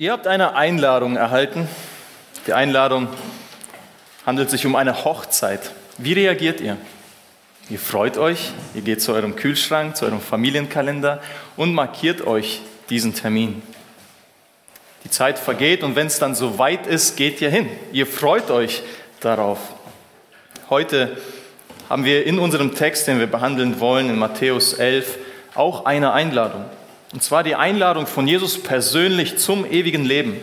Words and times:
Ihr 0.00 0.12
habt 0.12 0.26
eine 0.26 0.54
Einladung 0.54 1.16
erhalten. 1.16 1.68
Die 2.46 2.54
Einladung 2.54 3.08
handelt 4.24 4.48
sich 4.48 4.64
um 4.64 4.74
eine 4.74 5.04
Hochzeit. 5.04 5.72
Wie 5.98 6.14
reagiert 6.14 6.62
ihr? 6.62 6.78
Ihr 7.68 7.78
freut 7.78 8.16
euch, 8.16 8.52
ihr 8.74 8.80
geht 8.80 9.02
zu 9.02 9.12
eurem 9.12 9.36
Kühlschrank, 9.36 9.96
zu 9.96 10.06
eurem 10.06 10.22
Familienkalender 10.22 11.20
und 11.58 11.74
markiert 11.74 12.26
euch 12.26 12.62
diesen 12.88 13.14
Termin. 13.14 13.60
Die 15.04 15.10
Zeit 15.10 15.38
vergeht 15.38 15.82
und 15.82 15.96
wenn 15.96 16.06
es 16.06 16.18
dann 16.18 16.34
so 16.34 16.58
weit 16.58 16.86
ist, 16.86 17.18
geht 17.18 17.42
ihr 17.42 17.50
hin. 17.50 17.68
Ihr 17.92 18.06
freut 18.06 18.50
euch 18.50 18.82
darauf. 19.20 19.58
Heute 20.70 21.14
haben 21.90 22.06
wir 22.06 22.24
in 22.24 22.38
unserem 22.38 22.74
Text, 22.74 23.06
den 23.06 23.18
wir 23.18 23.26
behandeln 23.26 23.80
wollen, 23.80 24.08
in 24.08 24.18
Matthäus 24.18 24.72
11, 24.72 25.18
auch 25.54 25.84
eine 25.84 26.14
Einladung. 26.14 26.64
Und 27.12 27.22
zwar 27.22 27.42
die 27.42 27.56
Einladung 27.56 28.06
von 28.06 28.28
Jesus 28.28 28.62
persönlich 28.62 29.38
zum 29.38 29.70
ewigen 29.70 30.04
Leben. 30.04 30.36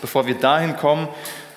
Bevor 0.00 0.26
wir 0.26 0.34
dahin 0.34 0.76
kommen, 0.76 1.08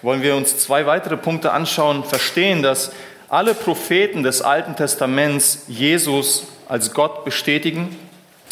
wollen 0.02 0.21
wir 0.21 0.35
uns 0.35 0.57
zwei 0.59 0.85
weitere 0.85 1.17
Punkte 1.17 1.52
anschauen, 1.52 2.03
verstehen, 2.03 2.62
dass 2.62 2.91
alle 3.29 3.55
Propheten 3.55 4.21
des 4.21 4.41
Alten 4.41 4.76
Testaments 4.76 5.63
Jesus 5.67 6.43
als 6.67 6.93
Gott 6.93 7.26
bestätigen. 7.26 7.98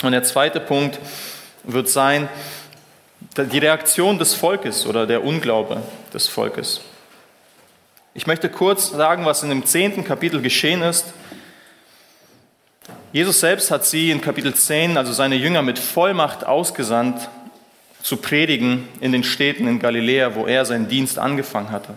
Und 0.02 0.14
der 0.14 0.24
zweite 0.24 0.60
Punkt 0.60 0.98
wird 1.64 1.88
sein, 1.88 2.30
die 3.38 3.60
Reaktion 3.60 4.18
des 4.18 4.34
Volkes 4.34 4.88
oder 4.88 5.06
der 5.06 5.24
Unglaube 5.24 5.84
des 6.14 6.28
Volkes. 6.28 6.82
Ich 8.14 8.28
möchte 8.28 8.50
kurz 8.50 8.90
sagen, 8.90 9.26
was 9.26 9.44
in 9.44 9.50
dem 9.50 9.66
zehnten 9.66 10.04
Kapitel 10.04 10.42
geschehen 10.42 10.82
ist. 10.82 11.14
Jesus 13.14 13.42
selbst 13.42 13.72
hat 13.72 13.86
sie 13.86 14.10
in 14.10 14.22
Kapitel 14.22 14.54
10, 14.54 14.98
also 14.98 15.12
seine 15.12 15.36
Jünger, 15.36 15.62
mit 15.62 15.80
Vollmacht 15.80 16.46
ausgesandt, 16.46 17.30
zu 18.02 18.18
predigen 18.18 18.88
in 19.00 19.12
den 19.12 19.24
Städten 19.24 19.68
in 19.68 19.80
Galiläa, 19.80 20.34
wo 20.34 20.46
er 20.48 20.66
seinen 20.66 20.88
Dienst 20.88 21.20
angefangen 21.20 21.72
hatte. 21.72 21.94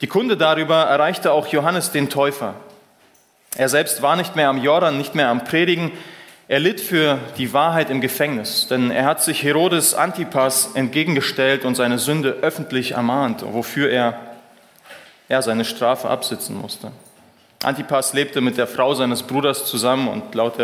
Die 0.00 0.06
Kunde 0.06 0.36
darüber 0.36 0.84
erreichte 0.84 1.32
auch 1.32 1.46
Johannes 1.48 1.90
den 1.90 2.08
Täufer. 2.08 2.54
Er 3.56 3.68
selbst 3.68 4.02
war 4.02 4.16
nicht 4.16 4.36
mehr 4.36 4.48
am 4.48 4.62
Jordan, 4.62 4.96
nicht 4.96 5.14
mehr 5.14 5.28
am 5.28 5.44
Predigen. 5.44 5.92
Er 6.46 6.60
litt 6.60 6.80
für 6.80 7.18
die 7.38 7.52
Wahrheit 7.52 7.90
im 7.90 8.00
Gefängnis, 8.00 8.66
denn 8.68 8.90
er 8.90 9.04
hat 9.04 9.22
sich 9.22 9.42
Herodes 9.42 9.94
Antipas 9.94 10.70
entgegengestellt 10.74 11.64
und 11.64 11.74
seine 11.74 11.98
Sünde 11.98 12.38
öffentlich 12.42 12.92
ermahnt, 12.92 13.44
wofür 13.44 13.90
er, 13.90 14.18
er 15.28 15.42
seine 15.42 15.64
Strafe 15.64 16.08
absitzen 16.08 16.56
musste. 16.56 16.92
Antipas 17.62 18.14
lebte 18.14 18.40
mit 18.40 18.56
der 18.56 18.66
Frau 18.66 18.94
seines 18.94 19.22
Bruders 19.22 19.66
zusammen 19.66 20.08
und 20.08 20.34
laut 20.34 20.54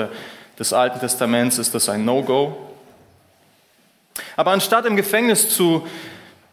des 0.59 0.73
Alten 0.73 0.99
Testaments 0.99 1.59
ist 1.59 1.75
das 1.75 1.89
ein 1.89 2.05
No-Go. 2.05 2.57
Aber 4.37 4.53
anstatt 4.53 4.87
im 4.87 4.97
Gefängnis 4.97 5.51
zu 5.51 5.87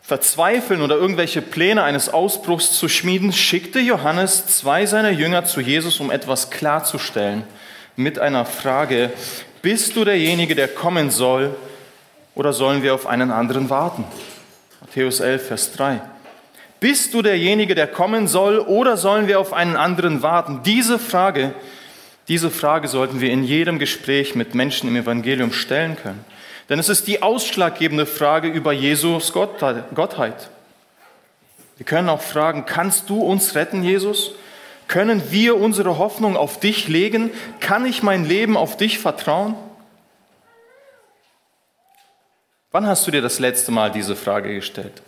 verzweifeln 0.01 0.81
oder 0.81 0.95
irgendwelche 0.95 1.41
Pläne 1.41 1.83
eines 1.83 2.09
Ausbruchs 2.09 2.77
zu 2.77 2.89
schmieden, 2.89 3.31
schickte 3.31 3.79
Johannes 3.79 4.47
zwei 4.47 4.85
seiner 4.85 5.11
Jünger 5.11 5.45
zu 5.45 5.61
Jesus, 5.61 6.01
um 6.01 6.11
etwas 6.11 6.49
klarzustellen 6.49 7.45
mit 7.95 8.19
einer 8.19 8.45
Frage, 8.45 9.11
bist 9.61 9.95
du 9.95 10.03
derjenige, 10.03 10.55
der 10.55 10.67
kommen 10.67 11.09
soll, 11.09 11.55
oder 12.35 12.51
sollen 12.51 12.81
wir 12.83 12.95
auf 12.95 13.05
einen 13.05 13.31
anderen 13.31 13.69
warten? 13.69 14.03
Matthäus 14.81 15.19
11, 15.19 15.47
Vers 15.47 15.71
3. 15.73 16.01
Bist 16.83 17.13
du 17.13 17.21
derjenige, 17.21 17.75
der 17.75 17.87
kommen 17.87 18.27
soll, 18.27 18.59
oder 18.59 18.97
sollen 18.97 19.29
wir 19.29 19.39
auf 19.39 19.53
einen 19.53 19.77
anderen 19.77 20.21
warten? 20.21 20.63
Diese 20.65 20.99
Frage, 20.99 21.53
diese 22.27 22.51
Frage 22.51 22.89
sollten 22.89 23.21
wir 23.21 23.31
in 23.31 23.45
jedem 23.45 23.79
Gespräch 23.79 24.35
mit 24.35 24.53
Menschen 24.53 24.89
im 24.89 24.97
Evangelium 24.97 25.53
stellen 25.53 25.95
können. 25.95 26.25
Denn 26.67 26.79
es 26.79 26.89
ist 26.89 27.07
die 27.07 27.21
ausschlaggebende 27.21 28.05
Frage 28.05 28.49
über 28.49 28.73
Jesus 28.73 29.31
Gottheit. 29.31 30.49
Wir 31.77 31.85
können 31.85 32.09
auch 32.09 32.21
fragen, 32.21 32.65
kannst 32.65 33.09
du 33.09 33.21
uns 33.21 33.55
retten, 33.55 33.81
Jesus? 33.81 34.33
Können 34.89 35.31
wir 35.31 35.55
unsere 35.55 35.97
Hoffnung 35.97 36.35
auf 36.35 36.59
dich 36.59 36.89
legen? 36.89 37.31
Kann 37.61 37.85
ich 37.85 38.03
mein 38.03 38.25
Leben 38.25 38.57
auf 38.57 38.75
dich 38.75 38.99
vertrauen? 38.99 39.55
Wann 42.71 42.85
hast 42.85 43.07
du 43.07 43.11
dir 43.11 43.21
das 43.21 43.39
letzte 43.39 43.71
Mal 43.71 43.89
diese 43.89 44.17
Frage 44.17 44.53
gestellt? 44.53 45.01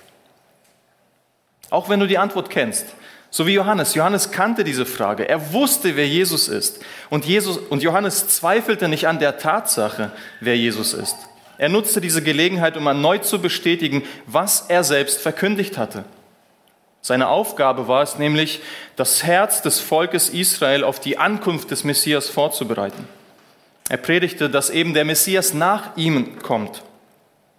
Auch 1.75 1.90
wenn 1.90 2.00
du 2.00 2.08
die 2.08 2.18
Antwort 2.18 2.50
kennst. 2.50 2.86
So 3.30 3.46
wie 3.46 3.53
Johannes. 3.53 3.96
Johannes 3.96 4.31
kannte 4.31 4.63
diese 4.63 4.86
Frage. 4.86 5.28
Er 5.28 5.52
wusste, 5.52 5.97
wer 5.97 6.08
Jesus 6.08 6.47
ist. 6.47 6.80
Und, 7.09 7.25
Jesus, 7.25 7.58
und 7.58 7.84
Johannes 7.84 8.30
zweifelte 8.30 8.88
nicht 8.88 9.09
an 9.09 9.19
der 9.19 9.38
Tatsache, 9.38 10.13
wer 10.40 10.56
Jesus 10.56 10.94
ist. 10.94 11.18
Er 11.58 11.68
nutzte 11.68 12.00
diese 12.00 12.24
Gelegenheit, 12.24 12.78
um 12.78 12.88
erneut 12.88 13.25
zu 13.25 13.41
bestätigen, 13.41 14.03
was 14.25 14.68
er 14.69 14.86
selbst 14.86 15.19
verkündigt 15.19 15.78
hatte. 15.78 16.06
Seine 17.02 17.28
Aufgabe 17.28 17.90
war 17.90 18.03
es 18.03 18.18
nämlich, 18.18 18.62
das 18.96 19.24
Herz 19.24 19.62
des 19.62 19.81
Volkes 19.81 20.30
Israel 20.30 20.86
auf 20.86 21.02
die 21.02 21.18
Ankunft 21.18 21.72
des 21.72 21.84
Messias 21.84 22.30
vorzubereiten. 22.30 23.06
Er 23.90 23.97
predigte, 23.97 24.50
dass 24.50 24.69
eben 24.69 24.94
der 24.94 25.03
Messias 25.03 25.53
nach 25.53 25.97
ihm 25.97 26.40
kommt. 26.40 26.84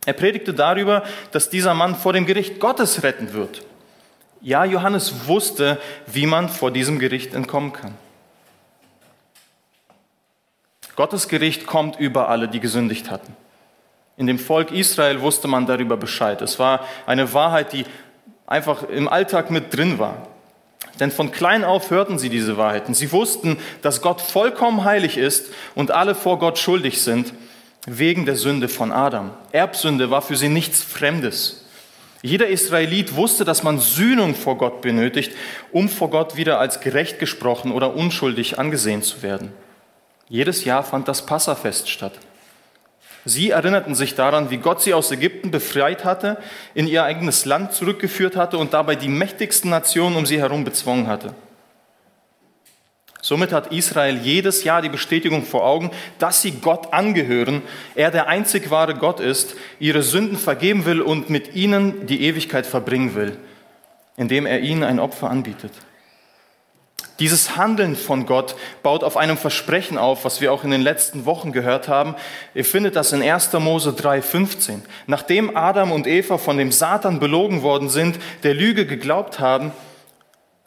Er 0.06 0.14
predigte 0.14 0.54
darüber, 0.54 1.02
dass 1.32 1.50
dieser 1.50 1.74
Mann 1.74 1.94
vor 1.94 2.14
dem 2.14 2.24
Gericht 2.24 2.60
Gottes 2.60 3.02
retten 3.02 3.34
wird. 3.34 3.62
Ja, 4.46 4.64
Johannes 4.64 5.26
wusste, 5.26 5.76
wie 6.06 6.24
man 6.24 6.48
vor 6.48 6.70
diesem 6.70 7.00
Gericht 7.00 7.34
entkommen 7.34 7.72
kann. 7.72 7.96
Gottes 10.94 11.26
Gericht 11.26 11.66
kommt 11.66 11.98
über 11.98 12.28
alle, 12.28 12.46
die 12.46 12.60
gesündigt 12.60 13.10
hatten. 13.10 13.34
In 14.16 14.28
dem 14.28 14.38
Volk 14.38 14.70
Israel 14.70 15.20
wusste 15.20 15.48
man 15.48 15.66
darüber 15.66 15.96
Bescheid. 15.96 16.40
Es 16.42 16.60
war 16.60 16.86
eine 17.06 17.34
Wahrheit, 17.34 17.72
die 17.72 17.86
einfach 18.46 18.84
im 18.84 19.08
Alltag 19.08 19.50
mit 19.50 19.76
drin 19.76 19.98
war. 19.98 20.28
Denn 21.00 21.10
von 21.10 21.32
klein 21.32 21.64
auf 21.64 21.90
hörten 21.90 22.16
sie 22.20 22.28
diese 22.28 22.56
Wahrheiten. 22.56 22.94
Sie 22.94 23.10
wussten, 23.10 23.58
dass 23.82 24.00
Gott 24.00 24.20
vollkommen 24.20 24.84
heilig 24.84 25.18
ist 25.18 25.52
und 25.74 25.90
alle 25.90 26.14
vor 26.14 26.38
Gott 26.38 26.60
schuldig 26.60 27.02
sind 27.02 27.34
wegen 27.84 28.26
der 28.26 28.36
Sünde 28.36 28.68
von 28.68 28.92
Adam. 28.92 29.32
Erbsünde 29.50 30.12
war 30.12 30.22
für 30.22 30.36
sie 30.36 30.50
nichts 30.50 30.84
Fremdes. 30.84 31.65
Jeder 32.26 32.48
Israelit 32.48 33.14
wusste, 33.14 33.44
dass 33.44 33.62
man 33.62 33.78
Sühnung 33.78 34.34
vor 34.34 34.58
Gott 34.58 34.80
benötigt, 34.80 35.30
um 35.70 35.88
vor 35.88 36.10
Gott 36.10 36.36
wieder 36.36 36.58
als 36.58 36.80
gerecht 36.80 37.20
gesprochen 37.20 37.70
oder 37.70 37.94
unschuldig 37.94 38.58
angesehen 38.58 39.00
zu 39.00 39.22
werden. 39.22 39.52
Jedes 40.28 40.64
Jahr 40.64 40.82
fand 40.82 41.06
das 41.06 41.24
Passafest 41.24 41.88
statt. 41.88 42.14
Sie 43.24 43.50
erinnerten 43.50 43.94
sich 43.94 44.16
daran, 44.16 44.50
wie 44.50 44.56
Gott 44.56 44.82
sie 44.82 44.92
aus 44.92 45.12
Ägypten 45.12 45.52
befreit 45.52 46.04
hatte, 46.04 46.38
in 46.74 46.88
ihr 46.88 47.04
eigenes 47.04 47.44
Land 47.44 47.74
zurückgeführt 47.74 48.34
hatte 48.34 48.58
und 48.58 48.74
dabei 48.74 48.96
die 48.96 49.08
mächtigsten 49.08 49.70
Nationen 49.70 50.16
um 50.16 50.26
sie 50.26 50.40
herum 50.40 50.64
bezwungen 50.64 51.06
hatte. 51.06 51.32
Somit 53.26 53.52
hat 53.52 53.72
Israel 53.72 54.18
jedes 54.18 54.62
Jahr 54.62 54.82
die 54.82 54.88
Bestätigung 54.88 55.44
vor 55.44 55.64
Augen, 55.66 55.90
dass 56.20 56.42
sie 56.42 56.52
Gott 56.52 56.92
angehören, 56.92 57.62
er 57.96 58.12
der 58.12 58.28
einzig 58.28 58.70
wahre 58.70 58.94
Gott 58.94 59.18
ist, 59.18 59.56
ihre 59.80 60.04
Sünden 60.04 60.38
vergeben 60.38 60.84
will 60.84 61.00
und 61.00 61.28
mit 61.28 61.56
ihnen 61.56 62.06
die 62.06 62.22
Ewigkeit 62.22 62.66
verbringen 62.66 63.16
will, 63.16 63.36
indem 64.16 64.46
er 64.46 64.60
ihnen 64.60 64.84
ein 64.84 65.00
Opfer 65.00 65.28
anbietet. 65.28 65.72
Dieses 67.18 67.56
Handeln 67.56 67.96
von 67.96 68.26
Gott 68.26 68.54
baut 68.84 69.02
auf 69.02 69.16
einem 69.16 69.36
Versprechen 69.36 69.98
auf, 69.98 70.24
was 70.24 70.40
wir 70.40 70.52
auch 70.52 70.62
in 70.62 70.70
den 70.70 70.82
letzten 70.82 71.24
Wochen 71.24 71.50
gehört 71.50 71.88
haben. 71.88 72.14
Ihr 72.54 72.64
findet 72.64 72.94
das 72.94 73.12
in 73.12 73.24
1. 73.24 73.54
Mose 73.54 73.90
3,15. 73.90 74.82
Nachdem 75.08 75.56
Adam 75.56 75.90
und 75.90 76.06
Eva 76.06 76.38
von 76.38 76.58
dem 76.58 76.70
Satan 76.70 77.18
belogen 77.18 77.62
worden 77.62 77.88
sind, 77.88 78.20
der 78.44 78.54
Lüge 78.54 78.86
geglaubt 78.86 79.40
haben, 79.40 79.72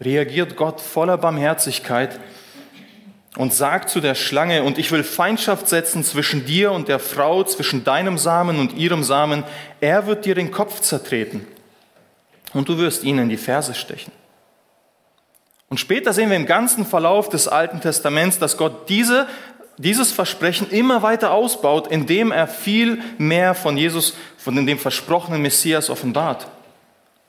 reagiert 0.01 0.57
Gott 0.57 0.81
voller 0.81 1.17
Barmherzigkeit 1.17 2.19
und 3.37 3.53
sagt 3.53 3.89
zu 3.89 4.01
der 4.01 4.15
Schlange, 4.15 4.63
und 4.63 4.77
ich 4.77 4.91
will 4.91 5.03
Feindschaft 5.03 5.67
setzen 5.67 6.03
zwischen 6.03 6.45
dir 6.45 6.71
und 6.71 6.87
der 6.87 6.99
Frau, 6.99 7.43
zwischen 7.43 7.83
deinem 7.83 8.17
Samen 8.17 8.59
und 8.59 8.73
ihrem 8.73 9.03
Samen. 9.03 9.43
Er 9.81 10.07
wird 10.07 10.25
dir 10.25 10.35
den 10.35 10.51
Kopf 10.51 10.81
zertreten 10.81 11.45
und 12.53 12.69
du 12.69 12.77
wirst 12.77 13.03
ihn 13.03 13.19
in 13.19 13.29
die 13.29 13.37
Ferse 13.37 13.75
stechen. 13.75 14.11
Und 15.69 15.79
später 15.79 16.13
sehen 16.13 16.29
wir 16.29 16.37
im 16.37 16.47
ganzen 16.47 16.85
Verlauf 16.85 17.29
des 17.29 17.47
Alten 17.47 17.79
Testaments, 17.79 18.39
dass 18.39 18.57
Gott 18.57 18.89
diese, 18.89 19.27
dieses 19.77 20.11
Versprechen 20.11 20.71
immer 20.71 21.03
weiter 21.03 21.31
ausbaut, 21.31 21.87
indem 21.87 22.31
er 22.31 22.47
viel 22.47 22.99
mehr 23.19 23.53
von 23.53 23.77
Jesus, 23.77 24.15
von 24.37 24.65
dem 24.65 24.79
versprochenen 24.79 25.43
Messias 25.43 25.91
offenbart. 25.91 26.47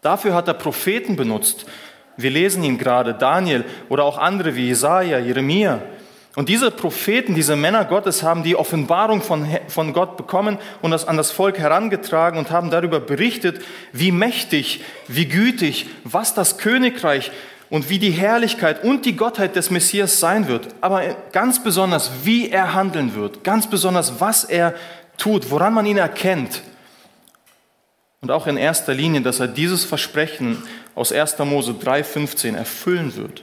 Dafür 0.01 0.35
hat 0.35 0.49
er 0.49 0.55
Propheten 0.55 1.17
benutzt, 1.17 1.67
wir 2.23 2.31
lesen 2.31 2.63
ihn 2.65 2.79
gerade, 2.79 3.15
Daniel 3.15 3.65
oder 3.89 4.05
auch 4.05 4.19
andere 4.19 4.55
wie 4.57 4.69
Jesaja, 4.69 5.19
Jeremia. 5.19 5.81
Und 6.37 6.49
diese 6.49 6.71
Propheten, 6.71 7.35
diese 7.35 7.57
Männer 7.57 7.85
Gottes 7.85 8.23
haben 8.23 8.45
die 8.45 8.55
Offenbarung 8.55 9.21
von, 9.21 9.49
von 9.67 9.93
Gott 9.93 10.17
bekommen 10.17 10.59
und 10.81 10.93
das 10.93 11.09
an 11.09 11.17
das 11.17 11.33
Volk 11.33 11.59
herangetragen 11.59 12.39
und 12.39 12.51
haben 12.51 12.71
darüber 12.71 13.01
berichtet, 13.01 13.61
wie 13.93 14.13
mächtig, 14.13 14.85
wie 15.09 15.27
gütig, 15.27 15.87
was 16.05 16.33
das 16.33 16.57
Königreich 16.57 17.33
und 17.69 17.91
wie 17.91 17.99
die 17.99 18.13
Herrlichkeit 18.13 18.85
und 18.85 19.07
die 19.07 19.17
Gottheit 19.17 19.57
des 19.57 19.71
Messias 19.71 20.21
sein 20.21 20.47
wird. 20.47 20.69
Aber 20.81 21.03
ganz 21.33 21.63
besonders, 21.63 22.11
wie 22.25 22.51
er 22.51 22.75
handeln 22.75 23.17
wird. 23.17 23.43
Ganz 23.43 23.69
besonders, 23.69 24.21
was 24.21 24.45
er 24.45 24.75
tut, 25.19 25.51
woran 25.51 25.75
man 25.75 25.87
ihn 25.87 25.99
erkennt. 25.99 26.63
Und 28.21 28.31
auch 28.31 28.47
in 28.47 28.57
erster 28.57 28.93
Linie, 28.93 29.23
dass 29.23 29.41
er 29.41 29.49
dieses 29.49 29.85
Versprechen 29.85 30.63
aus 30.95 31.13
1. 31.13 31.39
Mose 31.39 31.73
3,15 31.73 32.55
erfüllen 32.55 33.17
wird. 33.17 33.43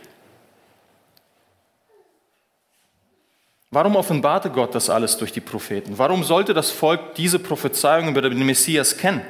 Warum 3.72 3.96
offenbarte 3.96 4.50
Gott 4.50 4.76
das 4.76 4.90
alles 4.90 5.18
durch 5.18 5.34
die 5.34 5.42
Propheten? 5.42 5.98
Warum 5.98 6.24
sollte 6.24 6.54
das 6.54 6.72
Volk 6.72 7.16
diese 7.16 7.40
Prophezeiung 7.40 8.08
über 8.08 8.22
den 8.22 8.46
Messias 8.46 8.98
kennen? 8.98 9.22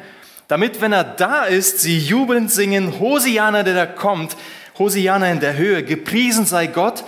Damit, 0.47 0.79
wenn 0.79 0.93
er 0.93 1.03
da 1.03 1.45
ist, 1.45 1.79
sie 1.79 1.97
jubelnd 1.97 2.51
singen, 2.51 2.99
Hosiana, 2.99 3.63
der 3.63 3.73
da 3.73 3.85
kommt, 3.85 4.37
Hosiana 4.77 5.31
in 5.31 5.39
der 5.39 5.57
Höhe, 5.57 5.83
gepriesen 5.83 6.45
sei 6.45 6.67
Gott, 6.67 7.03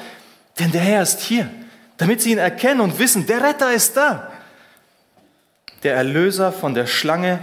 denn 0.58 0.72
der 0.72 0.82
Herr 0.82 1.04
ist 1.04 1.22
hier. 1.22 1.50
Damit 1.98 2.22
sie 2.22 2.32
ihn 2.32 2.38
erkennen 2.38 2.82
und 2.82 2.98
wissen, 2.98 3.28
der 3.28 3.44
Retter 3.44 3.72
ist 3.72 3.96
da. 3.96 4.32
Der 5.84 5.96
Erlöser 5.96 6.52
von 6.52 6.74
der 6.74 6.88
Schlange, 6.88 7.40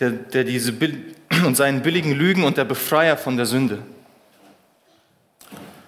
der, 0.00 0.10
der 0.10 0.44
diese 0.44 0.72
und 1.44 1.56
seinen 1.56 1.82
billigen 1.82 2.12
Lügen 2.12 2.44
und 2.44 2.56
der 2.56 2.64
Befreier 2.64 3.16
von 3.16 3.36
der 3.36 3.46
Sünde. 3.46 3.78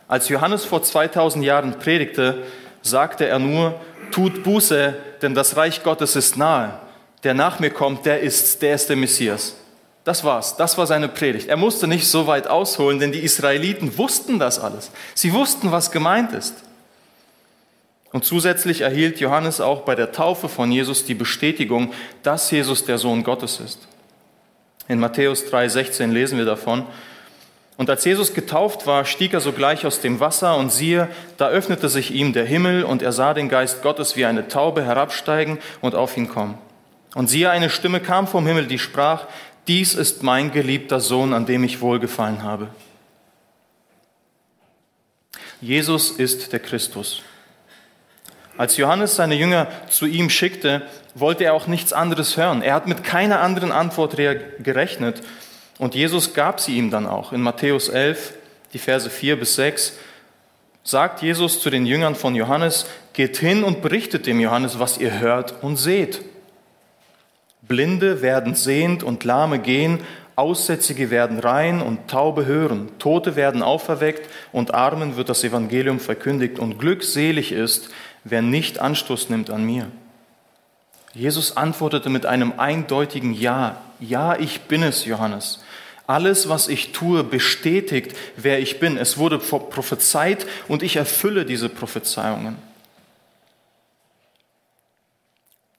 Als 0.06 0.28
Johannes 0.28 0.64
vor 0.64 0.82
2000 0.82 1.44
Jahren 1.44 1.78
predigte, 1.78 2.44
sagte 2.82 3.26
er 3.26 3.38
nur, 3.38 3.78
tut 4.10 4.42
Buße, 4.42 4.96
denn 5.20 5.34
das 5.34 5.56
Reich 5.56 5.82
Gottes 5.82 6.16
ist 6.16 6.36
nahe. 6.36 6.78
Der 7.24 7.34
nach 7.34 7.60
mir 7.60 7.70
kommt, 7.70 8.06
der 8.06 8.20
ist, 8.20 8.62
der 8.62 8.74
ist 8.74 8.88
der 8.88 8.96
Messias. 8.96 9.54
Das 10.04 10.24
war's. 10.24 10.56
Das 10.56 10.78
war 10.78 10.86
seine 10.86 11.08
Predigt. 11.08 11.48
Er 11.48 11.58
musste 11.58 11.86
nicht 11.86 12.06
so 12.06 12.26
weit 12.26 12.46
ausholen, 12.46 12.98
denn 12.98 13.12
die 13.12 13.18
Israeliten 13.18 13.98
wussten 13.98 14.38
das 14.38 14.58
alles. 14.58 14.90
Sie 15.14 15.34
wussten, 15.34 15.70
was 15.70 15.90
gemeint 15.90 16.32
ist. 16.32 16.54
Und 18.12 18.24
zusätzlich 18.24 18.80
erhielt 18.80 19.20
Johannes 19.20 19.60
auch 19.60 19.82
bei 19.82 19.94
der 19.94 20.12
Taufe 20.12 20.48
von 20.48 20.72
Jesus 20.72 21.04
die 21.04 21.14
Bestätigung, 21.14 21.92
dass 22.22 22.50
Jesus 22.50 22.86
der 22.86 22.96
Sohn 22.96 23.22
Gottes 23.22 23.60
ist. 23.60 23.86
In 24.88 24.98
Matthäus 24.98 25.44
3,16 25.44 26.10
lesen 26.12 26.38
wir 26.38 26.46
davon. 26.46 26.86
Und 27.76 27.90
als 27.90 28.04
Jesus 28.04 28.34
getauft 28.34 28.86
war, 28.86 29.04
stieg 29.04 29.34
er 29.34 29.40
sogleich 29.40 29.86
aus 29.86 30.00
dem 30.00 30.18
Wasser 30.18 30.56
und 30.56 30.72
siehe, 30.72 31.08
da 31.36 31.48
öffnete 31.48 31.88
sich 31.88 32.10
ihm 32.10 32.32
der 32.32 32.44
Himmel 32.44 32.82
und 32.82 33.02
er 33.02 33.12
sah 33.12 33.34
den 33.34 33.48
Geist 33.48 33.82
Gottes 33.82 34.16
wie 34.16 34.24
eine 34.24 34.48
Taube 34.48 34.84
herabsteigen 34.84 35.58
und 35.80 35.94
auf 35.94 36.16
ihn 36.16 36.28
kommen. 36.28 36.58
Und 37.14 37.28
siehe, 37.28 37.50
eine 37.50 37.70
Stimme 37.70 38.00
kam 38.00 38.26
vom 38.26 38.46
Himmel, 38.46 38.66
die 38.66 38.80
sprach, 38.80 39.26
dies 39.68 39.94
ist 39.94 40.22
mein 40.22 40.50
geliebter 40.50 40.98
Sohn, 40.98 41.32
an 41.32 41.46
dem 41.46 41.62
ich 41.62 41.80
wohlgefallen 41.80 42.42
habe. 42.42 42.68
Jesus 45.60 46.10
ist 46.10 46.52
der 46.52 46.60
Christus. 46.60 47.22
Als 48.58 48.76
Johannes 48.76 49.14
seine 49.14 49.36
Jünger 49.36 49.68
zu 49.88 50.04
ihm 50.04 50.30
schickte, 50.30 50.82
wollte 51.14 51.44
er 51.44 51.54
auch 51.54 51.68
nichts 51.68 51.92
anderes 51.92 52.36
hören. 52.36 52.60
Er 52.60 52.74
hat 52.74 52.88
mit 52.88 53.04
keiner 53.04 53.40
anderen 53.40 53.70
Antwort 53.70 54.16
gerechnet. 54.16 55.22
Und 55.78 55.94
Jesus 55.94 56.34
gab 56.34 56.58
sie 56.58 56.76
ihm 56.76 56.90
dann 56.90 57.06
auch. 57.06 57.32
In 57.32 57.40
Matthäus 57.40 57.88
11, 57.88 58.34
die 58.72 58.80
Verse 58.80 59.08
4 59.08 59.38
bis 59.38 59.54
6, 59.54 59.96
sagt 60.82 61.22
Jesus 61.22 61.60
zu 61.60 61.70
den 61.70 61.86
Jüngern 61.86 62.16
von 62.16 62.34
Johannes, 62.34 62.86
geht 63.12 63.36
hin 63.36 63.62
und 63.62 63.80
berichtet 63.80 64.26
dem 64.26 64.40
Johannes, 64.40 64.80
was 64.80 64.98
ihr 64.98 65.20
hört 65.20 65.62
und 65.62 65.76
seht. 65.76 66.22
Blinde 67.62 68.22
werden 68.22 68.56
sehend 68.56 69.04
und 69.04 69.22
Lahme 69.22 69.60
gehen, 69.60 70.00
Aussätzige 70.34 71.10
werden 71.10 71.40
rein 71.40 71.82
und 71.82 72.08
Taube 72.08 72.46
hören, 72.46 72.88
Tote 73.00 73.34
werden 73.34 73.60
auferweckt 73.60 74.28
und 74.52 74.72
Armen 74.72 75.16
wird 75.16 75.28
das 75.28 75.42
Evangelium 75.42 75.98
verkündigt 75.98 76.60
und 76.60 76.78
glückselig 76.78 77.50
ist, 77.50 77.90
wer 78.30 78.42
nicht 78.42 78.78
Anstoß 78.78 79.30
nimmt 79.30 79.50
an 79.50 79.64
mir. 79.64 79.90
Jesus 81.14 81.56
antwortete 81.56 82.10
mit 82.10 82.26
einem 82.26 82.58
eindeutigen 82.58 83.34
Ja. 83.34 83.80
Ja, 84.00 84.36
ich 84.36 84.62
bin 84.62 84.82
es, 84.82 85.04
Johannes. 85.04 85.60
Alles, 86.06 86.48
was 86.48 86.68
ich 86.68 86.92
tue, 86.92 87.24
bestätigt, 87.24 88.16
wer 88.36 88.60
ich 88.60 88.80
bin. 88.80 88.96
Es 88.96 89.18
wurde 89.18 89.38
prophezeit 89.38 90.46
und 90.68 90.82
ich 90.82 90.96
erfülle 90.96 91.44
diese 91.44 91.68
Prophezeiungen. 91.68 92.56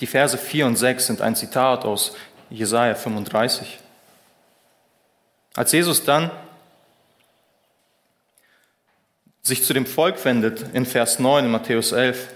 Die 0.02 0.08
Verse 0.08 0.38
4 0.38 0.66
und 0.66 0.76
6 0.76 1.08
sind 1.08 1.22
ein 1.22 1.36
Zitat 1.36 1.84
aus 1.84 2.16
Jesaja 2.50 2.96
35. 2.96 3.80
Als 5.56 5.72
Jesus 5.72 6.04
dann 6.04 6.32
sich 9.42 9.64
zu 9.64 9.74
dem 9.74 9.86
Volk 9.86 10.24
wendet 10.24 10.66
in 10.74 10.86
Vers 10.86 11.20
9 11.20 11.46
in 11.46 11.52
Matthäus 11.52 11.92
11, 11.92 12.28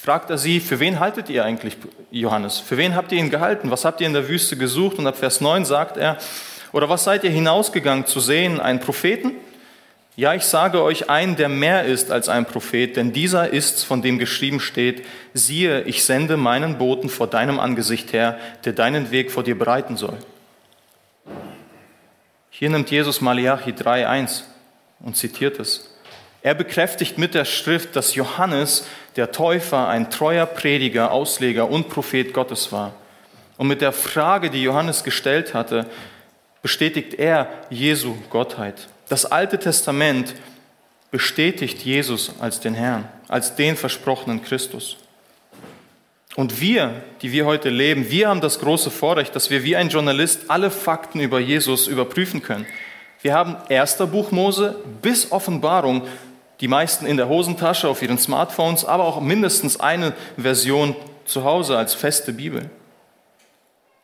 fragt 0.00 0.30
er 0.30 0.38
sie, 0.38 0.60
für 0.60 0.80
wen 0.80 0.98
haltet 0.98 1.28
ihr 1.28 1.44
eigentlich 1.44 1.76
Johannes? 2.10 2.58
Für 2.58 2.78
wen 2.78 2.94
habt 2.94 3.12
ihr 3.12 3.18
ihn 3.18 3.28
gehalten? 3.28 3.70
Was 3.70 3.84
habt 3.84 4.00
ihr 4.00 4.06
in 4.06 4.14
der 4.14 4.28
Wüste 4.28 4.56
gesucht? 4.56 4.98
Und 4.98 5.06
ab 5.06 5.18
Vers 5.18 5.42
9 5.42 5.66
sagt 5.66 5.98
er, 5.98 6.16
oder 6.72 6.88
was 6.88 7.04
seid 7.04 7.22
ihr 7.24 7.30
hinausgegangen 7.30 8.06
zu 8.06 8.20
sehen? 8.20 8.60
Einen 8.60 8.80
Propheten? 8.80 9.32
Ja, 10.16 10.34
ich 10.34 10.44
sage 10.44 10.82
euch 10.82 11.10
einen, 11.10 11.36
der 11.36 11.48
mehr 11.50 11.84
ist 11.84 12.10
als 12.10 12.28
ein 12.28 12.46
Prophet, 12.46 12.96
denn 12.96 13.12
dieser 13.12 13.50
ist's, 13.50 13.84
von 13.84 14.00
dem 14.00 14.18
geschrieben 14.18 14.60
steht, 14.60 15.04
siehe, 15.34 15.82
ich 15.82 16.02
sende 16.02 16.36
meinen 16.36 16.78
Boten 16.78 17.08
vor 17.10 17.26
deinem 17.26 17.60
Angesicht 17.60 18.12
her, 18.12 18.38
der 18.64 18.72
deinen 18.72 19.10
Weg 19.10 19.30
vor 19.30 19.42
dir 19.42 19.58
bereiten 19.58 19.96
soll. 19.96 20.16
Hier 22.50 22.70
nimmt 22.70 22.90
Jesus 22.90 23.20
Malachi 23.20 23.70
3,1 23.70 24.42
und 25.00 25.16
zitiert 25.16 25.58
es. 25.58 25.94
Er 26.42 26.54
bekräftigt 26.54 27.18
mit 27.18 27.34
der 27.34 27.44
Schrift, 27.44 27.96
dass 27.96 28.14
Johannes, 28.14 28.86
der 29.16 29.32
Täufer, 29.32 29.88
ein 29.88 30.10
treuer 30.10 30.46
Prediger, 30.46 31.12
Ausleger 31.12 31.68
und 31.68 31.88
Prophet 31.88 32.32
Gottes 32.32 32.72
war. 32.72 32.94
Und 33.58 33.68
mit 33.68 33.82
der 33.82 33.92
Frage, 33.92 34.48
die 34.48 34.62
Johannes 34.62 35.04
gestellt 35.04 35.52
hatte, 35.52 35.86
bestätigt 36.62 37.14
er 37.14 37.48
Jesu 37.68 38.16
Gottheit. 38.30 38.88
Das 39.08 39.26
Alte 39.26 39.58
Testament 39.58 40.34
bestätigt 41.10 41.82
Jesus 41.82 42.32
als 42.40 42.60
den 42.60 42.74
Herrn, 42.74 43.08
als 43.28 43.56
den 43.56 43.76
versprochenen 43.76 44.42
Christus. 44.42 44.96
Und 46.36 46.60
wir, 46.60 47.02
die 47.20 47.32
wir 47.32 47.44
heute 47.44 47.68
leben, 47.68 48.10
wir 48.10 48.28
haben 48.28 48.40
das 48.40 48.60
große 48.60 48.90
Vorrecht, 48.90 49.34
dass 49.34 49.50
wir 49.50 49.64
wie 49.64 49.76
ein 49.76 49.88
Journalist 49.88 50.48
alle 50.48 50.70
Fakten 50.70 51.20
über 51.20 51.40
Jesus 51.40 51.88
überprüfen 51.88 52.42
können. 52.42 52.66
Wir 53.20 53.34
haben 53.34 53.56
erster 53.68 54.06
Buch 54.06 54.30
Mose 54.30 54.76
bis 55.02 55.32
Offenbarung 55.32 56.06
die 56.60 56.68
meisten 56.68 57.06
in 57.06 57.16
der 57.16 57.28
Hosentasche, 57.28 57.88
auf 57.88 58.02
ihren 58.02 58.18
Smartphones, 58.18 58.84
aber 58.84 59.04
auch 59.04 59.20
mindestens 59.20 59.80
eine 59.80 60.12
Version 60.36 60.94
zu 61.24 61.44
Hause 61.44 61.76
als 61.76 61.94
feste 61.94 62.32
Bibel. 62.32 62.68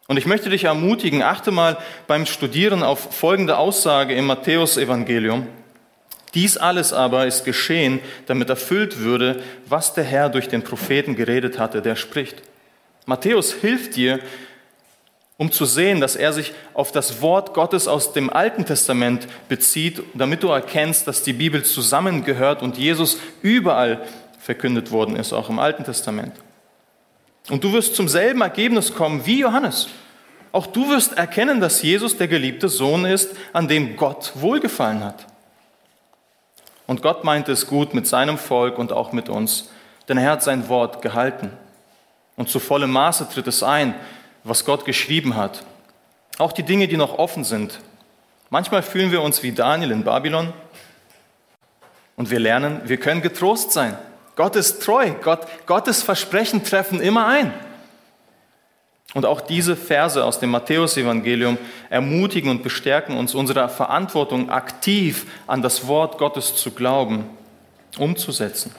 Und 0.08 0.16
ich 0.16 0.26
möchte 0.26 0.50
dich 0.50 0.64
ermutigen, 0.64 1.22
achte 1.22 1.50
mal 1.50 1.76
beim 2.06 2.26
Studieren 2.26 2.82
auf 2.82 3.14
folgende 3.14 3.58
Aussage 3.58 4.14
im 4.14 4.26
Matthäusevangelium. 4.26 5.48
Dies 6.34 6.56
alles 6.56 6.92
aber 6.92 7.26
ist 7.26 7.44
geschehen, 7.44 8.00
damit 8.26 8.48
erfüllt 8.48 9.00
würde, 9.00 9.42
was 9.66 9.94
der 9.94 10.04
Herr 10.04 10.28
durch 10.28 10.48
den 10.48 10.62
Propheten 10.62 11.16
geredet 11.16 11.58
hatte, 11.58 11.82
der 11.82 11.96
spricht. 11.96 12.42
Matthäus 13.06 13.52
hilft 13.52 13.96
dir, 13.96 14.20
um 15.38 15.52
zu 15.52 15.66
sehen, 15.66 16.00
dass 16.00 16.16
er 16.16 16.32
sich 16.32 16.54
auf 16.72 16.92
das 16.92 17.20
Wort 17.20 17.52
Gottes 17.52 17.88
aus 17.88 18.12
dem 18.12 18.32
Alten 18.32 18.64
Testament 18.64 19.26
bezieht, 19.48 20.02
damit 20.14 20.42
du 20.42 20.48
erkennst, 20.48 21.06
dass 21.06 21.22
die 21.22 21.34
Bibel 21.34 21.62
zusammengehört 21.62 22.62
und 22.62 22.78
Jesus 22.78 23.18
überall 23.42 24.02
verkündet 24.38 24.90
worden 24.90 25.16
ist, 25.16 25.32
auch 25.32 25.50
im 25.50 25.58
Alten 25.58 25.84
Testament. 25.84 26.32
Und 27.50 27.62
du 27.62 27.72
wirst 27.72 27.94
zum 27.94 28.08
selben 28.08 28.40
Ergebnis 28.40 28.94
kommen 28.94 29.26
wie 29.26 29.40
Johannes. 29.40 29.88
Auch 30.52 30.66
du 30.66 30.88
wirst 30.88 31.18
erkennen, 31.18 31.60
dass 31.60 31.82
Jesus 31.82 32.16
der 32.16 32.28
geliebte 32.28 32.68
Sohn 32.68 33.04
ist, 33.04 33.36
an 33.52 33.68
dem 33.68 33.96
Gott 33.96 34.32
wohlgefallen 34.36 35.04
hat. 35.04 35.26
Und 36.86 37.02
Gott 37.02 37.24
meinte 37.24 37.52
es 37.52 37.66
gut 37.66 37.92
mit 37.92 38.06
seinem 38.06 38.38
Volk 38.38 38.78
und 38.78 38.92
auch 38.92 39.12
mit 39.12 39.28
uns, 39.28 39.68
denn 40.08 40.18
er 40.18 40.30
hat 40.30 40.42
sein 40.42 40.68
Wort 40.68 41.02
gehalten. 41.02 41.50
Und 42.36 42.48
zu 42.48 42.58
vollem 42.58 42.90
Maße 42.90 43.28
tritt 43.28 43.48
es 43.48 43.62
ein, 43.62 43.94
was 44.48 44.64
Gott 44.64 44.84
geschrieben 44.84 45.36
hat. 45.36 45.64
Auch 46.38 46.52
die 46.52 46.62
Dinge, 46.62 46.88
die 46.88 46.96
noch 46.96 47.18
offen 47.18 47.44
sind. 47.44 47.80
Manchmal 48.50 48.82
fühlen 48.82 49.10
wir 49.10 49.22
uns 49.22 49.42
wie 49.42 49.52
Daniel 49.52 49.90
in 49.90 50.04
Babylon 50.04 50.52
und 52.14 52.30
wir 52.30 52.38
lernen, 52.38 52.80
wir 52.84 52.96
können 52.98 53.22
getrost 53.22 53.72
sein. 53.72 53.98
Gott 54.36 54.54
ist 54.54 54.82
treu. 54.82 55.12
Gott, 55.22 55.46
Gottes 55.66 56.02
Versprechen 56.02 56.62
treffen 56.62 57.00
immer 57.00 57.26
ein. 57.26 57.52
Und 59.14 59.24
auch 59.24 59.40
diese 59.40 59.76
Verse 59.76 60.22
aus 60.22 60.40
dem 60.40 60.50
Matthäusevangelium 60.50 61.56
ermutigen 61.88 62.50
und 62.50 62.62
bestärken 62.62 63.16
uns, 63.16 63.34
unsere 63.34 63.68
Verantwortung 63.68 64.50
aktiv 64.50 65.26
an 65.46 65.62
das 65.62 65.86
Wort 65.86 66.18
Gottes 66.18 66.54
zu 66.54 66.72
glauben, 66.72 67.24
umzusetzen. 67.98 68.74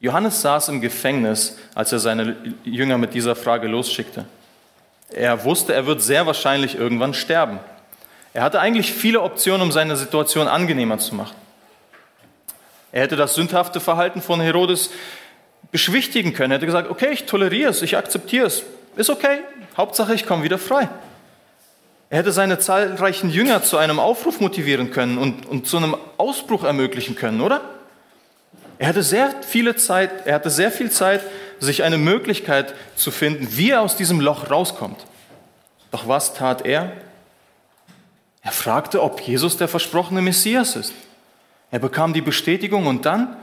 Johannes 0.00 0.42
saß 0.42 0.68
im 0.68 0.80
Gefängnis, 0.80 1.58
als 1.74 1.92
er 1.92 1.98
seine 1.98 2.36
Jünger 2.64 2.98
mit 2.98 3.14
dieser 3.14 3.34
Frage 3.34 3.66
losschickte. 3.66 4.26
Er 5.10 5.44
wusste, 5.44 5.74
er 5.74 5.86
wird 5.86 6.02
sehr 6.02 6.26
wahrscheinlich 6.26 6.76
irgendwann 6.76 7.14
sterben. 7.14 7.58
Er 8.32 8.42
hatte 8.42 8.60
eigentlich 8.60 8.92
viele 8.92 9.22
Optionen, 9.22 9.62
um 9.62 9.72
seine 9.72 9.96
Situation 9.96 10.46
angenehmer 10.46 10.98
zu 10.98 11.14
machen. 11.14 11.34
Er 12.92 13.02
hätte 13.02 13.16
das 13.16 13.34
sündhafte 13.34 13.80
Verhalten 13.80 14.22
von 14.22 14.40
Herodes 14.40 14.90
beschwichtigen 15.72 16.32
können. 16.32 16.52
Er 16.52 16.56
hätte 16.56 16.66
gesagt, 16.66 16.90
okay, 16.90 17.10
ich 17.10 17.24
toleriere 17.24 17.70
es, 17.70 17.82
ich 17.82 17.96
akzeptiere 17.96 18.46
es. 18.46 18.62
ist 18.96 19.10
okay, 19.10 19.38
Hauptsache 19.76 20.14
ich 20.14 20.26
komme 20.26 20.44
wieder 20.44 20.58
frei. 20.58 20.88
Er 22.10 22.18
hätte 22.18 22.32
seine 22.32 22.58
zahlreichen 22.58 23.30
Jünger 23.30 23.62
zu 23.62 23.76
einem 23.76 23.98
Aufruf 23.98 24.40
motivieren 24.40 24.90
können 24.90 25.18
und, 25.18 25.44
und 25.46 25.66
zu 25.66 25.76
einem 25.76 25.96
Ausbruch 26.16 26.64
ermöglichen 26.64 27.16
können, 27.16 27.40
oder? 27.40 27.60
Er 28.78 28.88
hatte 28.88 29.02
sehr 29.02 29.34
viele 29.42 29.76
Zeit, 29.76 30.26
er 30.26 30.36
hatte 30.36 30.50
sehr 30.50 30.70
viel 30.70 30.90
Zeit, 30.90 31.22
sich 31.58 31.82
eine 31.82 31.98
Möglichkeit 31.98 32.74
zu 32.96 33.10
finden, 33.10 33.48
wie 33.50 33.70
er 33.70 33.82
aus 33.82 33.96
diesem 33.96 34.20
Loch 34.20 34.50
rauskommt. 34.50 35.04
Doch 35.90 36.06
was 36.06 36.34
tat 36.34 36.64
er? 36.64 36.92
Er 38.42 38.52
fragte, 38.52 39.02
ob 39.02 39.20
Jesus 39.20 39.56
der 39.56 39.68
versprochene 39.68 40.22
Messias 40.22 40.76
ist. 40.76 40.92
Er 41.70 41.80
bekam 41.80 42.12
die 42.12 42.20
Bestätigung 42.20 42.86
und 42.86 43.04
dann, 43.04 43.36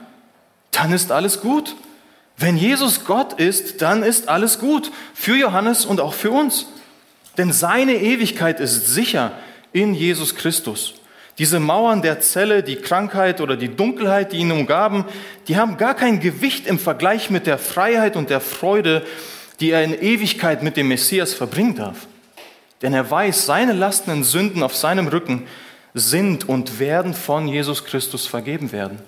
dann 0.72 0.94
ist 0.94 1.12
alles 1.12 1.42
gut. 1.42 1.76
Wenn 2.38 2.58
Jesus 2.58 3.06
Gott 3.06 3.34
ist, 3.34 3.82
dann 3.82 4.04
ist 4.04 4.30
alles 4.30 4.60
gut 4.60 4.92
für 5.14 5.36
Johannes 5.36 5.86
und 5.86 6.00
auch 6.00 6.14
für 6.14 6.32
uns. 6.32 6.68
Denn 7.38 7.52
seine 7.52 7.96
Ewigkeit 7.96 8.60
ist 8.60 8.88
sicher 8.88 9.32
in 9.74 9.94
Jesus 9.94 10.36
Christus. 10.36 10.96
Diese 11.38 11.60
Mauern 11.60 12.02
der 12.02 12.22
Zelle, 12.22 12.64
die 12.64 12.78
Krankheit 12.78 13.42
oder 13.42 13.58
die 13.58 13.76
Dunkelheit, 13.76 14.32
die 14.32 14.38
ihn 14.38 14.52
umgaben, 14.52 15.06
die 15.48 15.58
haben 15.58 15.78
gar 15.78 15.94
kein 15.94 16.22
Gewicht 16.22 16.66
im 16.66 16.80
Vergleich 16.80 17.30
mit 17.30 17.46
der 17.46 17.58
Freiheit 17.58 18.16
und 18.16 18.30
der 18.30 18.40
Freude, 18.40 19.06
die 19.60 19.72
er 19.72 19.84
in 19.84 19.94
Ewigkeit 19.94 20.64
mit 20.64 20.78
dem 20.78 20.88
Messias 20.88 21.34
verbringen 21.34 21.76
darf. 21.76 22.08
Denn 22.82 22.94
er 22.94 23.10
weiß, 23.10 23.46
seine 23.46 23.74
lastenden 23.74 24.24
Sünden 24.24 24.64
auf 24.64 24.76
seinem 24.76 25.08
Rücken 25.08 25.48
sind 25.94 26.48
und 26.48 26.80
werden 26.80 27.14
von 27.14 27.48
Jesus 27.48 27.84
Christus 27.84 28.28
vergeben 28.28 28.72
werden. 28.72 29.00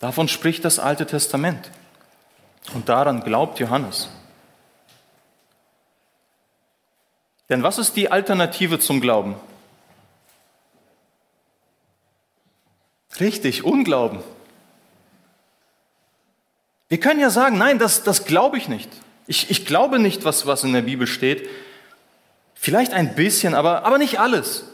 Davon 0.00 0.28
spricht 0.28 0.64
das 0.64 0.78
Alte 0.78 1.06
Testament. 1.06 1.70
Und 2.74 2.88
daran 2.88 3.22
glaubt 3.22 3.58
Johannes. 3.58 4.08
Denn 7.48 7.62
was 7.62 7.78
ist 7.78 7.94
die 7.96 8.10
Alternative 8.10 8.78
zum 8.78 9.00
Glauben? 9.00 9.36
Richtig, 13.20 13.64
Unglauben. 13.64 14.20
Wir 16.88 17.00
können 17.00 17.20
ja 17.20 17.30
sagen, 17.30 17.58
nein, 17.58 17.78
das, 17.78 18.02
das 18.02 18.24
glaube 18.24 18.58
ich 18.58 18.68
nicht. 18.68 18.90
Ich, 19.26 19.50
ich 19.50 19.66
glaube 19.66 19.98
nicht, 19.98 20.24
was, 20.24 20.46
was 20.46 20.64
in 20.64 20.72
der 20.72 20.82
Bibel 20.82 21.06
steht. 21.06 21.48
Vielleicht 22.54 22.92
ein 22.92 23.14
bisschen, 23.14 23.54
aber, 23.54 23.84
aber 23.84 23.98
nicht 23.98 24.20
alles. 24.20 24.66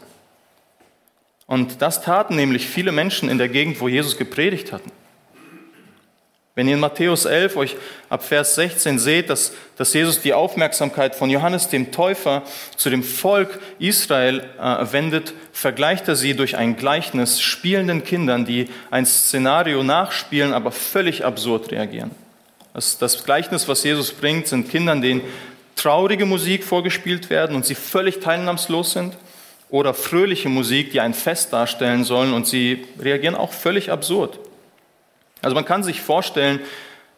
Und 1.47 1.81
das 1.81 2.01
taten 2.01 2.35
nämlich 2.35 2.67
viele 2.67 2.91
Menschen 2.91 3.29
in 3.29 3.37
der 3.37 3.49
Gegend, 3.49 3.81
wo 3.81 3.87
Jesus 3.87 4.17
gepredigt 4.17 4.71
hatten. 4.71 4.91
Wenn 6.53 6.67
ihr 6.67 6.73
in 6.73 6.81
Matthäus 6.81 7.23
11 7.23 7.55
euch 7.55 7.75
ab 8.09 8.25
Vers 8.25 8.55
16 8.55 8.99
seht, 8.99 9.29
dass, 9.29 9.53
dass 9.77 9.93
Jesus 9.93 10.19
die 10.19 10.33
Aufmerksamkeit 10.33 11.15
von 11.15 11.29
Johannes 11.29 11.69
dem 11.69 11.93
Täufer 11.93 12.43
zu 12.75 12.89
dem 12.89 13.03
Volk 13.03 13.59
Israel 13.79 14.43
äh, 14.59 14.91
wendet, 14.91 15.33
vergleicht 15.53 16.09
er 16.09 16.17
sie 16.17 16.33
durch 16.33 16.57
ein 16.57 16.75
Gleichnis 16.75 17.39
spielenden 17.39 18.03
Kindern, 18.03 18.43
die 18.43 18.67
ein 18.89 19.05
Szenario 19.05 19.81
nachspielen, 19.81 20.53
aber 20.53 20.73
völlig 20.73 21.23
absurd 21.23 21.71
reagieren. 21.71 22.11
Das, 22.73 22.97
das 22.97 23.23
Gleichnis, 23.23 23.69
was 23.69 23.85
Jesus 23.85 24.11
bringt, 24.11 24.47
sind 24.47 24.69
Kindern, 24.69 25.01
denen 25.01 25.21
traurige 25.75 26.25
Musik 26.25 26.65
vorgespielt 26.65 27.29
werden 27.29 27.55
und 27.55 27.65
sie 27.65 27.75
völlig 27.75 28.19
teilnahmslos 28.19 28.91
sind 28.91 29.15
oder 29.69 29.93
fröhliche 29.93 30.49
Musik, 30.49 30.91
die 30.91 30.99
ein 30.99 31.13
Fest 31.13 31.53
darstellen 31.53 32.03
sollen 32.03 32.33
und 32.33 32.45
sie 32.45 32.85
reagieren 32.99 33.35
auch 33.35 33.53
völlig 33.53 33.89
absurd. 33.89 34.37
Also 35.41 35.55
man 35.55 35.65
kann 35.65 35.83
sich 35.83 36.01
vorstellen, 36.01 36.59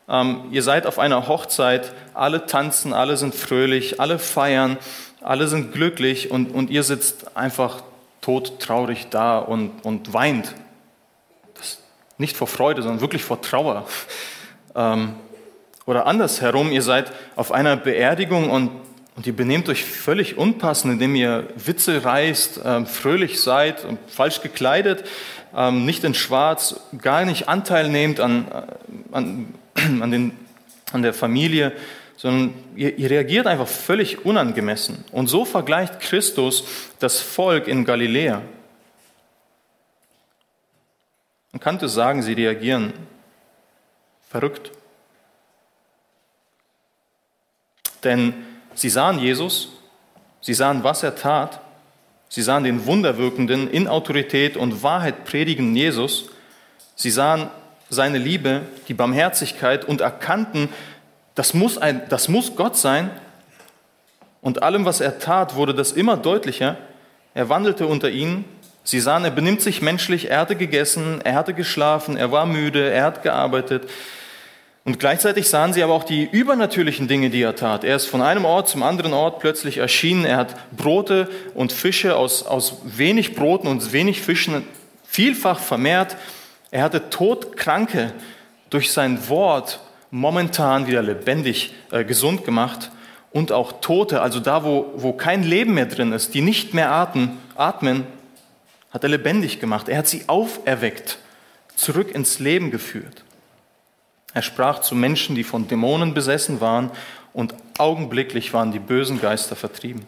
ähm, 0.07 0.45
ihr 0.51 0.63
seid 0.63 0.85
auf 0.85 0.99
einer 0.99 1.27
Hochzeit, 1.27 1.93
alle 2.13 2.45
tanzen, 2.45 2.93
alle 2.93 3.17
sind 3.17 3.35
fröhlich, 3.35 3.99
alle 3.99 4.19
feiern, 4.19 4.77
alle 5.21 5.47
sind 5.47 5.71
glücklich 5.71 6.31
und, 6.31 6.51
und 6.51 6.69
ihr 6.69 6.83
sitzt 6.83 7.37
einfach 7.37 7.81
todtraurig 8.21 9.07
da 9.09 9.39
und, 9.39 9.83
und 9.83 10.13
weint. 10.13 10.53
Das 11.55 11.79
nicht 12.17 12.35
vor 12.35 12.47
Freude, 12.47 12.81
sondern 12.81 13.01
wirklich 13.01 13.23
vor 13.23 13.41
Trauer. 13.41 13.85
Ähm, 14.75 15.13
oder 15.85 16.07
andersherum, 16.07 16.71
ihr 16.71 16.81
seid 16.81 17.11
auf 17.35 17.51
einer 17.51 17.77
Beerdigung 17.77 18.49
und, 18.49 18.71
und 19.15 19.27
ihr 19.27 19.35
benehmt 19.35 19.69
euch 19.69 19.85
völlig 19.85 20.35
unpassend, 20.35 20.93
indem 20.93 21.13
ihr 21.13 21.47
Witze 21.55 22.03
reißt, 22.03 22.61
ähm, 22.65 22.87
fröhlich 22.87 23.39
seid, 23.39 23.85
falsch 24.07 24.41
gekleidet, 24.41 25.03
ähm, 25.55 25.85
nicht 25.85 26.03
in 26.03 26.13
Schwarz, 26.13 26.79
gar 26.97 27.25
nicht 27.25 27.47
Anteil 27.47 27.89
nehmt 27.89 28.19
an, 28.19 28.47
äh, 28.51 29.15
an, 29.15 29.55
an, 30.01 30.11
den, 30.11 30.37
an 30.91 31.01
der 31.01 31.13
Familie, 31.13 31.73
sondern 32.17 32.53
ihr, 32.75 32.97
ihr 32.97 33.09
reagiert 33.09 33.47
einfach 33.47 33.67
völlig 33.67 34.25
unangemessen. 34.25 35.03
Und 35.11 35.27
so 35.27 35.45
vergleicht 35.45 35.99
Christus 35.99 36.63
das 36.99 37.19
Volk 37.19 37.67
in 37.67 37.85
Galiläa. 37.85 38.41
Man 41.51 41.59
könnte 41.59 41.87
sagen, 41.87 42.23
sie 42.23 42.33
reagieren 42.33 42.93
verrückt. 44.27 44.71
Denn 48.03 48.33
sie 48.73 48.89
sahen 48.89 49.19
Jesus, 49.19 49.69
sie 50.41 50.55
sahen, 50.55 50.83
was 50.83 51.03
er 51.03 51.15
tat, 51.15 51.61
Sie 52.33 52.41
sahen 52.41 52.63
den 52.63 52.87
wunderwirkenden, 52.87 53.69
in 53.69 53.87
Autorität 53.87 54.57
und 54.57 54.81
Wahrheit 54.81 55.23
predigenden 55.23 55.75
Jesus. 55.75 56.31
Sie 56.95 57.11
sahen 57.11 57.47
seine 57.91 58.17
Liebe, 58.17 58.63
die 58.87 58.95
Barmherzigkeit 58.95 59.85
und 59.85 60.01
erkannten, 60.01 60.69
das 61.35 61.53
muss, 61.53 61.77
ein, 61.77 62.01
das 62.09 62.29
muss 62.29 62.55
Gott 62.55 62.75
sein. 62.75 63.11
Und 64.41 64.63
allem, 64.63 64.83
was 64.83 64.99
er 64.99 65.19
tat, 65.19 65.53
wurde 65.53 65.75
das 65.75 65.91
immer 65.91 66.17
deutlicher. 66.17 66.77
Er 67.35 67.49
wandelte 67.49 67.85
unter 67.85 68.09
ihnen. 68.09 68.45
Sie 68.83 68.99
sahen, 68.99 69.25
er 69.25 69.29
benimmt 69.29 69.61
sich 69.61 69.83
menschlich, 69.83 70.31
er 70.31 70.39
hatte 70.39 70.55
gegessen, 70.55 71.21
er 71.21 71.35
hatte 71.35 71.53
geschlafen, 71.53 72.17
er 72.17 72.31
war 72.31 72.47
müde, 72.47 72.89
er 72.89 73.03
hat 73.03 73.21
gearbeitet. 73.21 73.87
Und 74.85 74.99
gleichzeitig 74.99 75.47
sahen 75.47 75.71
sie 75.71 75.81
aber 75.81 75.93
auch 75.93 76.03
die 76.03 76.25
übernatürlichen 76.25 77.07
Dinge, 77.07 77.29
die 77.29 77.41
er 77.41 77.55
tat. 77.55 77.85
Er 77.85 77.95
ist 77.95 78.07
von 78.07 78.21
einem 78.21 78.43
Ort 78.43 78.67
zum 78.67 78.83
anderen 78.83 79.13
Ort 79.13 79.39
plötzlich 79.39 79.77
erschienen. 79.77 80.25
Er 80.25 80.37
hat 80.37 80.55
Brote 80.75 81.29
und 81.53 81.71
Fische 81.71 82.17
aus, 82.17 82.43
aus 82.43 82.81
wenig 82.83 83.33
Broten 83.33 83.67
und 83.67 83.93
wenig 83.93 84.21
Fischen 84.21 84.67
vielfach 85.05 85.59
vermehrt. 85.59 86.17
Er 86.69 86.83
hatte 86.83 87.09
Todkranke 87.09 88.11
durch 88.69 88.91
sein 88.91 89.29
Wort 89.29 89.79
momentan 90.11 90.85
wieder 90.85 91.01
lebendig 91.01 91.73
äh, 91.91 92.03
gesund 92.03 92.43
gemacht. 92.43 92.91
Und 93.31 93.51
auch 93.51 93.79
Tote, 93.79 94.21
also 94.21 94.39
da, 94.39 94.63
wo, 94.63 94.91
wo 94.95 95.13
kein 95.13 95.43
Leben 95.43 95.75
mehr 95.75 95.85
drin 95.85 96.11
ist, 96.11 96.33
die 96.33 96.41
nicht 96.41 96.73
mehr 96.73 96.91
atmen, 96.91 97.37
atmen, 97.55 98.05
hat 98.91 99.03
er 99.03 99.09
lebendig 99.09 99.59
gemacht. 99.59 99.87
Er 99.87 99.99
hat 99.99 100.07
sie 100.07 100.23
auferweckt, 100.27 101.17
zurück 101.75 102.13
ins 102.13 102.39
Leben 102.39 102.69
geführt. 102.69 103.23
Er 104.33 104.41
sprach 104.41 104.79
zu 104.79 104.95
Menschen, 104.95 105.35
die 105.35 105.43
von 105.43 105.67
Dämonen 105.67 106.13
besessen 106.13 106.61
waren, 106.61 106.91
und 107.33 107.55
augenblicklich 107.79 108.53
waren 108.53 108.71
die 108.71 108.79
bösen 108.79 109.19
Geister 109.19 109.55
vertrieben. 109.55 110.05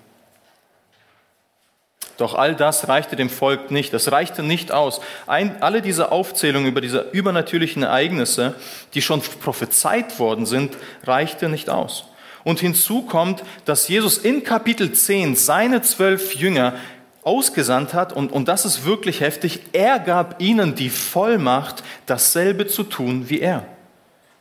Doch 2.17 2.35
all 2.35 2.55
das 2.55 2.87
reichte 2.87 3.15
dem 3.15 3.29
Volk 3.29 3.71
nicht. 3.71 3.93
Das 3.93 4.11
reichte 4.11 4.41
nicht 4.41 4.71
aus. 4.71 5.01
Ein, 5.27 5.61
alle 5.61 5.81
diese 5.81 6.11
Aufzählungen 6.11 6.69
über 6.69 6.81
diese 6.81 7.09
übernatürlichen 7.11 7.83
Ereignisse, 7.83 8.55
die 8.93 9.01
schon 9.01 9.21
prophezeit 9.21 10.17
worden 10.19 10.45
sind, 10.45 10.77
reichte 11.03 11.49
nicht 11.49 11.69
aus. 11.69 12.05
Und 12.43 12.59
hinzu 12.59 13.01
kommt, 13.01 13.43
dass 13.65 13.87
Jesus 13.87 14.17
in 14.17 14.43
Kapitel 14.43 14.93
10 14.93 15.35
seine 15.35 15.81
zwölf 15.81 16.35
Jünger 16.35 16.75
ausgesandt 17.23 17.95
hat, 17.95 18.13
und, 18.13 18.31
und 18.31 18.47
das 18.47 18.65
ist 18.65 18.85
wirklich 18.85 19.19
heftig, 19.19 19.61
er 19.73 19.97
gab 19.97 20.39
ihnen 20.39 20.75
die 20.75 20.91
Vollmacht, 20.91 21.83
dasselbe 22.05 22.67
zu 22.67 22.83
tun 22.83 23.29
wie 23.29 23.39
er. 23.39 23.65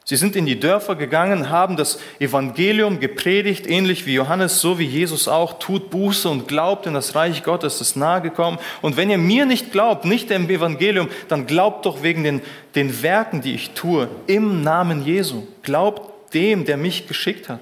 Sie 0.07 0.17
sind 0.17 0.37
in 0.37 0.45
die 0.45 0.61
Dörfer 0.61 0.97
gegangen, 0.97 1.49
haben 1.49 1.79
das 1.79 1.99
Evangelium 2.19 3.01
gepredigt, 3.01 3.67
ähnlich 3.67 4.05
wie 4.05 4.13
Johannes, 4.13 4.61
so 4.61 4.79
wie 4.79 4.85
Jesus 4.85 5.29
auch, 5.29 5.59
tut 5.59 5.89
Buße 5.89 6.29
und 6.29 6.47
glaubt 6.47 6.87
in 6.87 6.93
das 6.93 7.15
Reich 7.15 7.43
Gottes, 7.43 7.81
ist 7.81 7.97
nahe 7.97 8.21
gekommen. 8.21 8.59
Und 8.83 8.99
wenn 8.99 9.09
ihr 9.09 9.17
mir 9.17 9.47
nicht 9.47 9.73
glaubt, 9.73 10.05
nicht 10.05 10.29
dem 10.29 10.51
Evangelium, 10.51 11.09
dann 11.29 11.47
glaubt 11.47 11.87
doch 11.87 12.03
wegen 12.03 12.23
den, 12.23 12.43
den 12.75 13.03
Werken, 13.03 13.41
die 13.41 13.55
ich 13.55 13.71
tue, 13.71 14.09
im 14.27 14.63
Namen 14.63 15.07
Jesu. 15.07 15.47
Glaubt 15.63 16.35
dem, 16.35 16.67
der 16.67 16.77
mich 16.77 17.07
geschickt 17.07 17.49
hat. 17.49 17.61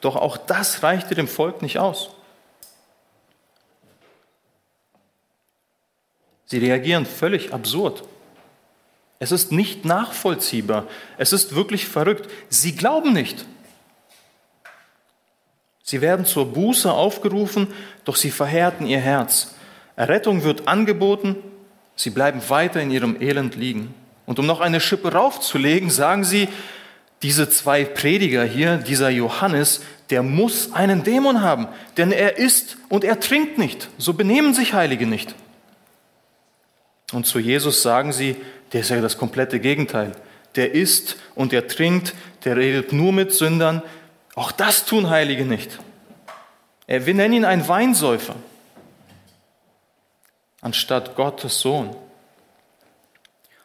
Doch 0.00 0.16
auch 0.16 0.38
das 0.38 0.82
reichte 0.82 1.14
dem 1.14 1.28
Volk 1.28 1.60
nicht 1.60 1.78
aus. 1.78 2.08
Sie 6.46 6.56
reagieren 6.56 7.04
völlig 7.04 7.52
absurd. 7.52 8.02
Es 9.20 9.30
ist 9.32 9.52
nicht 9.52 9.84
nachvollziehbar. 9.84 10.86
Es 11.18 11.32
ist 11.32 11.54
wirklich 11.54 11.86
verrückt. 11.86 12.28
Sie 12.48 12.74
glauben 12.74 13.12
nicht. 13.12 13.44
Sie 15.82 16.00
werden 16.00 16.24
zur 16.24 16.52
Buße 16.52 16.90
aufgerufen, 16.90 17.68
doch 18.04 18.16
sie 18.16 18.30
verhärten 18.30 18.86
ihr 18.86 18.98
Herz. 18.98 19.54
Errettung 19.96 20.42
wird 20.42 20.68
angeboten, 20.68 21.36
sie 21.96 22.10
bleiben 22.10 22.40
weiter 22.48 22.80
in 22.80 22.90
ihrem 22.90 23.20
Elend 23.20 23.56
liegen. 23.56 23.94
Und 24.24 24.38
um 24.38 24.46
noch 24.46 24.60
eine 24.60 24.80
Schippe 24.80 25.12
raufzulegen, 25.12 25.90
sagen 25.90 26.24
sie, 26.24 26.48
diese 27.22 27.50
zwei 27.50 27.84
Prediger 27.84 28.44
hier, 28.44 28.78
dieser 28.78 29.10
Johannes, 29.10 29.82
der 30.08 30.22
muss 30.22 30.72
einen 30.72 31.04
Dämon 31.04 31.42
haben, 31.42 31.68
denn 31.96 32.12
er 32.12 32.38
isst 32.38 32.78
und 32.88 33.04
er 33.04 33.20
trinkt 33.20 33.58
nicht. 33.58 33.90
So 33.98 34.14
benehmen 34.14 34.54
sich 34.54 34.72
Heilige 34.72 35.06
nicht. 35.06 35.34
Und 37.12 37.26
zu 37.26 37.38
Jesus 37.40 37.82
sagen 37.82 38.12
sie, 38.12 38.36
der 38.72 38.82
ist 38.82 38.90
ja 38.90 39.00
das 39.00 39.18
komplette 39.18 39.60
Gegenteil. 39.60 40.12
Der 40.56 40.74
isst 40.74 41.16
und 41.34 41.52
er 41.52 41.68
trinkt, 41.68 42.14
der 42.44 42.56
redet 42.56 42.92
nur 42.92 43.12
mit 43.12 43.32
Sündern. 43.32 43.82
Auch 44.34 44.52
das 44.52 44.84
tun 44.84 45.10
Heilige 45.10 45.44
nicht. 45.44 45.78
Wir 46.86 47.14
nennen 47.14 47.34
ihn 47.34 47.44
einen 47.44 47.68
Weinsäufer, 47.68 48.34
anstatt 50.60 51.14
Gottes 51.14 51.60
Sohn. 51.60 51.94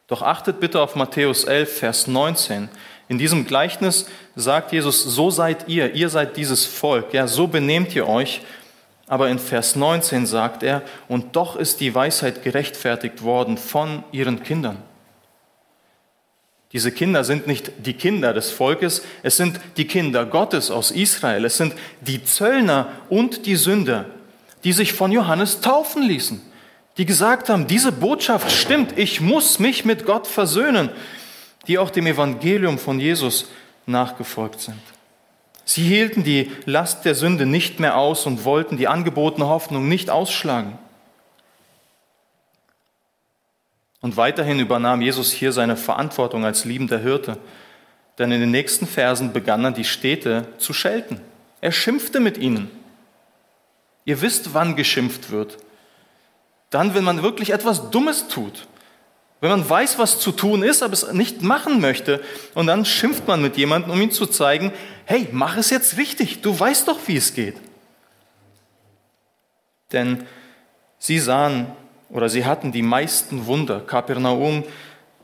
Doch 0.07 0.21
achtet 0.21 0.59
bitte 0.59 0.79
auf 0.79 0.95
Matthäus 0.95 1.43
11, 1.45 1.79
Vers 1.79 2.07
19. 2.07 2.69
In 3.07 3.17
diesem 3.17 3.47
Gleichnis 3.47 4.07
sagt 4.35 4.71
Jesus, 4.71 5.03
so 5.03 5.31
seid 5.31 5.67
ihr, 5.67 5.95
ihr 5.95 6.09
seid 6.09 6.38
dieses 6.38 6.65
Volk, 6.65 7.13
ja, 7.13 7.27
so 7.27 7.47
benehmt 7.47 7.95
ihr 7.95 8.07
euch. 8.07 8.41
Aber 9.07 9.29
in 9.29 9.39
Vers 9.39 9.75
19 9.75 10.25
sagt 10.25 10.63
er, 10.63 10.81
und 11.07 11.35
doch 11.35 11.55
ist 11.55 11.79
die 11.79 11.93
Weisheit 11.93 12.43
gerechtfertigt 12.43 13.24
worden 13.24 13.57
von 13.57 14.03
ihren 14.12 14.43
Kindern. 14.43 14.77
Diese 16.75 16.91
Kinder 16.91 17.24
sind 17.24 17.48
nicht 17.48 17.72
die 17.86 17.94
Kinder 17.94 18.34
des 18.34 18.51
Volkes, 18.51 19.01
es 19.24 19.38
sind 19.38 19.62
die 19.77 19.88
Kinder 19.88 20.25
Gottes 20.25 20.72
aus 20.72 20.91
Israel, 20.91 21.46
es 21.46 21.55
sind 21.55 21.74
die 22.01 22.22
Zöllner 22.22 22.89
und 23.08 23.46
die 23.46 23.55
Sünder, 23.55 24.08
die 24.65 24.74
sich 24.74 24.91
von 24.91 25.10
Johannes 25.13 25.62
taufen 25.62 26.03
ließen, 26.03 26.41
die 26.98 27.05
gesagt 27.05 27.48
haben, 27.48 27.67
diese 27.67 27.94
Botschaft 27.94 28.51
stimmt, 28.51 29.00
ich 29.00 29.22
muss 29.22 29.58
mich 29.58 29.86
mit 29.86 30.05
Gott 30.05 30.27
versöhnen, 30.27 30.89
die 31.67 31.77
auch 31.77 31.91
dem 31.91 32.08
Evangelium 32.08 32.77
von 32.77 33.00
Jesus 33.00 33.48
nachgefolgt 33.86 34.60
sind. 34.60 34.82
Sie 35.63 35.84
hielten 35.84 36.25
die 36.25 36.51
Last 36.65 37.05
der 37.05 37.15
Sünde 37.15 37.46
nicht 37.46 37.79
mehr 37.79 37.96
aus 37.96 38.25
und 38.25 38.44
wollten 38.44 38.75
die 38.75 38.89
angebotene 38.89 39.48
Hoffnung 39.48 39.88
nicht 39.88 40.10
ausschlagen. 40.10 40.77
Und 44.05 44.17
weiterhin 44.17 44.59
übernahm 44.59 45.01
Jesus 45.01 45.31
hier 45.31 45.51
seine 45.51 45.75
Verantwortung 45.75 46.45
als 46.45 46.63
liebender 46.63 47.00
Hirte. 47.00 47.39
Denn 48.19 48.31
in 48.31 48.39
den 48.39 48.51
nächsten 48.51 48.85
Versen 48.85 49.33
begann 49.33 49.65
er 49.65 49.71
die 49.71 49.83
Städte 49.83 50.47
zu 50.59 50.74
schelten. 50.74 51.19
Er 51.59 51.71
schimpfte 51.71 52.19
mit 52.19 52.38
ihnen. 52.38 52.69
Ihr 54.03 54.21
wisst, 54.21 54.53
wann 54.53 54.75
geschimpft 54.75 55.31
wird. 55.31 55.57
Dann, 56.69 56.93
wenn 56.93 57.03
man 57.03 57.24
wirklich 57.24 57.50
etwas 57.50 57.89
Dummes 57.89 58.27
tut. 58.27 58.67
Wenn 59.41 59.50
man 59.50 59.67
weiß, 59.67 59.97
was 59.97 60.19
zu 60.19 60.31
tun 60.31 60.62
ist, 60.62 60.83
aber 60.83 60.93
es 60.93 61.12
nicht 61.12 61.41
machen 61.41 61.81
möchte. 61.81 62.21
Und 62.53 62.67
dann 62.67 62.85
schimpft 62.85 63.27
man 63.27 63.41
mit 63.41 63.57
jemandem, 63.57 63.89
um 63.89 64.00
ihm 64.00 64.12
zu 64.12 64.27
zeigen, 64.27 64.71
hey, 65.05 65.29
mach 65.31 65.57
es 65.57 65.71
jetzt 65.71 65.97
richtig. 65.97 66.43
Du 66.43 66.59
weißt 66.59 66.88
doch, 66.88 67.00
wie 67.07 67.17
es 67.17 67.33
geht. 67.33 67.55
Denn 69.91 70.27
sie 71.00 71.17
sahen 71.17 71.75
oder 72.15 72.29
sie 72.29 72.45
hatten 72.45 72.72
die 72.72 72.81
meisten 72.81 73.45
Wunder. 73.45 73.81
Kapernaum, 73.81 74.63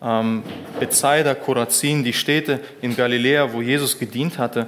ähm, 0.01 0.43
Bethsaida, 0.77 1.33
Korazin, 1.36 2.03
die 2.03 2.12
Städte 2.12 2.60
in 2.81 2.98
Galiläa, 2.98 3.53
wo 3.53 3.62
Jesus 3.62 3.98
gedient 3.98 4.38
hatte, 4.38 4.67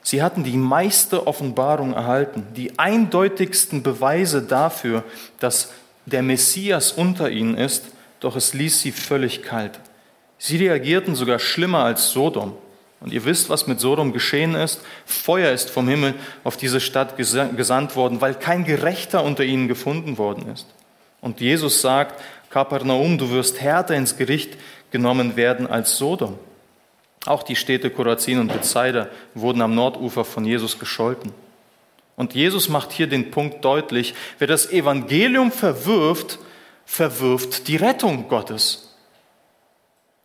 sie 0.00 0.22
hatten 0.22 0.44
die 0.44 0.56
meiste 0.56 1.26
Offenbarung 1.26 1.92
erhalten, 1.92 2.46
die 2.54 2.78
eindeutigsten 2.78 3.82
Beweise 3.82 4.42
dafür, 4.42 5.02
dass 5.40 5.72
der 6.06 6.22
Messias 6.22 6.92
unter 6.92 7.28
ihnen 7.28 7.56
ist, 7.56 7.86
doch 8.20 8.36
es 8.36 8.54
ließ 8.54 8.80
sie 8.80 8.92
völlig 8.92 9.42
kalt. 9.42 9.80
Sie 10.38 10.58
reagierten 10.58 11.16
sogar 11.16 11.40
schlimmer 11.40 11.80
als 11.80 12.10
Sodom. 12.10 12.54
Und 13.00 13.12
ihr 13.12 13.24
wisst, 13.24 13.50
was 13.50 13.66
mit 13.66 13.80
Sodom 13.80 14.12
geschehen 14.12 14.54
ist. 14.54 14.80
Feuer 15.06 15.50
ist 15.50 15.70
vom 15.70 15.88
Himmel 15.88 16.14
auf 16.44 16.56
diese 16.56 16.80
Stadt 16.80 17.16
gesandt 17.16 17.96
worden, 17.96 18.20
weil 18.20 18.34
kein 18.34 18.64
Gerechter 18.64 19.24
unter 19.24 19.42
ihnen 19.42 19.66
gefunden 19.66 20.18
worden 20.18 20.50
ist. 20.52 20.73
Und 21.24 21.40
Jesus 21.40 21.80
sagt, 21.80 22.22
Kapernaum, 22.50 23.16
du 23.16 23.30
wirst 23.30 23.58
härter 23.58 23.94
ins 23.94 24.18
Gericht 24.18 24.58
genommen 24.90 25.36
werden 25.36 25.66
als 25.66 25.96
Sodom. 25.96 26.38
Auch 27.24 27.42
die 27.42 27.56
Städte 27.56 27.88
Korazin 27.88 28.40
und 28.40 28.48
Bethsaida 28.52 29.08
wurden 29.32 29.62
am 29.62 29.74
Nordufer 29.74 30.26
von 30.26 30.44
Jesus 30.44 30.78
gescholten. 30.78 31.32
Und 32.14 32.34
Jesus 32.34 32.68
macht 32.68 32.92
hier 32.92 33.06
den 33.06 33.30
Punkt 33.30 33.64
deutlich, 33.64 34.12
wer 34.38 34.48
das 34.48 34.70
Evangelium 34.70 35.50
verwirft, 35.50 36.38
verwirft 36.84 37.68
die 37.68 37.76
Rettung 37.76 38.28
Gottes. 38.28 38.94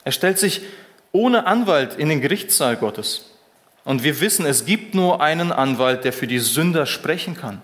Er 0.03 0.11
stellt 0.11 0.37
sich 0.37 0.63
ohne 1.13 1.47
Anwalt 1.47 1.95
in 1.95 2.09
den 2.09 2.19
Gerichtssaal 2.19 2.75
Gottes. 2.75 3.37
Und 3.85 4.03
wir 4.03 4.19
wissen, 4.19 4.45
es 4.45 4.65
gibt 4.65 4.95
nur 4.95 5.21
einen 5.21 5.53
Anwalt, 5.53 6.03
der 6.03 6.11
für 6.11 6.27
die 6.27 6.39
Sünder 6.39 6.85
sprechen 6.85 7.37
kann. 7.37 7.61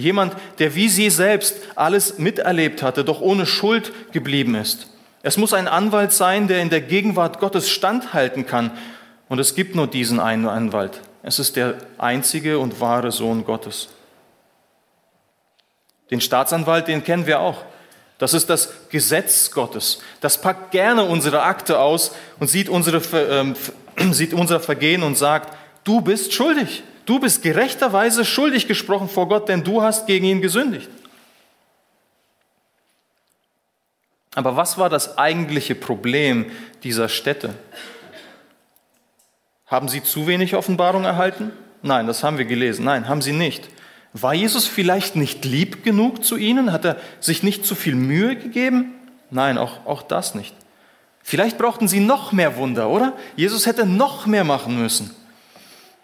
Jemand, 0.00 0.34
der 0.58 0.74
wie 0.74 0.88
sie 0.88 1.10
selbst 1.10 1.56
alles 1.76 2.18
miterlebt 2.18 2.82
hatte, 2.82 3.04
doch 3.04 3.20
ohne 3.20 3.46
Schuld 3.46 3.92
geblieben 4.12 4.54
ist. 4.54 4.88
Es 5.22 5.36
muss 5.36 5.52
ein 5.52 5.68
Anwalt 5.68 6.12
sein, 6.12 6.48
der 6.48 6.62
in 6.62 6.70
der 6.70 6.80
Gegenwart 6.80 7.40
Gottes 7.40 7.68
standhalten 7.68 8.46
kann. 8.46 8.70
Und 9.28 9.38
es 9.38 9.54
gibt 9.54 9.74
nur 9.74 9.86
diesen 9.86 10.18
einen 10.18 10.48
Anwalt. 10.48 11.00
Es 11.22 11.38
ist 11.38 11.56
der 11.56 11.74
einzige 11.98 12.58
und 12.58 12.80
wahre 12.80 13.12
Sohn 13.12 13.44
Gottes. 13.44 13.90
Den 16.10 16.20
Staatsanwalt, 16.20 16.88
den 16.88 17.04
kennen 17.04 17.26
wir 17.26 17.40
auch. 17.40 17.62
Das 18.18 18.34
ist 18.34 18.50
das 18.50 18.72
Gesetz 18.88 19.50
Gottes. 19.50 20.00
Das 20.20 20.40
packt 20.40 20.72
gerne 20.72 21.04
unsere 21.04 21.42
Akte 21.42 21.78
aus 21.78 22.12
und 22.38 22.48
sieht, 22.48 22.68
unsere, 22.68 22.98
äh, 23.16 24.12
sieht 24.12 24.34
unser 24.34 24.60
Vergehen 24.60 25.02
und 25.02 25.16
sagt, 25.16 25.56
du 25.84 26.00
bist 26.00 26.32
schuldig. 26.32 26.82
Du 27.10 27.18
bist 27.18 27.42
gerechterweise 27.42 28.24
schuldig 28.24 28.68
gesprochen 28.68 29.08
vor 29.08 29.26
Gott, 29.26 29.48
denn 29.48 29.64
du 29.64 29.82
hast 29.82 30.06
gegen 30.06 30.26
ihn 30.26 30.40
gesündigt. 30.40 30.88
Aber 34.36 34.54
was 34.54 34.78
war 34.78 34.88
das 34.88 35.18
eigentliche 35.18 35.74
Problem 35.74 36.52
dieser 36.84 37.08
Städte? 37.08 37.56
Haben 39.66 39.88
sie 39.88 40.04
zu 40.04 40.28
wenig 40.28 40.54
Offenbarung 40.54 41.02
erhalten? 41.02 41.50
Nein, 41.82 42.06
das 42.06 42.22
haben 42.22 42.38
wir 42.38 42.44
gelesen. 42.44 42.84
Nein, 42.84 43.08
haben 43.08 43.22
sie 43.22 43.32
nicht. 43.32 43.68
War 44.12 44.32
Jesus 44.32 44.68
vielleicht 44.68 45.16
nicht 45.16 45.44
lieb 45.44 45.82
genug 45.82 46.24
zu 46.24 46.36
ihnen? 46.36 46.70
Hat 46.70 46.84
er 46.84 46.96
sich 47.18 47.42
nicht 47.42 47.66
zu 47.66 47.74
viel 47.74 47.96
Mühe 47.96 48.36
gegeben? 48.36 48.94
Nein, 49.30 49.58
auch, 49.58 49.84
auch 49.84 50.02
das 50.02 50.36
nicht. 50.36 50.54
Vielleicht 51.24 51.58
brauchten 51.58 51.88
sie 51.88 51.98
noch 51.98 52.30
mehr 52.30 52.56
Wunder, 52.56 52.88
oder? 52.88 53.14
Jesus 53.34 53.66
hätte 53.66 53.84
noch 53.84 54.26
mehr 54.26 54.44
machen 54.44 54.80
müssen. 54.80 55.12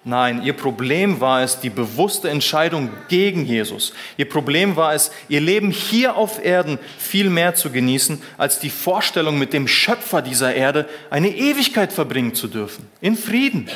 Nein, 0.09 0.45
ihr 0.45 0.53
Problem 0.53 1.21
war 1.21 1.43
es 1.43 1.59
die 1.59 1.69
bewusste 1.69 2.31
Entscheidung 2.31 2.91
gegen 3.09 3.45
Jesus. 3.45 3.93
Ihr 4.17 4.29
Problem 4.29 4.77
war 4.77 4.95
es, 4.95 5.11
ihr 5.29 5.41
Leben 5.41 5.73
hier 5.73 6.15
auf 6.15 6.45
Erden 6.45 6.79
viel 6.97 7.29
mehr 7.29 7.57
zu 7.57 7.71
genießen, 7.71 8.23
als 8.39 8.61
die 8.61 8.71
Vorstellung, 8.71 9.37
mit 9.37 9.53
dem 9.53 9.67
Schöpfer 9.67 10.23
dieser 10.23 10.55
Erde 10.55 10.89
eine 11.11 11.31
Ewigkeit 11.31 11.93
verbringen 11.93 12.37
zu 12.37 12.47
dürfen. 12.47 12.89
In 13.01 13.17
Frieden. 13.17 13.69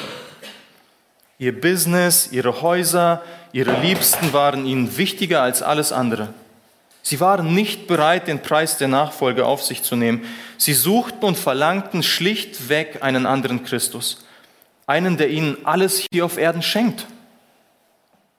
Ihr 1.40 1.61
Business, 1.61 2.29
ihre 2.31 2.62
Häuser, 2.62 3.25
ihre 3.51 3.81
Liebsten 3.81 4.33
waren 4.33 4.66
ihnen 4.66 4.97
wichtiger 4.97 5.43
als 5.43 5.62
alles 5.62 5.90
andere. 5.90 6.33
Sie 7.03 7.19
waren 7.19 7.57
nicht 7.57 7.88
bereit, 7.88 8.29
den 8.29 8.40
Preis 8.40 8.79
der 8.79 8.87
Nachfolge 8.87 9.47
auf 9.47 9.64
sich 9.64 9.83
zu 9.83 9.97
nehmen. 9.97 10.25
Sie 10.59 10.75
suchten 10.75 11.25
und 11.25 11.37
verlangten 11.37 12.05
schlichtweg 12.05 13.03
einen 13.03 13.27
anderen 13.27 13.64
Christus 13.64 14.19
einen, 14.90 15.16
der 15.16 15.31
ihnen 15.31 15.57
alles 15.64 16.05
hier 16.12 16.24
auf 16.24 16.37
Erden 16.37 16.62
schenkt. 16.62 17.07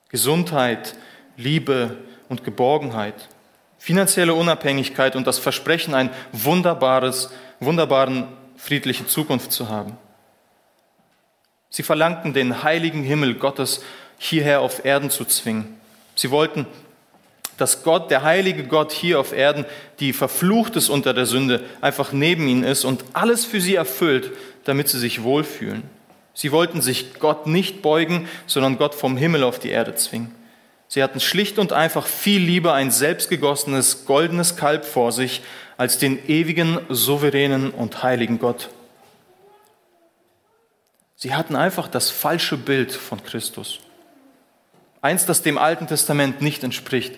Gesundheit, 0.09 0.95
Liebe 1.37 1.97
und 2.27 2.43
Geborgenheit, 2.43 3.29
finanzielle 3.77 4.33
Unabhängigkeit 4.33 5.15
und 5.15 5.25
das 5.25 5.39
Versprechen, 5.39 5.95
ein 5.95 6.09
wunderbares, 6.33 7.31
wunderbaren, 7.61 8.27
friedliche 8.57 9.07
Zukunft 9.07 9.53
zu 9.53 9.69
haben. 9.69 9.97
Sie 11.69 11.83
verlangten 11.83 12.33
den 12.33 12.63
heiligen 12.63 13.01
Himmel 13.01 13.35
Gottes 13.35 13.81
hierher 14.17 14.59
auf 14.59 14.83
Erden 14.83 15.09
zu 15.09 15.23
zwingen. 15.23 15.79
Sie 16.15 16.31
wollten, 16.31 16.67
dass 17.55 17.83
Gott, 17.83 18.11
der 18.11 18.23
heilige 18.23 18.65
Gott 18.65 18.91
hier 18.91 19.21
auf 19.21 19.31
Erden, 19.31 19.65
die 20.01 20.11
verflucht 20.11 20.75
ist 20.75 20.89
unter 20.89 21.13
der 21.13 21.25
Sünde, 21.25 21.63
einfach 21.79 22.11
neben 22.11 22.45
ihnen 22.49 22.65
ist 22.65 22.83
und 22.83 23.05
alles 23.13 23.45
für 23.45 23.61
sie 23.61 23.75
erfüllt, 23.75 24.31
damit 24.65 24.89
sie 24.89 24.99
sich 24.99 25.23
wohlfühlen. 25.23 25.83
Sie 26.33 26.51
wollten 26.51 26.81
sich 26.81 27.19
Gott 27.19 27.47
nicht 27.47 27.81
beugen, 27.81 28.27
sondern 28.47 28.77
Gott 28.77 28.95
vom 28.95 29.17
Himmel 29.17 29.43
auf 29.43 29.59
die 29.59 29.69
Erde 29.69 29.95
zwingen. 29.95 30.33
Sie 30.87 31.01
hatten 31.01 31.19
schlicht 31.19 31.57
und 31.57 31.71
einfach 31.71 32.05
viel 32.05 32.41
lieber 32.41 32.73
ein 32.73 32.91
selbstgegossenes 32.91 34.05
goldenes 34.05 34.57
Kalb 34.57 34.83
vor 34.83 35.11
sich 35.11 35.41
als 35.77 35.97
den 35.97 36.27
ewigen, 36.27 36.79
souveränen 36.89 37.71
und 37.71 38.03
heiligen 38.03 38.39
Gott. 38.39 38.69
Sie 41.15 41.33
hatten 41.33 41.55
einfach 41.55 41.87
das 41.87 42.09
falsche 42.09 42.57
Bild 42.57 42.91
von 42.91 43.23
Christus. 43.23 43.79
Eins, 45.01 45.25
das 45.25 45.43
dem 45.43 45.57
Alten 45.57 45.87
Testament 45.87 46.41
nicht 46.41 46.63
entspricht. 46.63 47.13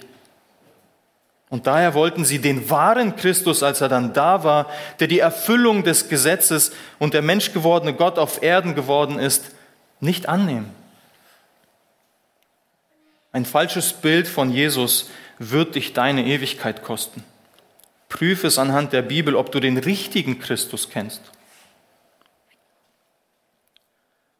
Und 1.54 1.68
daher 1.68 1.94
wollten 1.94 2.26
sie 2.26 2.39
den 2.39 2.72
wahren 2.72 3.16
Christus, 3.16 3.62
als 3.62 3.80
er 3.80 3.88
dann 3.88 4.12
da 4.12 4.44
war, 4.44 4.72
der 5.00 5.08
die 5.08 5.20
Erfüllung 5.20 5.84
des 5.84 6.10
Gesetzes 6.10 6.72
und 6.98 7.13
der 7.13 7.22
menschgewordene 7.22 7.94
Gott 7.94 8.18
auf 8.18 8.42
Erden 8.42 8.74
geworden 8.74 9.20
ist, 9.20 9.52
nicht 10.00 10.28
annehmen. 10.28 10.72
Ein 13.34 13.46
falsches 13.46 13.94
Bild 13.94 14.28
von 14.28 14.52
Jesus 14.52 15.12
wird 15.38 15.76
dich 15.76 15.94
deine 15.94 16.26
Ewigkeit 16.26 16.82
kosten. 16.82 17.24
Prüfe 18.10 18.48
es 18.48 18.58
anhand 18.58 18.92
der 18.92 19.04
Bibel, 19.04 19.36
ob 19.36 19.52
du 19.52 19.60
den 19.60 19.78
richtigen 19.78 20.39
Christus 20.39 20.89
kennst. 20.89 21.22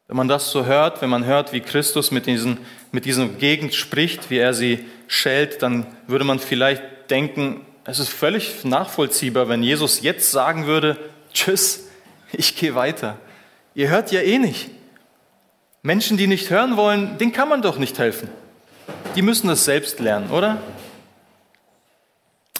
Wenn 0.08 0.16
man 0.16 0.26
das 0.26 0.50
so 0.50 0.66
hört, 0.66 1.00
wenn 1.00 1.10
man 1.10 1.24
hört, 1.24 1.52
wie 1.52 1.60
Christus 1.60 2.10
mit, 2.10 2.26
diesen, 2.26 2.58
mit 2.90 3.04
dieser 3.04 3.28
Gegend 3.28 3.72
spricht, 3.72 4.30
wie 4.30 4.38
er 4.38 4.52
sie 4.52 4.84
schält, 5.06 5.62
dann 5.62 5.86
würde 6.08 6.24
man 6.24 6.40
vielleicht 6.40 6.82
denken, 7.10 7.64
es 7.84 7.98
ist 7.98 8.08
völlig 8.08 8.64
nachvollziehbar, 8.64 9.48
wenn 9.48 9.62
Jesus 9.62 10.02
jetzt 10.02 10.30
sagen 10.30 10.66
würde, 10.66 10.96
tschüss, 11.32 11.88
ich 12.32 12.56
gehe 12.56 12.74
weiter. 12.74 13.18
Ihr 13.74 13.88
hört 13.88 14.10
ja 14.12 14.20
eh 14.20 14.38
nicht. 14.38 14.70
Menschen, 15.82 16.16
die 16.16 16.26
nicht 16.26 16.50
hören 16.50 16.76
wollen, 16.76 17.18
denen 17.18 17.32
kann 17.32 17.48
man 17.48 17.60
doch 17.60 17.76
nicht 17.76 17.98
helfen. 17.98 18.28
Die 19.16 19.22
müssen 19.22 19.48
das 19.48 19.64
selbst 19.64 20.00
lernen, 20.00 20.30
oder? 20.30 20.58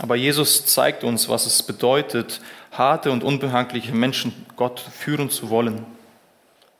Aber 0.00 0.16
Jesus 0.16 0.66
zeigt 0.66 1.04
uns, 1.04 1.28
was 1.28 1.46
es 1.46 1.62
bedeutet, 1.62 2.40
harte 2.72 3.10
und 3.10 3.24
unbehagliche 3.24 3.92
Menschen 3.92 4.34
Gott 4.56 4.80
führen 4.80 5.30
zu 5.30 5.50
wollen. 5.50 5.86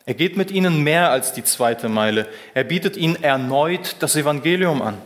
Er 0.05 0.15
geht 0.15 0.37
mit 0.37 0.51
ihnen 0.51 0.83
mehr 0.83 1.11
als 1.11 1.33
die 1.33 1.45
zweite 1.45 1.89
Meile. 1.89 2.29
Er 2.53 2.65
bietet 2.65 2.97
ihnen 2.97 3.23
erneut 3.23 3.97
das 4.01 4.17
Evangelium 4.17 4.83
an. 4.83 4.99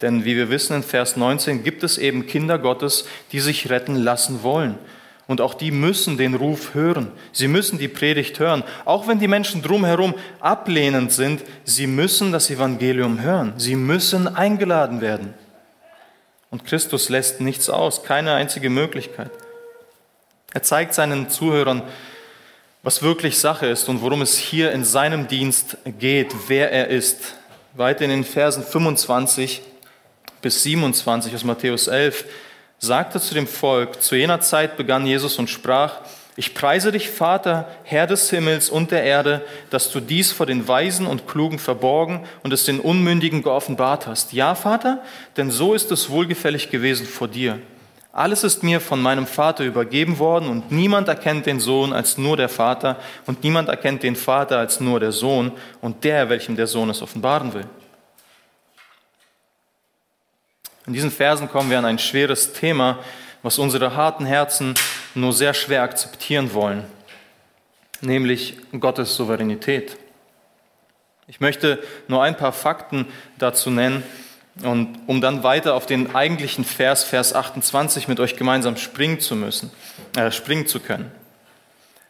Denn 0.00 0.24
wie 0.24 0.36
wir 0.36 0.48
wissen 0.48 0.76
in 0.76 0.82
Vers 0.82 1.16
19 1.16 1.64
gibt 1.64 1.82
es 1.82 1.98
eben 1.98 2.26
Kinder 2.26 2.58
Gottes, 2.58 3.06
die 3.32 3.40
sich 3.40 3.68
retten 3.68 3.96
lassen 3.96 4.42
wollen. 4.42 4.78
Und 5.26 5.42
auch 5.42 5.54
die 5.54 5.70
müssen 5.70 6.16
den 6.16 6.34
Ruf 6.34 6.72
hören. 6.72 7.12
Sie 7.32 7.48
müssen 7.48 7.78
die 7.78 7.88
Predigt 7.88 8.38
hören. 8.38 8.64
Auch 8.86 9.08
wenn 9.08 9.18
die 9.18 9.28
Menschen 9.28 9.60
drumherum 9.60 10.14
ablehnend 10.40 11.12
sind, 11.12 11.44
sie 11.64 11.86
müssen 11.86 12.32
das 12.32 12.48
Evangelium 12.48 13.20
hören. 13.20 13.52
Sie 13.58 13.76
müssen 13.76 14.26
eingeladen 14.26 15.02
werden. 15.02 15.34
Und 16.50 16.64
Christus 16.64 17.10
lässt 17.10 17.42
nichts 17.42 17.68
aus, 17.68 18.04
keine 18.04 18.32
einzige 18.32 18.70
Möglichkeit. 18.70 19.30
Er 20.54 20.62
zeigt 20.62 20.94
seinen 20.94 21.28
Zuhörern, 21.28 21.82
was 22.82 23.02
wirklich 23.02 23.38
Sache 23.38 23.66
ist 23.66 23.88
und 23.90 24.00
worum 24.00 24.22
es 24.22 24.38
hier 24.38 24.72
in 24.72 24.84
seinem 24.84 25.28
Dienst 25.28 25.76
geht, 25.98 26.34
wer 26.46 26.72
er 26.72 26.88
ist. 26.88 27.34
Weiter 27.74 28.04
in 28.04 28.10
den 28.10 28.24
Versen 28.24 28.62
25 28.62 29.60
bis 30.42 30.62
27 30.62 31.34
aus 31.34 31.44
Matthäus 31.44 31.86
11 31.86 32.24
sagt 32.78 33.14
er 33.14 33.20
zu 33.20 33.34
dem 33.34 33.46
Volk, 33.46 34.02
zu 34.02 34.14
jener 34.14 34.40
Zeit 34.40 34.76
begann 34.76 35.06
Jesus 35.06 35.38
und 35.38 35.50
sprach, 35.50 36.00
ich 36.36 36.54
preise 36.54 36.92
dich, 36.92 37.10
Vater, 37.10 37.66
Herr 37.82 38.06
des 38.06 38.30
Himmels 38.30 38.70
und 38.70 38.92
der 38.92 39.02
Erde, 39.02 39.42
dass 39.70 39.90
du 39.90 39.98
dies 39.98 40.30
vor 40.30 40.46
den 40.46 40.68
Weisen 40.68 41.04
und 41.08 41.26
Klugen 41.26 41.58
verborgen 41.58 42.20
und 42.44 42.52
es 42.52 42.64
den 42.64 42.78
Unmündigen 42.78 43.42
geoffenbart 43.42 44.06
hast. 44.06 44.32
Ja, 44.32 44.54
Vater, 44.54 45.02
denn 45.36 45.50
so 45.50 45.74
ist 45.74 45.90
es 45.90 46.10
wohlgefällig 46.10 46.70
gewesen 46.70 47.06
vor 47.06 47.26
dir. 47.26 47.58
Alles 48.12 48.44
ist 48.44 48.62
mir 48.62 48.80
von 48.80 49.02
meinem 49.02 49.26
Vater 49.26 49.64
übergeben 49.64 50.20
worden 50.20 50.48
und 50.48 50.70
niemand 50.70 51.08
erkennt 51.08 51.46
den 51.46 51.58
Sohn 51.58 51.92
als 51.92 52.18
nur 52.18 52.36
der 52.36 52.48
Vater 52.48 52.98
und 53.26 53.42
niemand 53.42 53.68
erkennt 53.68 54.04
den 54.04 54.14
Vater 54.14 54.58
als 54.58 54.78
nur 54.78 55.00
der 55.00 55.12
Sohn 55.12 55.50
und 55.80 56.04
der, 56.04 56.28
welchem 56.28 56.54
der 56.54 56.68
Sohn 56.68 56.88
es 56.88 57.02
offenbaren 57.02 57.52
will. 57.52 57.64
In 60.88 60.94
diesen 60.94 61.10
Versen 61.10 61.50
kommen 61.50 61.68
wir 61.68 61.76
an 61.76 61.84
ein 61.84 61.98
schweres 61.98 62.54
Thema, 62.54 63.00
was 63.42 63.58
unsere 63.58 63.94
harten 63.94 64.24
Herzen 64.24 64.72
nur 65.14 65.34
sehr 65.34 65.52
schwer 65.52 65.82
akzeptieren 65.82 66.54
wollen, 66.54 66.82
nämlich 68.00 68.56
Gottes 68.80 69.14
Souveränität. 69.14 69.98
Ich 71.26 71.40
möchte 71.40 71.78
nur 72.08 72.22
ein 72.22 72.38
paar 72.38 72.54
Fakten 72.54 73.04
dazu 73.36 73.68
nennen, 73.68 74.02
und 74.62 74.98
um 75.06 75.20
dann 75.20 75.42
weiter 75.42 75.74
auf 75.74 75.84
den 75.84 76.14
eigentlichen 76.14 76.64
Vers, 76.64 77.04
Vers 77.04 77.34
28, 77.34 78.08
mit 78.08 78.18
euch 78.18 78.36
gemeinsam 78.36 78.78
springen 78.78 79.20
zu 79.20 79.36
müssen, 79.36 79.70
äh, 80.16 80.30
springen 80.30 80.66
zu 80.66 80.80
können. 80.80 81.12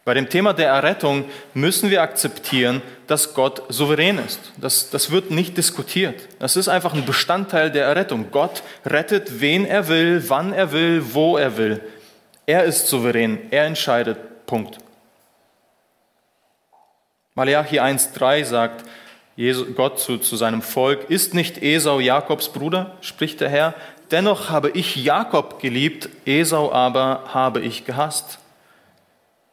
Bei 0.09 0.15
dem 0.15 0.31
Thema 0.31 0.55
der 0.55 0.69
Errettung 0.69 1.27
müssen 1.53 1.91
wir 1.91 2.01
akzeptieren, 2.01 2.81
dass 3.09 3.35
Gott 3.35 3.65
souverän 3.69 4.17
ist. 4.17 4.41
Das, 4.57 4.89
das 4.89 5.11
wird 5.11 5.31
nicht 5.31 5.59
diskutiert. 5.59 6.27
Das 6.39 6.57
ist 6.57 6.69
einfach 6.69 6.95
ein 6.95 7.05
Bestandteil 7.05 7.71
der 7.71 7.85
Errettung. 7.85 8.31
Gott 8.31 8.63
rettet, 8.87 9.43
wen 9.43 9.67
er 9.67 9.89
will, 9.89 10.25
wann 10.31 10.55
er 10.55 10.73
will, 10.73 11.05
wo 11.13 11.37
er 11.37 11.59
will. 11.59 11.83
Er 12.47 12.65
ist 12.65 12.87
souverän. 12.87 13.39
Er 13.51 13.67
entscheidet. 13.67 14.47
Punkt. 14.47 14.79
Malachi 17.35 17.79
1,3 17.79 18.45
sagt, 18.47 18.87
Gott 19.77 20.01
zu, 20.01 20.17
zu 20.17 20.37
seinem 20.37 20.63
Volk, 20.63 21.11
ist 21.11 21.35
nicht 21.35 21.63
Esau 21.63 22.01
Jakobs 22.01 22.49
Bruder, 22.49 22.97
spricht 23.03 23.43
der 23.43 23.51
Herr, 23.51 23.75
dennoch 24.11 24.49
habe 24.49 24.71
ich 24.71 24.97
Jakob 24.97 25.61
geliebt, 25.61 26.09
Esau 26.25 26.73
aber 26.73 27.25
habe 27.35 27.61
ich 27.61 27.85
gehasst. 27.85 28.39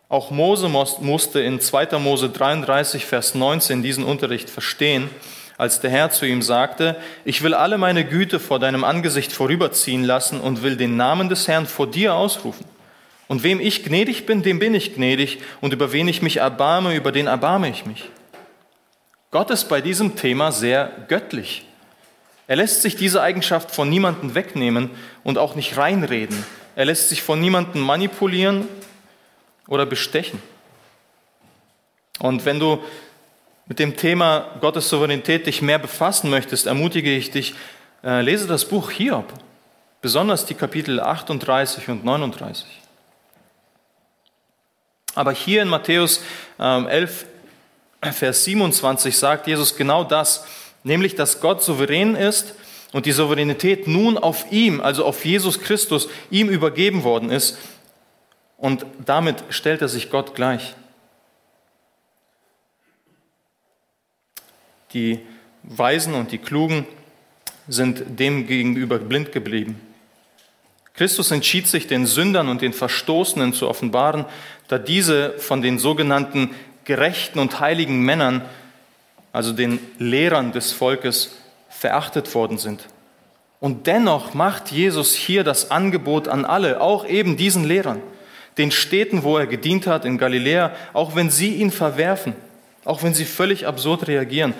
Auch 0.08 0.30
Mose 0.30 0.70
musste 0.70 1.40
in 1.42 1.60
2. 1.60 1.98
Mose 1.98 2.30
33, 2.30 3.06
Vers 3.06 3.34
19 3.34 3.82
diesen 3.82 4.04
Unterricht 4.04 4.50
verstehen, 4.50 5.10
als 5.58 5.80
der 5.80 5.90
Herr 5.90 6.12
zu 6.12 6.26
ihm 6.28 6.42
sagte, 6.42 6.96
ich 7.24 7.42
will 7.42 7.54
alle 7.54 7.78
meine 7.78 8.06
Güte 8.06 8.40
vor 8.40 8.60
deinem 8.60 8.84
Angesicht 8.84 9.32
vorüberziehen 9.32 10.04
lassen 10.04 10.40
und 10.40 10.62
will 10.62 10.78
den 10.78 10.96
Namen 10.96 11.30
des 11.30 11.48
Herrn 11.48 11.66
vor 11.66 11.88
dir 11.88 12.14
ausrufen. 12.14 12.66
Und 13.28 13.42
wem 13.42 13.60
ich 13.60 13.84
gnädig 13.84 14.28
bin, 14.28 14.44
dem 14.44 14.60
bin 14.60 14.76
ich 14.76 14.94
gnädig, 14.94 15.40
und 15.60 15.74
über 15.74 15.92
wen 15.92 16.08
ich 16.08 16.22
mich 16.22 16.38
erbarme, 16.38 16.96
über 16.96 17.12
den 17.12 17.26
erbarme 17.26 17.70
ich 17.70 17.88
mich. 17.88 18.10
Gott 19.32 19.50
ist 19.50 19.66
bei 19.70 19.82
diesem 19.82 20.16
Thema 20.16 20.52
sehr 20.52 20.92
göttlich. 21.08 21.66
Er 22.48 22.58
lässt 22.58 22.84
sich 22.84 22.96
diese 22.96 23.24
Eigenschaft 23.24 23.72
von 23.72 23.90
niemandem 23.90 24.36
wegnehmen 24.36 24.92
und 25.24 25.40
auch 25.40 25.56
nicht 25.56 25.78
reinreden. 25.78 26.46
Er 26.76 26.86
lässt 26.86 27.10
sich 27.10 27.24
von 27.24 27.42
niemandem 27.42 27.82
manipulieren 27.82 28.68
oder 29.68 29.86
bestechen. 29.86 30.42
Und 32.20 32.46
wenn 32.46 32.60
du 32.60 32.80
mit 33.68 33.80
dem 33.80 33.98
Thema 33.98 34.52
Gottes 34.62 34.90
Souveränität 34.90 35.48
dich 35.48 35.62
mehr 35.62 35.80
befassen 35.80 36.30
möchtest, 36.30 36.68
ermutige 36.68 37.16
ich 37.16 37.32
dich, 37.32 37.56
äh, 38.04 38.22
lese 38.22 38.48
das 38.48 38.66
Buch 38.66 38.92
Hiob, 38.92 39.26
besonders 40.02 40.46
die 40.46 40.54
Kapitel 40.54 41.00
38 41.00 41.90
und 41.90 42.06
39. 42.06 42.66
Aber 45.16 45.32
hier 45.32 45.62
in 45.62 45.70
Matthäus 45.70 46.22
11 46.60 47.26
ähm, 48.04 48.14
Vers 48.14 48.44
27 48.44 49.18
sagt 49.18 49.48
Jesus 49.48 49.76
genau 49.76 50.04
das, 50.04 50.46
nämlich 50.84 51.16
dass 51.16 51.42
Gott 51.42 51.64
souverän 51.64 52.16
ist 52.16 52.54
und 52.92 53.06
die 53.06 53.12
Souveränität 53.12 53.88
nun 53.88 54.18
auf 54.18 54.52
ihm, 54.52 54.80
also 54.82 55.06
auf 55.06 55.26
Jesus 55.26 55.60
Christus, 55.60 56.08
ihm 56.30 56.50
übergeben 56.50 57.04
worden 57.04 57.32
ist. 57.32 57.58
Und 58.58 58.86
damit 59.06 59.44
stellt 59.50 59.82
er 59.82 59.90
sich 59.90 60.10
Gott 60.10 60.36
gleich. 60.36 60.76
Die 64.94 65.20
Weisen 65.64 66.14
und 66.14 66.32
die 66.32 66.38
Klugen 66.38 66.88
sind 67.68 68.20
dem 68.20 68.48
gegenüber 68.48 69.00
blind 69.00 69.32
geblieben. 69.32 69.82
Christus 70.94 71.32
entschied 71.32 71.68
sich, 71.68 71.88
den 71.88 72.06
Sündern 72.06 72.48
und 72.48 72.62
den 72.62 72.72
Verstoßenen 72.72 73.54
zu 73.54 73.68
offenbaren, 73.68 74.26
da 74.68 74.78
diese 74.78 75.38
von 75.40 75.62
den 75.62 75.78
sogenannten 75.78 76.52
gerechten 76.86 77.40
und 77.40 77.60
heiligen 77.60 78.02
Männern, 78.04 78.44
also 79.34 79.52
den 79.52 79.80
Lehrern 80.00 80.54
des 80.54 80.72
Volkes, 80.72 81.36
verachtet 81.68 82.34
worden 82.34 82.58
sind. 82.58 82.86
Und 83.60 83.88
dennoch 83.88 84.34
macht 84.34 84.72
Jesus 84.72 85.14
hier 85.14 85.44
das 85.44 85.72
Angebot 85.72 86.28
an 86.28 86.46
alle, 86.46 86.80
auch 86.80 87.06
eben 87.06 87.36
diesen 87.36 87.66
Lehrern, 87.66 88.02
den 88.58 88.72
Städten, 88.72 89.24
wo 89.24 89.38
er 89.38 89.48
gedient 89.48 89.88
hat, 89.88 90.06
in 90.06 90.18
Galiläa, 90.18 90.72
auch 90.94 91.16
wenn 91.16 91.30
sie 91.30 91.56
ihn 91.56 91.72
verwerfen, 91.72 92.36
auch 92.86 93.04
wenn 93.04 93.14
sie 93.14 93.26
völlig 93.26 93.68
absurd 93.68 94.08
reagieren. 94.08 94.54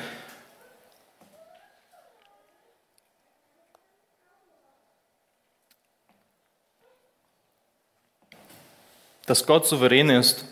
Dass 9.26 9.46
Gott 9.46 9.66
souverän 9.66 10.10
ist, 10.10 10.46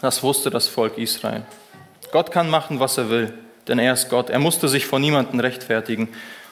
das 0.00 0.22
wusste 0.22 0.50
das 0.50 0.68
Volk 0.68 0.98
Israel. 0.98 1.44
Gott 2.12 2.30
kann 2.30 2.48
machen, 2.48 2.78
was 2.78 2.98
er 2.98 3.08
will, 3.08 3.32
denn 3.66 3.78
er 3.78 3.94
ist 3.94 4.08
Gott. 4.08 4.30
Er 4.30 4.38
musste 4.38 4.68
sich 4.68 4.86
vor 4.86 4.98
niemandem 4.98 5.40
rechtfertigen. 5.40 6.08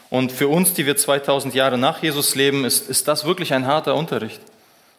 Und 0.08 0.32
für 0.32 0.48
uns, 0.48 0.72
die 0.72 0.86
wir 0.86 0.96
2000 0.96 1.54
Jahre 1.54 1.78
nach 1.78 2.02
Jesus 2.02 2.34
leben, 2.34 2.64
ist, 2.64 2.88
ist 2.88 3.06
das 3.06 3.24
wirklich 3.24 3.54
ein 3.54 3.66
harter 3.66 3.94
Unterricht. 3.94 4.40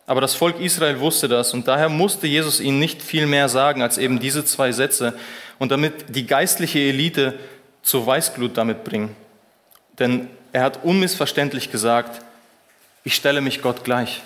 Aber 0.05 0.21
das 0.21 0.35
Volk 0.35 0.59
Israel 0.59 0.99
wusste 0.99 1.27
das 1.27 1.53
und 1.53 1.67
daher 1.67 1.89
musste 1.89 2.27
Jesus 2.27 2.59
ihnen 2.59 2.79
nicht 2.79 3.01
viel 3.01 3.27
mehr 3.27 3.49
sagen 3.49 3.81
als 3.81 3.97
eben 3.97 4.19
diese 4.19 4.43
zwei 4.43 4.71
Sätze 4.71 5.17
und 5.59 5.71
damit 5.71 6.15
die 6.15 6.25
geistliche 6.25 6.79
Elite 6.79 7.39
zur 7.83 8.05
Weißglut 8.05 8.57
damit 8.57 8.83
bringen. 8.83 9.15
Denn 9.99 10.27
er 10.51 10.63
hat 10.63 10.83
unmissverständlich 10.83 11.71
gesagt, 11.71 12.21
ich 13.03 13.15
stelle 13.15 13.41
mich 13.41 13.61
Gott 13.61 13.83
gleich. 13.83 14.21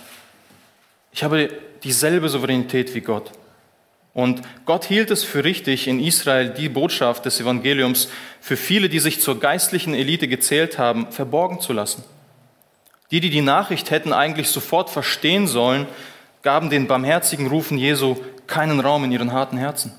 Ich 1.12 1.24
habe 1.24 1.50
dieselbe 1.84 2.30
Souveränität 2.30 2.94
wie 2.94 3.02
Gott. 3.02 3.32
Und 4.14 4.42
Gott 4.66 4.86
hielt 4.86 5.12
es 5.12 5.26
für 5.26 5.44
richtig, 5.44 5.88
in 5.88 6.00
Israel 6.00 6.50
die 6.50 6.70
Botschaft 6.70 7.26
des 7.26 7.40
Evangeliums 7.42 8.10
für 8.40 8.56
viele, 8.56 8.88
die 8.88 9.00
sich 9.00 9.20
zur 9.20 9.40
geistlichen 9.40 9.94
Elite 9.94 10.30
gezählt 10.30 10.78
haben, 10.78 11.12
verborgen 11.12 11.60
zu 11.60 11.74
lassen. 11.74 12.04
Die, 13.12 13.20
die 13.20 13.30
die 13.30 13.42
Nachricht 13.42 13.92
hätten 13.92 14.14
eigentlich 14.14 14.50
sofort 14.50 14.90
verstehen 14.90 15.48
sollen, 15.48 15.88
gaben 16.42 16.70
den 16.70 16.88
barmherzigen 16.88 17.48
Rufen 17.48 17.78
Jesu 17.78 18.18
keinen 18.48 18.80
Raum 18.80 19.04
in 19.04 19.12
ihren 19.12 19.32
harten 19.32 19.58
Herzen. 19.58 19.94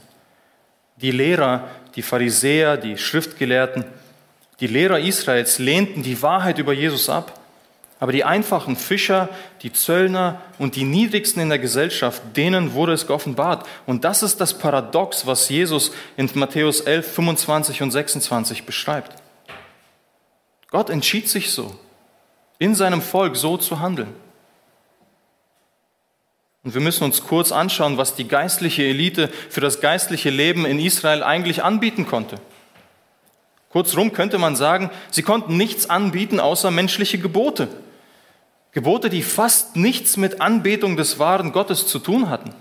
Die 0.97 1.11
Lehrer, 1.11 1.69
die 1.95 2.03
Pharisäer, 2.03 2.77
die 2.77 2.97
Schriftgelehrten, 2.97 3.85
die 4.61 4.67
Lehrer 4.67 4.99
Israels 4.99 5.59
lehnten 5.59 6.03
die 6.03 6.23
Wahrheit 6.23 6.59
über 6.59 6.73
Jesus 6.73 7.09
ab. 7.09 7.39
Aber 7.99 8.13
die 8.13 8.25
einfachen 8.25 8.77
Fischer, 8.77 9.31
die 9.63 9.73
Zöllner 9.73 10.43
und 10.59 10.77
die 10.77 10.85
Niedrigsten 10.85 11.41
in 11.41 11.49
der 11.49 11.59
Gesellschaft, 11.59 12.23
denen 12.37 12.75
wurde 12.75 12.93
es 12.93 13.07
geoffenbart. 13.07 13.67
Und 13.87 14.05
das 14.05 14.23
ist 14.23 14.41
das 14.41 14.59
Paradox, 14.59 15.27
was 15.27 15.49
Jesus 15.49 15.93
in 16.17 16.29
Matthäus 16.35 16.83
11, 16.83 17.15
25 17.15 17.83
und 17.83 17.91
26 17.91 18.65
beschreibt. 18.65 19.17
Gott 20.71 20.91
entschied 20.91 21.29
sich 21.29 21.53
so, 21.53 21.79
in 22.59 22.75
seinem 22.75 23.03
Volk 23.03 23.37
so 23.37 23.57
zu 23.57 23.81
handeln. 23.81 24.15
Und 26.65 26.75
wir 26.75 26.81
müssen 26.81 27.05
uns 27.05 27.23
kurz 27.23 27.53
anschauen, 27.53 27.97
was 27.97 28.17
die 28.17 28.27
geistliche 28.27 28.83
Elite 28.83 29.29
für 29.51 29.61
das 29.61 29.81
geistliche 29.81 30.31
Leben 30.31 30.67
in 30.67 30.81
Israel 30.81 31.23
eigentlich 31.23 31.63
anbieten 31.63 32.07
konnte. 32.07 32.41
Kurzrum 33.71 34.13
könnte 34.13 34.39
man 34.39 34.57
sagen, 34.57 34.91
sie 35.11 35.23
konnten 35.23 35.57
nichts 35.57 35.89
anbieten 35.89 36.41
außer 36.41 36.71
menschliche 36.71 37.19
Gebote. 37.19 37.69
Gebote, 38.73 39.11
die 39.11 39.23
fast 39.23 39.77
nichts 39.77 40.17
mit 40.17 40.41
Anbetung 40.41 40.97
des 40.97 41.19
wahren 41.19 41.53
Gottes 41.53 41.87
zu 41.87 41.99
tun 41.99 42.31
hatten. 42.31 42.53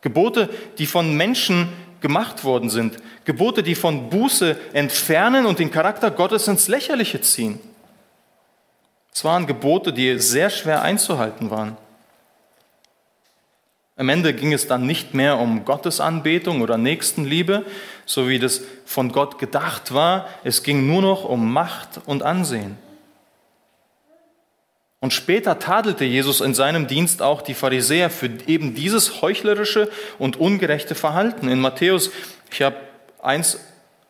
Gebote, 0.00 0.48
die 0.78 0.86
von 0.86 1.16
Menschen 1.16 1.68
gemacht 2.00 2.44
worden 2.44 2.70
sind. 2.70 2.96
Gebote, 3.24 3.62
die 3.62 3.74
von 3.74 4.10
Buße 4.10 4.56
entfernen 4.72 5.46
und 5.46 5.58
den 5.58 5.70
Charakter 5.70 6.10
Gottes 6.10 6.48
ins 6.48 6.68
Lächerliche 6.68 7.20
ziehen. 7.20 7.58
Es 9.14 9.24
waren 9.24 9.46
Gebote, 9.46 9.92
die 9.92 10.18
sehr 10.18 10.50
schwer 10.50 10.82
einzuhalten 10.82 11.50
waren. 11.50 11.76
Am 13.96 14.08
Ende 14.08 14.34
ging 14.34 14.52
es 14.52 14.66
dann 14.66 14.86
nicht 14.86 15.14
mehr 15.14 15.38
um 15.38 15.64
Gottesanbetung 15.64 16.62
oder 16.62 16.76
Nächstenliebe, 16.78 17.64
so 18.06 18.28
wie 18.28 18.40
das 18.40 18.62
von 18.84 19.12
Gott 19.12 19.38
gedacht 19.38 19.94
war. 19.94 20.28
Es 20.42 20.64
ging 20.64 20.88
nur 20.88 21.00
noch 21.00 21.24
um 21.24 21.52
Macht 21.52 22.00
und 22.06 22.24
Ansehen. 22.24 22.76
Und 24.98 25.12
später 25.12 25.60
tadelte 25.60 26.04
Jesus 26.04 26.40
in 26.40 26.54
seinem 26.54 26.88
Dienst 26.88 27.22
auch 27.22 27.42
die 27.42 27.54
Pharisäer 27.54 28.10
für 28.10 28.30
eben 28.48 28.74
dieses 28.74 29.22
heuchlerische 29.22 29.90
und 30.18 30.38
ungerechte 30.38 30.96
Verhalten. 30.96 31.46
In 31.48 31.60
Matthäus, 31.60 32.10
ich 32.50 32.62
habe 32.62 32.76
eins 33.22 33.60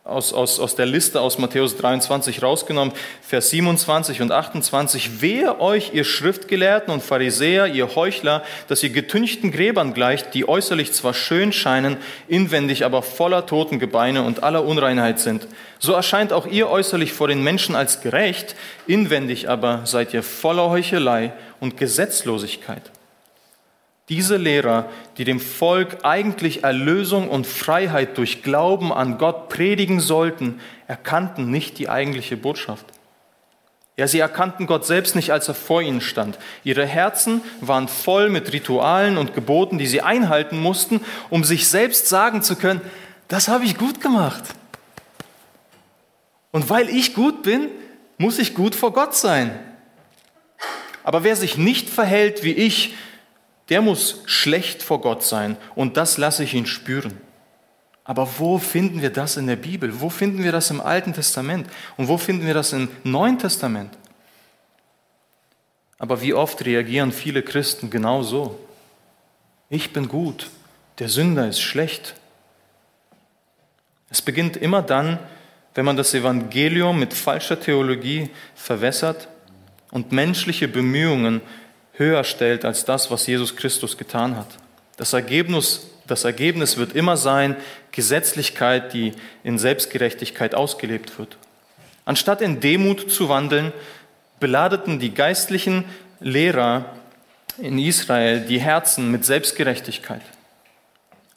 aus, 0.05 0.35
aus, 0.35 0.61
aus 0.61 0.77
der 0.77 0.85
Liste 0.85 1.23
aus 1.23 1.39
Matthäus 1.39 1.79
23 1.79 2.43
rausgenommen, 2.43 2.93
Vers 3.23 3.49
27 3.49 4.21
und 4.21 4.33
28. 4.33 5.23
Wehe 5.23 5.59
euch, 5.61 5.95
ihr 5.95 6.05
Schriftgelehrten 6.05 6.93
und 6.93 7.03
Pharisäer, 7.03 7.69
ihr 7.69 7.95
Heuchler, 7.95 8.45
dass 8.69 8.83
ihr 8.83 8.91
getünchten 8.91 9.51
Gräbern 9.51 9.95
gleicht, 9.95 10.35
die 10.35 10.47
äußerlich 10.47 10.93
zwar 10.93 11.15
schön 11.15 11.53
scheinen, 11.53 11.97
inwendig 12.29 12.85
aber 12.85 13.03
voller 13.03 13.47
Totengebeine 13.47 14.23
und 14.23 14.43
aller 14.43 14.67
Unreinheit 14.67 15.21
sind. 15.21 15.49
So 15.79 15.95
erscheint 15.95 16.35
auch 16.35 16.47
ihr 16.47 16.69
äußerlich 16.69 17.15
vor 17.15 17.29
den 17.29 17.43
Menschen 17.43 17.75
als 17.75 18.03
gerecht, 18.03 18.57
inwendig 18.87 19.49
aber 19.49 19.87
seid 19.87 20.13
ihr 20.13 20.23
voller 20.23 20.69
Heuchelei 20.69 21.33
und 21.61 21.79
Gesetzlosigkeit. 21.79 22.83
Diese 24.11 24.37
Lehrer, 24.37 24.91
die 25.17 25.25
dem 25.25 25.41
Volk 25.41 25.99
eigentlich 26.03 26.63
Erlösung 26.63 27.29
und 27.29 27.47
Freiheit 27.47 28.19
durch 28.19 28.43
Glauben 28.43 28.93
an 28.93 29.17
Gott 29.17 29.49
predigen 29.49 29.99
sollten, 29.99 30.61
erkannten 30.87 31.51
nicht 31.51 31.79
die 31.79 31.89
eigentliche 31.89 32.37
Botschaft. 32.37 32.85
Ja, 33.97 34.09
sie 34.09 34.19
erkannten 34.19 34.67
Gott 34.67 34.85
selbst 34.85 35.15
nicht, 35.15 35.31
als 35.31 35.47
er 35.47 35.55
vor 35.55 35.81
ihnen 35.81 36.01
stand. 36.01 36.39
Ihre 36.65 36.85
Herzen 36.85 37.43
waren 37.61 37.87
voll 37.87 38.29
mit 38.29 38.53
Ritualen 38.53 39.17
und 39.17 39.35
Geboten, 39.35 39.79
die 39.79 39.87
sie 39.87 40.03
einhalten 40.03 40.59
mussten, 40.59 41.01
um 41.31 41.45
sich 41.45 41.69
selbst 41.69 42.09
sagen 42.09 42.43
zu 42.43 42.57
können, 42.57 42.81
das 43.29 43.49
habe 43.49 43.65
ich 43.65 43.79
gut 43.79 44.01
gemacht. 44.01 44.43
Und 46.51 46.69
weil 46.69 46.89
ich 46.89 47.15
gut 47.15 47.43
bin, 47.43 47.69
muss 48.19 48.39
ich 48.39 48.55
gut 48.55 48.75
vor 48.75 48.93
Gott 48.93 49.15
sein. 49.15 49.59
Aber 51.05 51.23
wer 51.23 51.37
sich 51.37 51.57
nicht 51.57 51.89
verhält 51.89 52.43
wie 52.43 52.53
ich, 52.53 52.95
der 53.69 53.81
muss 53.81 54.23
schlecht 54.27 54.83
vor 54.83 55.01
Gott 55.01 55.23
sein 55.23 55.57
und 55.75 55.97
das 55.97 56.19
lasse 56.19 56.45
ich 56.45 56.55
ihn 56.55 56.67
spüren. 56.67 57.19
Aber 58.05 58.29
wo 58.39 58.59
finden 58.59 59.01
wir 59.01 59.11
das 59.11 59.39
in 59.39 59.47
der 59.47 59.57
Bibel? 59.57 60.01
Wo 60.01 60.11
finden 60.11 60.45
wir 60.45 60.53
das 60.53 60.71
im 60.71 60.81
Alten 60.81 61.15
Testament? 61.15 61.67
Und 61.97 62.09
wo 62.09 62.19
finden 62.19 62.47
wir 62.47 62.53
das 62.53 62.75
im 62.75 62.89
Neuen 63.03 63.39
Testament? 63.39 63.97
Aber 65.99 66.21
wie 66.21 66.35
oft 66.35 66.65
reagieren 66.67 67.13
viele 67.13 67.43
Christen 67.43 67.89
genau 67.89 68.23
so? 68.23 68.59
Ich 69.71 69.95
bin 69.95 70.09
gut, 70.09 70.51
der 70.99 71.09
Sünder 71.09 71.49
ist 71.49 71.61
schlecht. 71.61 72.15
Es 74.11 74.21
beginnt 74.21 74.59
immer 74.59 74.83
dann, 74.83 75.19
wenn 75.75 75.87
man 75.87 75.97
das 75.97 76.13
Evangelium 76.13 76.99
mit 76.99 77.15
falscher 77.15 77.59
Theologie 77.59 78.29
verwässert 78.55 79.29
und 79.91 80.13
menschliche 80.13 80.69
Bemühungen 80.69 81.41
höher 81.95 82.25
stellt 82.25 82.65
als 82.65 82.85
das, 82.85 83.11
was 83.11 83.27
Jesus 83.27 83.57
Christus 83.57 83.97
getan 83.97 84.37
hat. 84.37 84.49
Das 84.97 85.13
Ergebnis, 85.13 85.89
das 86.07 86.25
Ergebnis 86.25 86.77
wird 86.77 86.95
immer 86.95 87.17
sein 87.17 87.57
Gesetzlichkeit, 87.93 88.93
die 88.93 89.13
in 89.43 89.59
Selbstgerechtigkeit 89.59 90.55
ausgelebt 90.55 91.19
wird. 91.19 91.37
Anstatt 92.05 92.43
in 92.43 92.61
Demut 92.61 93.11
zu 93.11 93.29
wandeln, 93.29 93.73
beladeten 94.41 94.99
die 94.99 95.15
geistlichen 95.15 95.85
Lehrer 96.21 96.87
in 97.59 97.79
Israel 97.79 98.41
die 98.41 98.61
Herzen 98.61 99.11
mit 99.11 99.25
Selbstgerechtigkeit. 99.25 100.23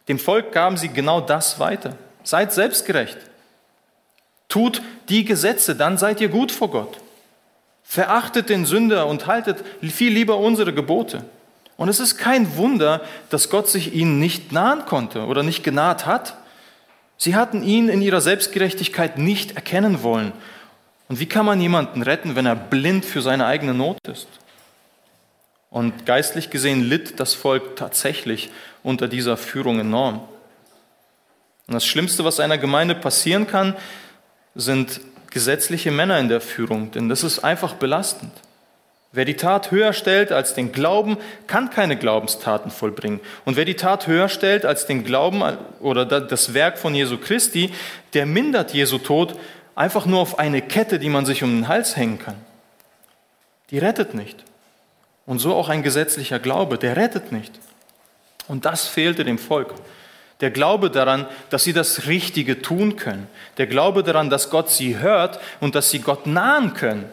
Dem 0.08 0.20
Volk 0.20 0.52
gaben 0.52 0.78
sie 0.78 0.90
genau 0.90 1.22
das 1.22 1.60
weiter. 1.60 1.96
Seid 2.24 2.54
selbstgerecht. 2.54 3.18
Tut 4.50 4.82
die 5.10 5.26
Gesetze, 5.26 5.76
dann 5.76 5.98
seid 5.98 6.22
ihr 6.22 6.30
gut 6.30 6.52
vor 6.52 6.72
Gott. 6.72 6.98
Verachtet 7.90 8.50
den 8.50 8.66
Sünder 8.66 9.08
und 9.08 9.28
haltet 9.28 9.64
viel 9.82 10.12
lieber 10.12 10.36
unsere 10.38 10.74
Gebote. 10.74 11.24
Und 11.78 11.88
es 11.88 12.02
ist 12.02 12.18
kein 12.18 12.58
Wunder, 12.58 13.02
dass 13.30 13.50
Gott 13.50 13.70
sich 13.70 13.94
ihnen 13.94 14.20
nicht 14.20 14.52
nahen 14.52 14.86
konnte 14.86 15.26
oder 15.26 15.42
nicht 15.42 15.64
genaht 15.64 16.06
hat. 16.06 16.36
Sie 17.18 17.38
hatten 17.38 17.64
ihn 17.64 17.88
in 17.88 18.02
ihrer 18.02 18.20
Selbstgerechtigkeit 18.20 19.18
nicht 19.18 19.56
erkennen 19.56 20.04
wollen. 20.04 20.34
Und 21.08 21.22
wie 21.22 21.28
kann 21.28 21.46
man 21.46 21.62
jemanden 21.62 22.02
retten, 22.02 22.36
wenn 22.36 22.46
er 22.46 22.58
blind 22.58 23.06
für 23.06 23.22
seine 23.22 23.46
eigene 23.46 23.74
Not 23.74 24.06
ist? 24.06 24.28
Und 25.70 26.06
geistlich 26.06 26.50
gesehen 26.50 26.84
litt 26.84 27.22
das 27.22 27.36
Volk 27.36 27.78
tatsächlich 27.78 28.50
unter 28.84 29.08
dieser 29.08 29.38
Führung 29.38 29.80
enorm. 29.80 30.28
Und 31.68 31.74
das 31.74 31.86
Schlimmste, 31.86 32.26
was 32.26 32.42
einer 32.42 32.58
Gemeinde 32.58 32.96
passieren 32.96 33.48
kann, 33.48 33.78
sind 34.56 35.00
gesetzliche 35.32 35.92
Männer 35.92 36.20
in 36.20 36.30
der 36.30 36.42
Führung, 36.42 36.92
denn 36.92 37.10
das 37.10 37.24
ist 37.24 37.40
einfach 37.40 37.74
belastend. 37.76 38.32
Wer 39.12 39.26
die 39.26 39.36
Tat 39.36 39.72
höher 39.72 39.94
stellt 39.94 40.32
als 40.32 40.54
den 40.54 40.72
Glauben, 40.72 41.18
kann 41.48 41.70
keine 41.70 41.98
Glaubenstaten 41.98 42.72
vollbringen. 42.72 43.20
Und 43.46 43.56
wer 43.56 43.66
die 43.66 43.76
Tat 43.76 44.06
höher 44.06 44.30
stellt 44.30 44.66
als 44.66 44.86
den 44.86 45.04
Glauben 45.04 45.42
oder 45.80 46.06
das 46.06 46.54
Werk 46.54 46.78
von 46.78 46.94
Jesu 46.94 47.18
Christi, 47.18 47.72
der 48.14 48.26
mindert 48.26 48.74
Jesu 48.74 48.98
Tod 48.98 49.36
einfach 49.76 50.06
nur 50.06 50.20
auf 50.20 50.40
eine 50.40 50.62
Kette, 50.62 51.00
die 51.00 51.10
man 51.10 51.26
sich 51.26 51.44
um 51.44 51.50
den 51.50 51.68
Hals 51.68 51.96
hängen 51.96 52.20
kann. 52.20 52.36
Die 53.72 53.80
rettet 53.80 54.14
nicht. 54.14 54.44
Und 55.26 55.40
so 55.40 55.56
auch 55.56 55.70
ein 55.70 55.84
gesetzlicher 55.84 56.40
Glaube, 56.40 56.78
der 56.78 56.96
rettet 56.96 57.32
nicht. 57.32 57.54
Und 58.48 58.66
das 58.66 58.88
fehlte 58.88 59.24
dem 59.24 59.38
Volk. 59.38 59.74
Der 60.42 60.52
Glaube 60.52 60.92
daran, 60.92 61.26
dass 61.50 61.64
sie 61.64 61.74
das 61.74 62.06
Richtige 62.08 62.62
tun 62.62 62.96
können. 62.96 63.28
Der 63.58 63.68
Glaube 63.68 64.04
daran, 64.04 64.30
dass 64.30 64.50
Gott 64.50 64.70
sie 64.70 65.00
hört 65.00 65.40
und 65.60 65.74
dass 65.74 65.90
sie 65.90 66.00
Gott 66.00 66.28
nahen 66.28 66.74
können. 66.74 67.06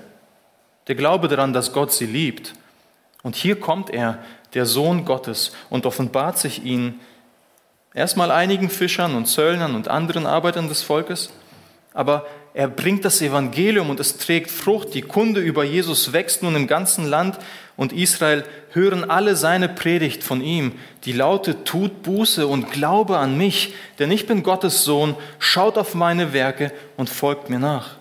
Der 0.88 0.94
Glaube 0.94 1.28
daran, 1.28 1.52
dass 1.52 1.72
Gott 1.72 1.92
sie 1.92 2.06
liebt. 2.06 2.54
Und 3.22 3.36
hier 3.36 3.58
kommt 3.58 3.88
er, 3.90 4.18
der 4.52 4.66
Sohn 4.66 5.04
Gottes, 5.04 5.52
und 5.70 5.86
offenbart 5.86 6.38
sich 6.38 6.64
ihnen 6.64 7.00
erstmal 7.94 8.30
einigen 8.30 8.68
Fischern 8.68 9.14
und 9.14 9.26
Zöllnern 9.26 9.74
und 9.74 9.88
anderen 9.88 10.26
Arbeitern 10.26 10.68
des 10.68 10.82
Volkes, 10.82 11.32
aber 11.94 12.26
er 12.54 12.68
bringt 12.68 13.04
das 13.04 13.20
Evangelium 13.20 13.90
und 13.90 13.98
es 13.98 14.16
trägt 14.16 14.48
Frucht. 14.48 14.94
Die 14.94 15.02
Kunde 15.02 15.40
über 15.40 15.64
Jesus 15.64 16.12
wächst 16.12 16.44
nun 16.44 16.54
im 16.54 16.68
ganzen 16.68 17.04
Land 17.04 17.36
und 17.76 17.92
Israel 17.92 18.44
hören 18.70 19.10
alle 19.10 19.34
seine 19.34 19.68
Predigt 19.68 20.22
von 20.22 20.40
ihm, 20.40 20.72
die 21.04 21.12
lautet, 21.12 21.64
tut 21.64 22.04
Buße 22.04 22.46
und 22.46 22.70
glaube 22.70 23.18
an 23.18 23.36
mich, 23.36 23.74
denn 23.98 24.12
ich 24.12 24.28
bin 24.28 24.44
Gottes 24.44 24.84
Sohn, 24.84 25.16
schaut 25.40 25.76
auf 25.76 25.96
meine 25.96 26.32
Werke 26.32 26.72
und 26.96 27.10
folgt 27.10 27.50
mir 27.50 27.58
nach. 27.58 27.96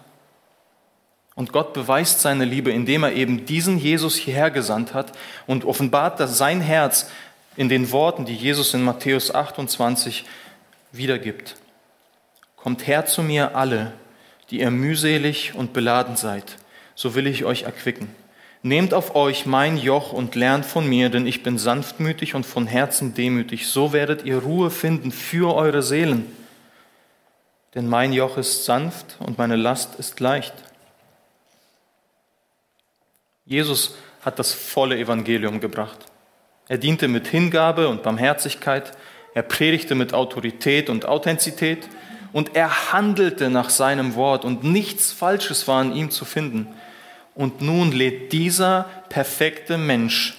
Und 1.33 1.51
Gott 1.51 1.73
beweist 1.73 2.21
seine 2.21 2.45
Liebe, 2.45 2.71
indem 2.71 3.01
er 3.01 3.13
eben 3.13 3.47
diesen 3.47 3.79
Jesus 3.79 4.15
hierher 4.15 4.51
gesandt 4.51 4.93
hat 4.93 5.13
und 5.47 5.65
offenbart 5.65 6.19
dass 6.19 6.37
sein 6.37 6.61
Herz 6.61 7.09
in 7.55 7.69
den 7.69 7.91
Worten, 7.91 8.25
die 8.25 8.35
Jesus 8.35 8.75
in 8.75 8.83
Matthäus 8.83 9.33
28 9.33 10.25
wiedergibt. 10.91 11.55
Kommt 12.55 12.85
her 12.85 13.07
zu 13.07 13.23
mir 13.23 13.55
alle, 13.55 13.93
die 14.49 14.59
ihr 14.59 14.71
mühselig 14.71 15.53
und 15.55 15.73
beladen 15.73 16.15
seid, 16.15 16.57
so 16.95 17.15
will 17.15 17.27
ich 17.27 17.45
euch 17.45 17.63
erquicken. 17.63 18.09
Nehmt 18.65 18.93
auf 18.93 19.15
euch 19.15 19.45
mein 19.45 19.77
Joch 19.77 20.13
und 20.13 20.35
lernt 20.35 20.65
von 20.65 20.87
mir, 20.87 21.09
denn 21.09 21.27
ich 21.27 21.43
bin 21.43 21.57
sanftmütig 21.57 22.33
und 22.33 22.45
von 22.45 22.65
Herzen 22.65 23.13
demütig. 23.13 23.67
So 23.67 23.91
werdet 23.91 24.23
ihr 24.23 24.37
Ruhe 24.37 24.71
finden 24.71 25.11
für 25.11 25.53
eure 25.53 25.83
Seelen. 25.83 26.25
Denn 27.75 27.89
mein 27.89 28.13
Joch 28.13 28.37
ist 28.37 28.63
sanft 28.63 29.17
und 29.19 29.37
meine 29.37 29.57
Last 29.57 29.95
ist 29.95 30.21
leicht. 30.21 30.53
Jesus 33.45 33.95
hat 34.21 34.39
das 34.39 34.53
volle 34.53 34.97
Evangelium 34.97 35.59
gebracht. 35.59 35.99
Er 36.69 36.77
diente 36.77 37.09
mit 37.09 37.27
Hingabe 37.27 37.89
und 37.89 38.03
Barmherzigkeit, 38.03 38.95
er 39.33 39.43
predigte 39.43 39.95
mit 39.95 40.13
Autorität 40.13 40.89
und 40.89 41.05
Authentizität 41.05 41.89
und 42.33 42.55
er 42.55 42.91
handelte 42.91 43.49
nach 43.49 43.69
seinem 43.69 44.15
Wort 44.15 44.43
und 44.43 44.63
nichts 44.63 45.11
Falsches 45.13 45.67
war 45.67 45.79
an 45.79 45.95
ihm 45.95 46.11
zu 46.11 46.25
finden. 46.25 46.67
Und 47.35 47.61
nun 47.61 47.91
lädt 47.91 48.33
dieser 48.33 48.87
perfekte 49.09 49.77
Mensch 49.77 50.37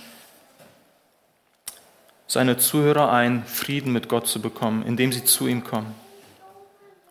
seine 2.26 2.59
Zuhörer 2.59 3.12
ein, 3.12 3.44
Frieden 3.46 3.92
mit 3.92 4.09
Gott 4.09 4.26
zu 4.26 4.42
bekommen, 4.42 4.85
indem 4.85 5.12
sie 5.12 5.24
zu 5.24 5.46
ihm 5.46 5.64
kommen 5.64 5.94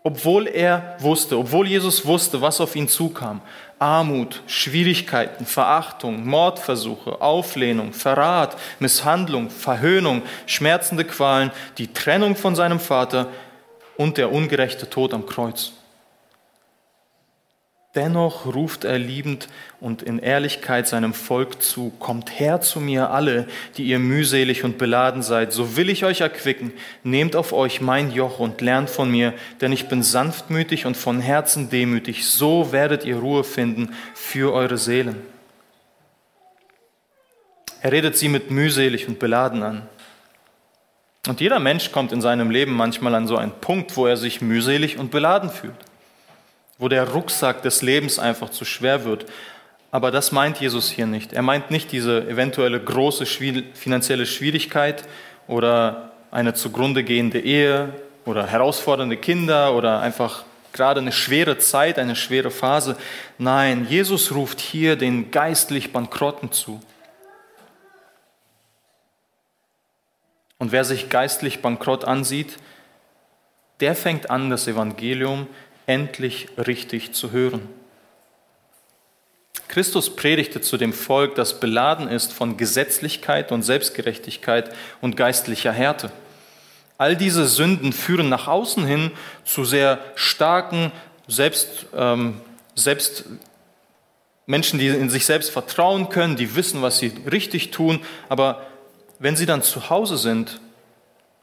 obwohl 0.04 0.48
er 0.48 0.98
wusste, 1.00 1.38
obwohl 1.38 1.68
Jesus 1.68 2.06
wusste, 2.06 2.42
was 2.42 2.60
auf 2.60 2.76
ihn 2.76 2.90
zukam. 2.90 3.42
Armut, 3.80 4.44
Schwierigkeiten, 4.48 5.46
Verachtung, 5.46 6.28
Mordversuche, 6.28 7.22
Auflehnung, 7.22 7.94
Verrat, 7.94 8.58
Misshandlung, 8.80 9.50
Verhöhnung, 9.50 10.22
schmerzende 10.46 11.06
Qualen, 11.06 11.52
die 11.78 11.92
Trennung 11.94 12.36
von 12.36 12.56
seinem 12.56 12.80
Vater 12.80 13.28
und 13.98 14.18
der 14.18 14.32
ungerechte 14.32 14.90
Tod 14.90 15.14
am 15.14 15.26
Kreuz. 15.26 15.74
Dennoch 17.96 18.48
ruft 18.48 18.86
er 18.86 18.98
liebend 18.98 19.48
und 19.80 20.02
in 20.02 20.18
Ehrlichkeit 20.18 20.88
seinem 20.88 21.14
Volk 21.14 21.62
zu, 21.62 21.92
kommt 22.00 22.40
her 22.40 22.60
zu 22.60 22.80
mir 22.80 23.12
alle, 23.12 23.48
die 23.78 23.84
ihr 23.84 24.00
mühselig 24.00 24.64
und 24.64 24.80
beladen 24.80 25.22
seid, 25.22 25.54
so 25.54 25.78
will 25.78 25.90
ich 25.90 26.04
euch 26.04 26.22
erquicken, 26.22 26.74
nehmt 27.04 27.36
auf 27.36 27.54
euch 27.54 27.82
mein 27.82 28.12
Joch 28.12 28.40
und 28.40 28.62
lernt 28.62 28.90
von 28.90 29.12
mir, 29.12 29.36
denn 29.62 29.72
ich 29.72 29.90
bin 29.90 30.02
sanftmütig 30.02 30.88
und 30.88 30.98
von 30.98 31.20
Herzen 31.20 31.70
demütig, 31.70 32.26
so 32.26 32.72
werdet 32.72 33.06
ihr 33.06 33.18
Ruhe 33.18 33.44
finden 33.44 33.94
für 34.16 34.54
eure 34.54 34.80
Seelen. 34.80 35.22
Er 37.82 37.92
redet 37.92 38.18
sie 38.18 38.30
mit 38.30 38.50
mühselig 38.50 39.08
und 39.08 39.20
beladen 39.20 39.62
an. 39.62 39.88
Und 41.28 41.40
jeder 41.40 41.60
Mensch 41.60 41.92
kommt 41.92 42.12
in 42.12 42.22
seinem 42.22 42.52
Leben 42.52 42.74
manchmal 42.74 43.16
an 43.16 43.28
so 43.28 43.38
einen 43.38 43.54
Punkt, 43.62 43.96
wo 43.96 44.08
er 44.08 44.18
sich 44.18 44.42
mühselig 44.42 44.98
und 44.98 45.12
beladen 45.12 45.50
fühlt 45.50 45.76
wo 46.84 46.90
der 46.90 47.10
Rucksack 47.10 47.62
des 47.62 47.82
Lebens 47.82 48.20
einfach 48.20 48.50
zu 48.50 48.66
schwer 48.66 49.06
wird. 49.06 49.26
Aber 49.92 50.12
das 50.12 50.34
meint 50.34 50.60
Jesus 50.60 50.90
hier 50.90 51.06
nicht. 51.06 51.32
Er 51.34 51.42
meint 51.42 51.72
nicht 51.72 51.94
diese 51.94 52.28
eventuelle 52.28 52.78
große 52.78 53.26
finanzielle 53.26 54.26
Schwierigkeit 54.26 55.04
oder 55.48 56.12
eine 56.30 56.56
zugrunde 56.56 57.06
gehende 57.06 57.40
Ehe 57.40 57.94
oder 58.26 58.48
herausfordernde 58.48 59.16
Kinder 59.16 59.76
oder 59.76 60.02
einfach 60.02 60.44
gerade 60.74 61.00
eine 61.00 61.12
schwere 61.12 61.60
Zeit, 61.60 62.00
eine 62.00 62.18
schwere 62.18 62.52
Phase. 62.52 62.98
Nein, 63.38 63.86
Jesus 63.88 64.34
ruft 64.34 64.60
hier 64.60 64.96
den 64.96 65.30
geistlich 65.30 65.94
Bankrotten 65.94 66.52
zu. 66.52 66.82
Und 70.64 70.72
wer 70.72 70.86
sich 70.86 71.10
geistlich 71.10 71.62
bankrott 71.62 72.06
ansieht, 72.06 72.56
der 73.82 73.96
fängt 73.96 74.30
an, 74.30 74.50
das 74.50 74.66
Evangelium 74.66 75.48
endlich 75.88 76.48
richtig 76.58 77.12
zu 77.12 77.34
hören. 77.34 77.68
Christus 79.68 80.16
predigte 80.16 80.62
zu 80.62 80.78
dem 80.78 80.94
Volk, 80.94 81.36
das 81.36 81.60
beladen 81.60 82.08
ist 82.08 82.32
von 82.32 82.56
Gesetzlichkeit 82.56 83.52
und 83.52 83.64
Selbstgerechtigkeit 83.64 84.74
und 85.02 85.18
geistlicher 85.18 85.74
Härte. 85.74 86.14
All 86.98 87.18
diese 87.18 87.46
Sünden 87.46 87.92
führen 87.92 88.30
nach 88.30 88.48
außen 88.48 88.86
hin 88.86 89.12
zu 89.44 89.66
sehr 89.66 90.00
starken, 90.16 90.94
selbst, 91.28 91.88
ähm, 91.94 92.40
selbst 92.74 93.26
Menschen, 94.46 94.80
die 94.80 94.88
in 94.88 95.10
sich 95.10 95.26
selbst 95.26 95.50
vertrauen 95.50 96.08
können, 96.08 96.38
die 96.38 96.56
wissen, 96.56 96.82
was 96.82 97.00
sie 97.00 97.12
richtig 97.30 97.72
tun, 97.72 98.00
aber 98.30 98.66
wenn 99.20 99.36
sie 99.36 99.46
dann 99.46 99.62
zu 99.62 99.90
Hause 99.90 100.18
sind, 100.18 100.60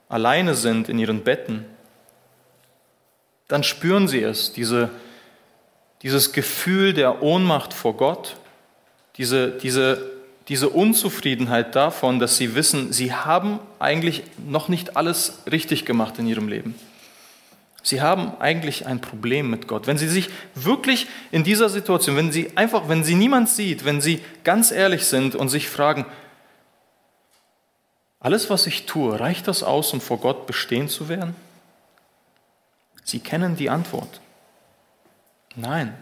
alleine 0.08 0.54
sind 0.54 0.88
in 0.88 0.98
ihren 0.98 1.22
Betten, 1.22 1.64
dann 3.48 3.64
spüren 3.64 4.08
sie 4.08 4.22
es, 4.22 4.52
diese, 4.52 4.90
dieses 6.02 6.32
Gefühl 6.32 6.94
der 6.94 7.22
Ohnmacht 7.22 7.72
vor 7.74 7.96
Gott, 7.96 8.36
diese, 9.16 9.50
diese, 9.50 10.10
diese 10.48 10.68
Unzufriedenheit 10.68 11.74
davon, 11.74 12.18
dass 12.18 12.36
sie 12.36 12.54
wissen, 12.54 12.92
sie 12.92 13.12
haben 13.12 13.58
eigentlich 13.78 14.22
noch 14.38 14.68
nicht 14.68 14.96
alles 14.96 15.42
richtig 15.50 15.84
gemacht 15.84 16.18
in 16.18 16.26
ihrem 16.26 16.48
Leben. 16.48 16.74
Sie 17.82 18.02
haben 18.02 18.32
eigentlich 18.40 18.86
ein 18.86 19.00
Problem 19.00 19.48
mit 19.48 19.66
Gott. 19.66 19.86
Wenn 19.86 19.96
Sie 19.96 20.08
sich 20.08 20.28
wirklich 20.54 21.06
in 21.30 21.44
dieser 21.44 21.70
Situation, 21.70 22.16
wenn 22.16 22.30
Sie 22.30 22.50
einfach, 22.54 22.88
wenn 22.88 23.04
Sie 23.04 23.14
niemand 23.14 23.48
sieht, 23.48 23.84
wenn 23.84 24.02
Sie 24.02 24.20
ganz 24.44 24.70
ehrlich 24.70 25.06
sind 25.06 25.34
und 25.34 25.48
sich 25.48 25.68
fragen, 25.68 26.04
alles, 28.20 28.50
was 28.50 28.66
ich 28.66 28.84
tue, 28.84 29.18
reicht 29.18 29.48
das 29.48 29.62
aus, 29.62 29.92
um 29.94 30.00
vor 30.00 30.18
Gott 30.18 30.46
bestehen 30.46 30.88
zu 30.88 31.08
werden? 31.08 31.34
Sie 33.02 33.18
kennen 33.18 33.56
die 33.56 33.70
Antwort. 33.70 34.20
Nein. 35.56 35.94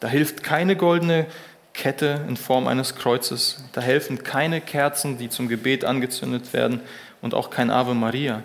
Da 0.00 0.08
hilft 0.08 0.42
keine 0.42 0.76
goldene 0.76 1.26
Kette 1.72 2.24
in 2.28 2.36
Form 2.36 2.66
eines 2.66 2.96
Kreuzes. 2.96 3.64
Da 3.72 3.80
helfen 3.80 4.22
keine 4.22 4.60
Kerzen, 4.60 5.18
die 5.18 5.28
zum 5.28 5.48
Gebet 5.48 5.84
angezündet 5.84 6.52
werden 6.52 6.80
und 7.22 7.32
auch 7.32 7.50
kein 7.50 7.70
Ave 7.70 7.94
Maria. 7.94 8.42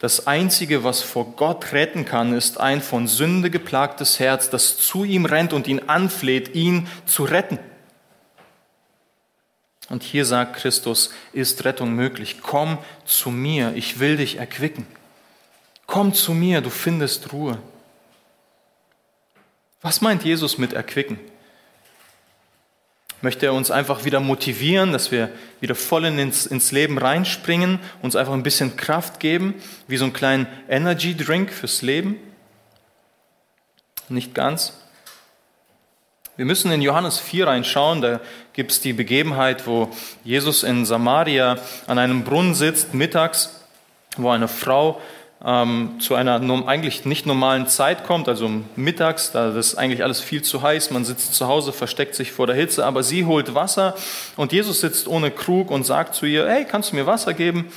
Das 0.00 0.26
Einzige, 0.26 0.82
was 0.82 1.02
vor 1.02 1.36
Gott 1.36 1.72
retten 1.72 2.04
kann, 2.04 2.32
ist 2.32 2.58
ein 2.58 2.80
von 2.80 3.06
Sünde 3.06 3.50
geplagtes 3.50 4.18
Herz, 4.18 4.50
das 4.50 4.78
zu 4.78 5.04
ihm 5.04 5.26
rennt 5.26 5.52
und 5.52 5.68
ihn 5.68 5.82
anfleht, 5.88 6.54
ihn 6.54 6.88
zu 7.06 7.24
retten. 7.24 7.58
Und 9.90 10.04
hier 10.04 10.24
sagt 10.24 10.56
Christus, 10.56 11.10
ist 11.32 11.64
Rettung 11.64 11.94
möglich. 11.94 12.38
Komm 12.40 12.78
zu 13.04 13.30
mir, 13.30 13.74
ich 13.74 13.98
will 13.98 14.16
dich 14.16 14.36
erquicken. 14.36 14.86
Komm 15.86 16.14
zu 16.14 16.32
mir, 16.32 16.60
du 16.60 16.70
findest 16.70 17.32
Ruhe. 17.32 17.58
Was 19.82 20.00
meint 20.00 20.24
Jesus 20.24 20.58
mit 20.58 20.72
erquicken? 20.72 21.18
Möchte 23.20 23.46
er 23.46 23.52
uns 23.52 23.72
einfach 23.72 24.04
wieder 24.04 24.20
motivieren, 24.20 24.92
dass 24.92 25.10
wir 25.10 25.28
wieder 25.60 25.74
voll 25.74 26.04
ins, 26.04 26.46
ins 26.46 26.70
Leben 26.70 26.96
reinspringen, 26.96 27.80
uns 28.00 28.14
einfach 28.14 28.32
ein 28.32 28.44
bisschen 28.44 28.76
Kraft 28.76 29.18
geben, 29.18 29.54
wie 29.88 29.96
so 29.96 30.04
einen 30.04 30.12
kleinen 30.12 30.46
Energy 30.68 31.16
Drink 31.16 31.50
fürs 31.52 31.82
Leben? 31.82 32.16
Nicht 34.08 34.34
ganz. 34.34 34.79
Wir 36.40 36.46
müssen 36.46 36.72
in 36.72 36.80
Johannes 36.80 37.18
4 37.18 37.48
reinschauen, 37.48 38.00
da 38.00 38.18
gibt 38.54 38.70
es 38.70 38.80
die 38.80 38.94
Begebenheit, 38.94 39.66
wo 39.66 39.90
Jesus 40.24 40.62
in 40.62 40.86
Samaria 40.86 41.58
an 41.86 41.98
einem 41.98 42.24
Brunnen 42.24 42.54
sitzt, 42.54 42.94
mittags, 42.94 43.60
wo 44.16 44.30
eine 44.30 44.48
Frau 44.48 45.02
ähm, 45.44 46.00
zu 46.00 46.14
einer 46.14 46.40
eigentlich 46.66 47.04
nicht 47.04 47.26
normalen 47.26 47.66
Zeit 47.66 48.06
kommt, 48.06 48.26
also 48.26 48.50
mittags, 48.74 49.32
da 49.32 49.50
ist 49.50 49.74
eigentlich 49.74 50.02
alles 50.02 50.22
viel 50.22 50.40
zu 50.40 50.62
heiß, 50.62 50.92
man 50.92 51.04
sitzt 51.04 51.34
zu 51.34 51.46
Hause, 51.46 51.74
versteckt 51.74 52.14
sich 52.14 52.32
vor 52.32 52.46
der 52.46 52.56
Hitze, 52.56 52.86
aber 52.86 53.02
sie 53.02 53.26
holt 53.26 53.54
Wasser 53.54 53.94
und 54.38 54.52
Jesus 54.52 54.80
sitzt 54.80 55.08
ohne 55.08 55.30
Krug 55.30 55.70
und 55.70 55.84
sagt 55.84 56.14
zu 56.14 56.24
ihr, 56.24 56.48
hey, 56.48 56.64
kannst 56.64 56.92
du 56.92 56.96
mir 56.96 57.04
Wasser 57.04 57.34
geben? 57.34 57.70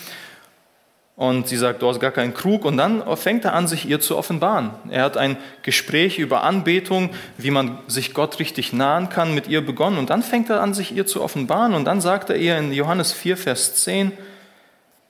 Und 1.15 1.47
sie 1.47 1.57
sagt, 1.57 1.81
du 1.81 1.87
hast 1.87 1.99
gar 1.99 2.11
keinen 2.11 2.33
Krug. 2.33 2.65
Und 2.65 2.77
dann 2.77 3.03
fängt 3.17 3.45
er 3.45 3.53
an, 3.53 3.67
sich 3.67 3.87
ihr 3.87 3.99
zu 3.99 4.17
offenbaren. 4.17 4.71
Er 4.89 5.03
hat 5.03 5.15
ein 5.15 5.37
Gespräch 5.61 6.17
über 6.17 6.43
Anbetung, 6.43 7.11
wie 7.37 7.51
man 7.51 7.77
sich 7.87 8.13
Gott 8.13 8.39
richtig 8.39 8.73
nahen 8.73 9.09
kann, 9.09 9.35
mit 9.35 9.47
ihr 9.47 9.63
begonnen. 9.63 9.99
Und 9.99 10.09
dann 10.09 10.23
fängt 10.23 10.49
er 10.49 10.61
an, 10.61 10.73
sich 10.73 10.95
ihr 10.95 11.05
zu 11.05 11.21
offenbaren. 11.21 11.75
Und 11.75 11.85
dann 11.85 12.01
sagt 12.01 12.31
er 12.31 12.37
ihr 12.37 12.57
in 12.57 12.73
Johannes 12.73 13.11
4, 13.11 13.37
Vers 13.37 13.75
10, 13.75 14.11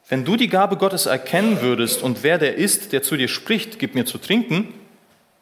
wenn 0.09 0.25
du 0.25 0.35
die 0.35 0.49
Gabe 0.49 0.75
Gottes 0.77 1.05
erkennen 1.05 1.61
würdest 1.61 2.03
und 2.03 2.23
wer 2.23 2.37
der 2.37 2.55
ist, 2.55 2.91
der 2.91 3.03
zu 3.03 3.15
dir 3.15 3.29
spricht, 3.29 3.79
gib 3.79 3.95
mir 3.95 4.05
zu 4.05 4.17
trinken, 4.17 4.73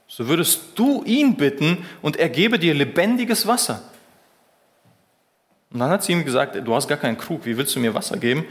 so 0.08 0.28
würdest 0.28 0.62
du 0.76 1.04
ihn 1.04 1.36
bitten 1.36 1.86
und 2.02 2.18
er 2.18 2.30
gebe 2.30 2.60
dir 2.60 2.74
lebendiges 2.74 3.48
Wasser. 3.48 3.82
Und 5.74 5.80
dann 5.80 5.90
hat 5.90 6.04
sie 6.04 6.12
ihm 6.12 6.26
gesagt, 6.26 6.56
du 6.64 6.76
hast 6.76 6.88
gar 6.88 6.98
keinen 6.98 7.18
Krug, 7.18 7.46
wie 7.46 7.58
willst 7.58 7.76
du 7.76 7.80
mir 7.80 7.94
Wasser 7.94 8.18
geben? 8.18 8.46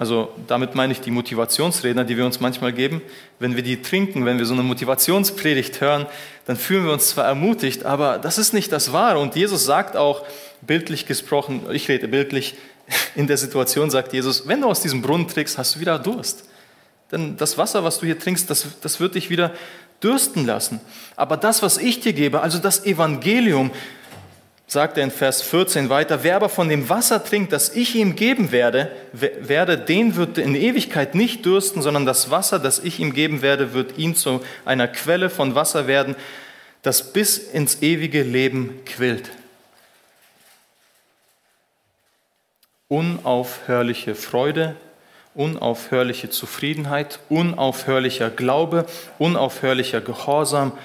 Also 0.00 0.32
damit 0.46 0.74
meine 0.74 0.94
ich 0.94 1.02
die 1.02 1.10
Motivationsredner, 1.10 2.04
die 2.04 2.16
wir 2.16 2.24
uns 2.24 2.40
manchmal 2.40 2.72
geben. 2.72 3.02
Wenn 3.38 3.54
wir 3.54 3.62
die 3.62 3.82
trinken, 3.82 4.24
wenn 4.24 4.38
wir 4.38 4.46
so 4.46 4.54
eine 4.54 4.62
Motivationspredigt 4.62 5.82
hören, 5.82 6.06
dann 6.46 6.56
fühlen 6.56 6.86
wir 6.86 6.92
uns 6.94 7.08
zwar 7.08 7.26
ermutigt, 7.26 7.84
aber 7.84 8.16
das 8.16 8.38
ist 8.38 8.54
nicht 8.54 8.72
das 8.72 8.94
Wahre. 8.94 9.18
Und 9.18 9.36
Jesus 9.36 9.66
sagt 9.66 9.98
auch, 9.98 10.24
bildlich 10.62 11.04
gesprochen, 11.04 11.66
ich 11.70 11.86
rede 11.90 12.08
bildlich, 12.08 12.54
in 13.14 13.26
der 13.26 13.36
Situation 13.36 13.90
sagt 13.90 14.14
Jesus, 14.14 14.48
wenn 14.48 14.62
du 14.62 14.68
aus 14.68 14.80
diesem 14.80 15.02
Brunnen 15.02 15.28
trinkst, 15.28 15.58
hast 15.58 15.74
du 15.74 15.80
wieder 15.80 15.98
Durst. 15.98 16.44
Denn 17.12 17.36
das 17.36 17.58
Wasser, 17.58 17.84
was 17.84 17.98
du 17.98 18.06
hier 18.06 18.18
trinkst, 18.18 18.48
das, 18.48 18.68
das 18.80 19.00
wird 19.00 19.16
dich 19.16 19.28
wieder 19.28 19.52
dürsten 20.02 20.46
lassen. 20.46 20.80
Aber 21.14 21.36
das, 21.36 21.62
was 21.62 21.76
ich 21.76 22.00
dir 22.00 22.14
gebe, 22.14 22.40
also 22.40 22.58
das 22.58 22.86
Evangelium, 22.86 23.70
sagt 24.70 24.98
er 24.98 25.02
in 25.02 25.10
Vers 25.10 25.42
14 25.42 25.88
weiter, 25.88 26.22
wer 26.22 26.36
aber 26.36 26.48
von 26.48 26.68
dem 26.68 26.88
Wasser 26.88 27.24
trinkt, 27.24 27.52
das 27.52 27.74
ich 27.74 27.96
ihm 27.96 28.14
geben 28.14 28.52
werde, 28.52 28.88
werde, 29.12 29.76
den 29.76 30.14
wird 30.14 30.38
in 30.38 30.54
Ewigkeit 30.54 31.16
nicht 31.16 31.44
dürsten, 31.44 31.82
sondern 31.82 32.06
das 32.06 32.30
Wasser, 32.30 32.60
das 32.60 32.78
ich 32.78 33.00
ihm 33.00 33.12
geben 33.12 33.42
werde, 33.42 33.74
wird 33.74 33.98
ihn 33.98 34.14
zu 34.14 34.42
einer 34.64 34.86
Quelle 34.86 35.28
von 35.28 35.56
Wasser 35.56 35.88
werden, 35.88 36.14
das 36.82 37.12
bis 37.12 37.36
ins 37.36 37.82
ewige 37.82 38.22
Leben 38.22 38.84
quillt. 38.86 39.30
Unaufhörliche 42.86 44.14
Freude, 44.14 44.76
unaufhörliche 45.34 46.30
Zufriedenheit, 46.30 47.18
unaufhörlicher 47.28 48.30
Glaube, 48.30 48.86
unaufhörlicher 49.18 50.00
Gehorsam, 50.00 50.78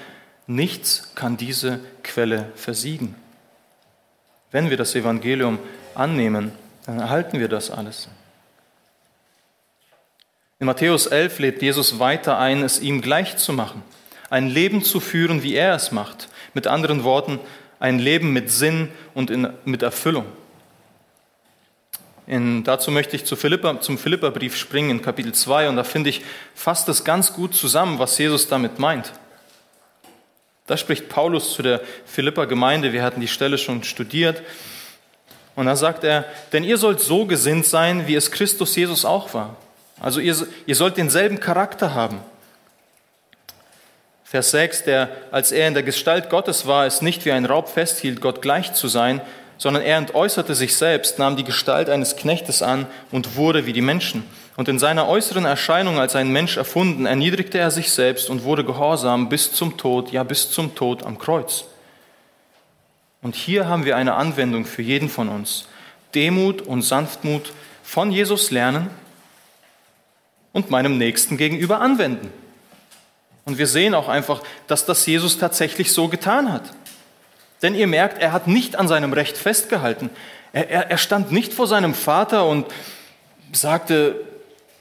nichts 0.48 1.12
kann 1.14 1.36
diese 1.36 1.78
Quelle 2.02 2.50
versiegen. 2.56 3.14
Wenn 4.50 4.70
wir 4.70 4.76
das 4.76 4.94
Evangelium 4.94 5.58
annehmen, 5.94 6.52
dann 6.86 7.00
erhalten 7.00 7.40
wir 7.40 7.48
das 7.48 7.70
alles. 7.70 8.08
In 10.58 10.66
Matthäus 10.66 11.06
11 11.06 11.38
lädt 11.40 11.62
Jesus 11.62 11.98
weiter 11.98 12.38
ein, 12.38 12.62
es 12.62 12.80
ihm 12.80 13.02
gleich 13.02 13.36
zu 13.36 13.52
machen, 13.52 13.82
ein 14.30 14.48
Leben 14.48 14.82
zu 14.82 15.00
führen, 15.00 15.42
wie 15.42 15.54
er 15.54 15.74
es 15.74 15.92
macht. 15.92 16.28
Mit 16.54 16.66
anderen 16.66 17.04
Worten, 17.04 17.38
ein 17.78 17.98
Leben 17.98 18.32
mit 18.32 18.50
Sinn 18.50 18.88
und 19.12 19.30
in, 19.30 19.52
mit 19.64 19.82
Erfüllung. 19.82 20.24
In, 22.26 22.64
dazu 22.64 22.90
möchte 22.90 23.14
ich 23.14 23.24
zu 23.24 23.36
Philippa, 23.36 23.80
zum 23.80 23.98
Philipperbrief 23.98 24.56
springen 24.56 24.90
in 24.90 25.02
Kapitel 25.02 25.32
2 25.32 25.68
und 25.68 25.76
da 25.76 25.84
finde 25.84 26.10
ich, 26.10 26.22
fasst 26.54 26.88
es 26.88 27.04
ganz 27.04 27.34
gut 27.34 27.54
zusammen, 27.54 27.98
was 27.98 28.16
Jesus 28.18 28.48
damit 28.48 28.78
meint. 28.78 29.12
Da 30.66 30.76
spricht 30.76 31.08
Paulus 31.08 31.54
zu 31.54 31.62
der 31.62 31.80
Philipper 32.04 32.46
Gemeinde, 32.46 32.92
wir 32.92 33.02
hatten 33.02 33.20
die 33.20 33.28
Stelle 33.28 33.58
schon 33.58 33.84
studiert. 33.84 34.42
Und 35.54 35.66
da 35.66 35.76
sagt 35.76 36.04
er, 36.04 36.24
denn 36.52 36.64
ihr 36.64 36.76
sollt 36.76 37.00
so 37.00 37.24
gesinnt 37.24 37.66
sein, 37.66 38.06
wie 38.06 38.14
es 38.14 38.30
Christus 38.30 38.74
Jesus 38.76 39.04
auch 39.04 39.32
war. 39.32 39.56
Also 40.00 40.20
ihr, 40.20 40.36
ihr 40.66 40.74
sollt 40.74 40.96
denselben 40.96 41.40
Charakter 41.40 41.94
haben. 41.94 42.20
Vers 44.24 44.50
6, 44.50 44.84
der, 44.84 45.08
als 45.30 45.52
er 45.52 45.68
in 45.68 45.74
der 45.74 45.84
Gestalt 45.84 46.28
Gottes 46.30 46.66
war, 46.66 46.84
es 46.84 47.00
nicht 47.00 47.24
wie 47.24 47.32
ein 47.32 47.46
Raub 47.46 47.68
festhielt, 47.68 48.20
Gott 48.20 48.42
gleich 48.42 48.74
zu 48.74 48.88
sein, 48.88 49.20
sondern 49.56 49.84
er 49.84 49.96
entäußerte 49.96 50.54
sich 50.54 50.76
selbst, 50.76 51.18
nahm 51.18 51.36
die 51.36 51.44
Gestalt 51.44 51.88
eines 51.88 52.16
Knechtes 52.16 52.60
an 52.60 52.86
und 53.12 53.36
wurde 53.36 53.66
wie 53.66 53.72
die 53.72 53.80
Menschen 53.80 54.24
und 54.56 54.68
in 54.68 54.78
seiner 54.78 55.06
äußeren 55.06 55.44
Erscheinung 55.44 55.98
als 55.98 56.16
ein 56.16 56.32
Mensch 56.32 56.56
erfunden, 56.56 57.04
erniedrigte 57.04 57.58
er 57.58 57.70
sich 57.70 57.90
selbst 57.90 58.30
und 58.30 58.44
wurde 58.44 58.64
gehorsam 58.64 59.28
bis 59.28 59.52
zum 59.52 59.76
Tod, 59.76 60.10
ja 60.12 60.22
bis 60.22 60.50
zum 60.50 60.74
Tod 60.74 61.02
am 61.02 61.18
Kreuz. 61.18 61.64
Und 63.20 63.34
hier 63.34 63.68
haben 63.68 63.84
wir 63.84 63.96
eine 63.96 64.14
Anwendung 64.14 64.64
für 64.64 64.82
jeden 64.82 65.08
von 65.08 65.28
uns. 65.28 65.66
Demut 66.14 66.62
und 66.62 66.82
Sanftmut 66.82 67.52
von 67.82 68.10
Jesus 68.10 68.50
lernen 68.50 68.88
und 70.52 70.70
meinem 70.70 70.96
Nächsten 70.96 71.36
gegenüber 71.36 71.80
anwenden. 71.80 72.32
Und 73.44 73.58
wir 73.58 73.66
sehen 73.66 73.94
auch 73.94 74.08
einfach, 74.08 74.42
dass 74.66 74.86
das 74.86 75.04
Jesus 75.04 75.38
tatsächlich 75.38 75.92
so 75.92 76.08
getan 76.08 76.52
hat. 76.52 76.64
Denn 77.62 77.74
ihr 77.74 77.86
merkt, 77.86 78.22
er 78.22 78.32
hat 78.32 78.48
nicht 78.48 78.76
an 78.76 78.88
seinem 78.88 79.12
Recht 79.12 79.36
festgehalten. 79.36 80.10
Er, 80.52 80.70
er, 80.70 80.90
er 80.90 80.98
stand 80.98 81.30
nicht 81.30 81.52
vor 81.52 81.66
seinem 81.66 81.94
Vater 81.94 82.46
und 82.46 82.66
sagte, 83.52 84.25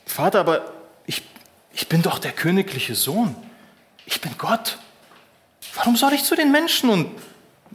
Vater, 0.06 0.40
aber 0.40 0.74
ich, 1.06 1.24
ich 1.74 1.88
bin 1.90 2.02
doch 2.02 2.20
der 2.20 2.32
königliche 2.32 2.96
Sohn. 2.96 3.36
Ich 4.06 4.22
bin 4.22 4.38
Gott. 4.38 4.78
Warum 5.76 5.96
soll 5.96 6.14
ich 6.14 6.24
zu 6.24 6.36
den 6.36 6.52
Menschen 6.52 6.90
und 6.90 7.12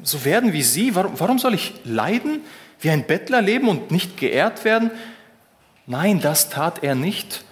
so 0.03 0.25
werden 0.25 0.53
wie 0.53 0.63
sie? 0.63 0.95
Warum, 0.95 1.19
warum 1.19 1.39
soll 1.39 1.55
ich 1.55 1.75
leiden, 1.85 2.43
wie 2.81 2.91
ein 2.91 3.07
Bettler 3.07 3.43
leben 3.43 3.69
und 3.69 3.91
nicht 3.91 4.17
geehrt 4.17 4.65
werden? 4.65 4.91
Nein, 5.87 6.21
das 6.21 6.49
tat 6.49 6.83
er 6.83 6.95
nicht. 6.95 7.45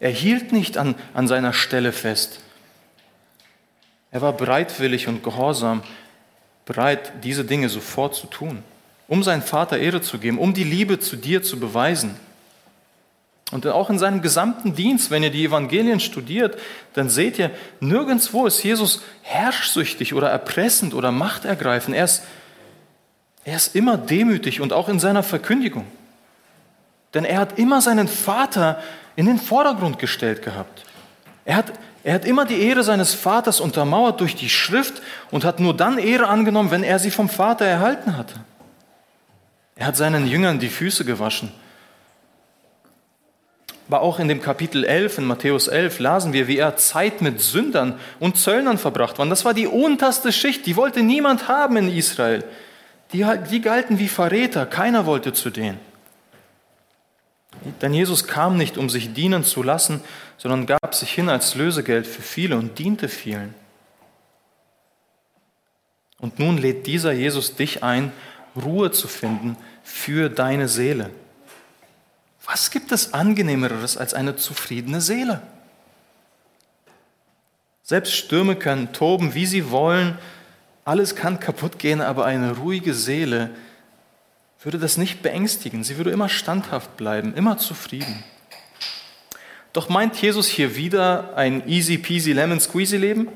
Er 0.00 0.10
hielt 0.10 0.52
nicht 0.52 0.78
an, 0.78 0.94
an 1.14 1.28
seiner 1.28 1.52
Stelle 1.52 1.92
fest. 1.92 2.40
Er 4.10 4.20
war 4.20 4.32
bereitwillig 4.32 5.08
und 5.08 5.22
gehorsam, 5.22 5.82
bereit, 6.64 7.12
diese 7.22 7.44
Dinge 7.44 7.68
sofort 7.68 8.14
zu 8.14 8.26
tun, 8.26 8.62
um 9.08 9.22
seinem 9.22 9.42
Vater 9.42 9.78
Ehre 9.78 10.00
zu 10.00 10.18
geben, 10.18 10.38
um 10.38 10.54
die 10.54 10.64
Liebe 10.64 10.98
zu 10.98 11.16
dir 11.16 11.42
zu 11.42 11.58
beweisen. 11.58 12.16
Und 13.52 13.66
auch 13.66 13.90
in 13.90 13.98
seinem 13.98 14.22
gesamten 14.22 14.74
Dienst, 14.74 15.10
wenn 15.10 15.22
ihr 15.22 15.30
die 15.30 15.44
Evangelien 15.44 16.00
studiert, 16.00 16.58
dann 16.94 17.10
seht 17.10 17.38
ihr, 17.38 17.50
nirgendwo 17.80 18.46
ist 18.46 18.62
Jesus 18.62 19.02
herrschsüchtig 19.20 20.14
oder 20.14 20.30
erpressend 20.30 20.94
oder 20.94 21.12
machtergreifend. 21.12 21.94
Er 21.94 22.04
ist, 22.04 22.22
er 23.44 23.56
ist 23.56 23.76
immer 23.76 23.98
demütig 23.98 24.62
und 24.62 24.72
auch 24.72 24.88
in 24.88 24.98
seiner 24.98 25.22
Verkündigung. 25.22 25.84
Denn 27.12 27.26
er 27.26 27.40
hat 27.40 27.58
immer 27.58 27.82
seinen 27.82 28.08
Vater 28.08 28.82
in 29.16 29.26
den 29.26 29.38
Vordergrund 29.38 29.98
gestellt 29.98 30.42
gehabt. 30.42 30.84
Er 31.44 31.56
hat, 31.56 31.72
er 32.04 32.14
hat 32.14 32.24
immer 32.24 32.46
die 32.46 32.62
Ehre 32.62 32.82
seines 32.82 33.12
Vaters 33.12 33.60
untermauert 33.60 34.18
durch 34.22 34.34
die 34.34 34.48
Schrift 34.48 35.02
und 35.30 35.44
hat 35.44 35.60
nur 35.60 35.76
dann 35.76 35.98
Ehre 35.98 36.28
angenommen, 36.28 36.70
wenn 36.70 36.84
er 36.84 36.98
sie 36.98 37.10
vom 37.10 37.28
Vater 37.28 37.66
erhalten 37.66 38.16
hatte. 38.16 38.36
Er 39.76 39.88
hat 39.88 39.96
seinen 39.98 40.26
Jüngern 40.26 40.58
die 40.58 40.70
Füße 40.70 41.04
gewaschen 41.04 41.52
aber 43.92 44.00
auch 44.00 44.18
in 44.18 44.28
dem 44.28 44.40
Kapitel 44.40 44.84
11, 44.84 45.18
in 45.18 45.24
Matthäus 45.26 45.68
11, 45.68 45.98
lasen 45.98 46.32
wir, 46.32 46.48
wie 46.48 46.56
er 46.56 46.76
Zeit 46.76 47.20
mit 47.20 47.42
Sündern 47.42 48.00
und 48.20 48.38
Zöllnern 48.38 48.78
verbracht 48.78 49.18
hat. 49.18 49.30
Das 49.30 49.44
war 49.44 49.52
die 49.52 49.66
unterste 49.66 50.32
Schicht, 50.32 50.64
die 50.64 50.76
wollte 50.76 51.02
niemand 51.02 51.46
haben 51.46 51.76
in 51.76 51.94
Israel. 51.94 52.42
Die, 53.12 53.26
die 53.50 53.60
galten 53.60 53.98
wie 53.98 54.08
Verräter, 54.08 54.64
keiner 54.64 55.04
wollte 55.04 55.34
zu 55.34 55.50
denen. 55.50 55.78
Denn 57.82 57.92
Jesus 57.92 58.26
kam 58.26 58.56
nicht, 58.56 58.78
um 58.78 58.88
sich 58.88 59.12
dienen 59.12 59.44
zu 59.44 59.62
lassen, 59.62 60.00
sondern 60.38 60.64
gab 60.64 60.94
sich 60.94 61.12
hin 61.12 61.28
als 61.28 61.54
Lösegeld 61.54 62.06
für 62.06 62.22
viele 62.22 62.56
und 62.56 62.78
diente 62.78 63.10
vielen. 63.10 63.52
Und 66.18 66.38
nun 66.38 66.56
lädt 66.56 66.86
dieser 66.86 67.12
Jesus 67.12 67.56
dich 67.56 67.82
ein, 67.82 68.10
Ruhe 68.56 68.90
zu 68.90 69.06
finden 69.06 69.58
für 69.82 70.30
deine 70.30 70.68
Seele. 70.68 71.10
Was 72.44 72.70
gibt 72.70 72.92
es 72.92 73.14
angenehmeres 73.14 73.96
als 73.96 74.14
eine 74.14 74.36
zufriedene 74.36 75.00
Seele? 75.00 75.42
Selbst 77.82 78.14
Stürme 78.14 78.56
können 78.56 78.92
toben, 78.92 79.34
wie 79.34 79.46
sie 79.46 79.70
wollen, 79.70 80.18
alles 80.84 81.14
kann 81.14 81.38
kaputt 81.38 81.78
gehen, 81.78 82.00
aber 82.00 82.24
eine 82.24 82.56
ruhige 82.56 82.94
Seele 82.94 83.50
würde 84.62 84.78
das 84.78 84.96
nicht 84.96 85.22
beängstigen. 85.22 85.84
Sie 85.84 85.96
würde 85.96 86.10
immer 86.10 86.28
standhaft 86.28 86.96
bleiben, 86.96 87.34
immer 87.34 87.58
zufrieden. 87.58 88.22
Doch 89.72 89.88
meint 89.88 90.20
Jesus 90.20 90.48
hier 90.48 90.76
wieder 90.76 91.36
ein 91.36 91.68
easy 91.68 91.98
peasy 91.98 92.32
lemon 92.32 92.60
squeezy 92.60 92.96
Leben? 92.96 93.28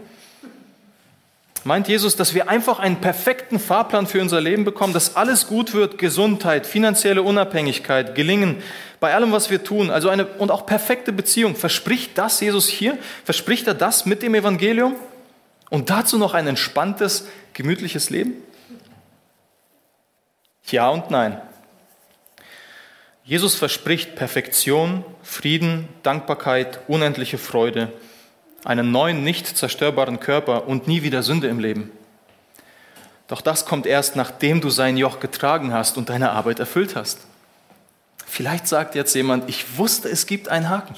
Meint 1.66 1.88
Jesus, 1.88 2.14
dass 2.14 2.32
wir 2.32 2.48
einfach 2.48 2.78
einen 2.78 3.00
perfekten 3.00 3.58
Fahrplan 3.58 4.06
für 4.06 4.20
unser 4.20 4.40
Leben 4.40 4.64
bekommen, 4.64 4.92
dass 4.92 5.16
alles 5.16 5.48
gut 5.48 5.74
wird, 5.74 5.98
Gesundheit, 5.98 6.64
finanzielle 6.64 7.24
Unabhängigkeit, 7.24 8.14
Gelingen 8.14 8.62
bei 9.00 9.12
allem, 9.12 9.32
was 9.32 9.50
wir 9.50 9.64
tun, 9.64 9.90
also 9.90 10.08
eine 10.08 10.26
und 10.26 10.52
auch 10.52 10.64
perfekte 10.64 11.12
Beziehung. 11.12 11.56
Verspricht 11.56 12.16
das 12.18 12.40
Jesus 12.40 12.68
hier? 12.68 12.96
Verspricht 13.24 13.66
er 13.66 13.74
das 13.74 14.06
mit 14.06 14.22
dem 14.22 14.36
Evangelium? 14.36 14.94
Und 15.68 15.90
dazu 15.90 16.18
noch 16.18 16.34
ein 16.34 16.46
entspanntes, 16.46 17.26
gemütliches 17.52 18.10
Leben? 18.10 18.34
Ja 20.66 20.88
und 20.90 21.10
nein. 21.10 21.40
Jesus 23.24 23.56
verspricht 23.56 24.14
Perfektion, 24.14 25.04
Frieden, 25.24 25.88
Dankbarkeit, 26.04 26.78
unendliche 26.86 27.38
Freude 27.38 27.92
einen 28.64 28.90
neuen, 28.90 29.22
nicht 29.22 29.56
zerstörbaren 29.56 30.20
Körper 30.20 30.66
und 30.66 30.88
nie 30.88 31.02
wieder 31.02 31.22
Sünde 31.22 31.48
im 31.48 31.58
Leben. 31.58 31.90
Doch 33.28 33.40
das 33.40 33.66
kommt 33.66 33.86
erst, 33.86 34.16
nachdem 34.16 34.60
du 34.60 34.70
sein 34.70 34.96
Joch 34.96 35.20
getragen 35.20 35.72
hast 35.72 35.96
und 35.96 36.08
deine 36.08 36.30
Arbeit 36.30 36.60
erfüllt 36.60 36.94
hast. 36.94 37.20
Vielleicht 38.24 38.68
sagt 38.68 38.94
jetzt 38.94 39.14
jemand, 39.14 39.48
ich 39.48 39.78
wusste, 39.78 40.08
es 40.08 40.26
gibt 40.26 40.48
einen 40.48 40.68
Haken. 40.68 40.94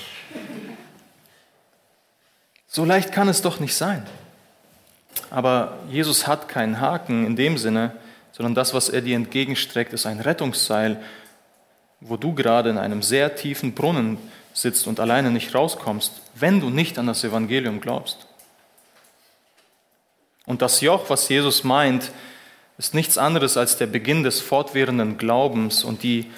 So 2.66 2.84
leicht 2.84 3.12
kann 3.12 3.28
es 3.28 3.42
doch 3.42 3.61
nicht 3.61 3.74
sein. 3.74 4.06
Aber 5.30 5.78
Jesus 5.90 6.26
hat 6.26 6.48
keinen 6.48 6.80
Haken 6.80 7.26
in 7.26 7.36
dem 7.36 7.59
Sinne, 7.59 7.92
sondern 8.32 8.54
das, 8.54 8.74
was 8.74 8.88
er 8.88 9.00
dir 9.00 9.16
entgegenstreckt, 9.16 9.92
ist 9.92 10.06
ein 10.06 10.20
Rettungsseil, 10.20 11.02
wo 12.00 12.16
du 12.16 12.34
gerade 12.34 12.70
in 12.70 12.78
einem 12.78 13.02
sehr 13.02 13.34
tiefen 13.34 13.74
Brunnen 13.74 14.18
sitzt 14.61 14.86
und 14.86 15.00
alleine 15.00 15.30
nicht 15.30 15.54
rauskommst, 15.54 16.12
wenn 16.34 16.61
du 16.61 16.70
nicht 16.70 16.98
an 16.98 17.06
das 17.06 17.24
Evangelium 17.24 17.80
glaubst. 17.80 18.26
Und 20.46 20.62
das 20.62 20.80
Joch, 20.80 21.11
was 21.11 21.28
Jesus 21.28 21.64
meint, 21.64 22.11
ist 22.78 22.94
nichts 22.94 23.18
anderes 23.18 23.56
als 23.56 23.76
der 23.76 23.86
Beginn 23.86 24.22
des 24.22 24.40
fortwährenden 24.40 25.18
Glaubens 25.18 25.84
und 25.84 26.02
die 26.02 26.30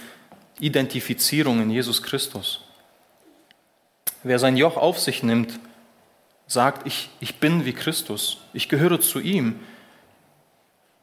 Identifizierung 0.58 1.62
in 1.62 1.70
Jesus 1.70 2.02
Christus. 2.02 2.62
Wer 4.22 4.38
sein 4.38 4.56
Joch 4.56 4.76
auf 4.76 4.98
sich 4.98 5.22
nimmt, 5.22 5.58
sagt, 6.46 6.86
ich, 6.86 7.10
ich 7.20 7.36
bin 7.36 7.64
wie 7.64 7.72
Christus, 7.72 8.38
ich 8.52 8.68
gehöre 8.68 9.00
zu 9.00 9.20
ihm, 9.20 9.60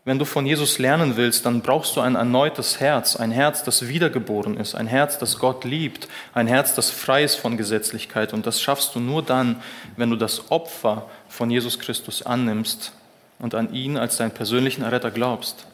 wenn 0.07 0.19
du 0.19 0.23
von 0.23 0.45
Jesus 0.45 0.79
lernen 0.79 1.17
willst, 1.17 1.45
dann 1.45 1.59
brauchst 1.59 1.97
du 1.97 1.99
ein 1.99 2.15
erneutes 2.15 2.79
Herz, 2.79 3.17
ein 3.17 3.29
Herz, 3.29 3.65
das 3.65 3.89
wiedergeboren 3.89 4.55
ist, 4.55 4.73
ein 4.73 4.87
Herz, 4.87 5.19
das 5.19 5.37
Gott 5.37 5.65
liebt, 5.65 6.07
ein 6.33 6.47
Herz, 6.47 6.73
das 6.73 6.89
frei 6.89 7.25
ist 7.25 7.35
von 7.35 7.57
Gesetzlichkeit. 7.57 8.31
Und 8.31 8.47
das 8.47 8.61
schaffst 8.61 8.95
du 8.95 9.01
nur 9.01 9.21
dann, 9.21 9.61
wenn 9.97 10.09
du 10.09 10.15
das 10.15 10.49
Opfer 10.49 11.09
von 11.27 11.51
Jesus 11.51 11.77
Christus 11.77 12.21
annimmst 12.21 12.93
und 13.37 13.53
an 13.53 13.73
ihn 13.73 13.97
als 13.97 14.15
deinen 14.15 14.31
persönlichen 14.31 14.83
Erretter 14.83 15.11
glaubst. 15.11 15.67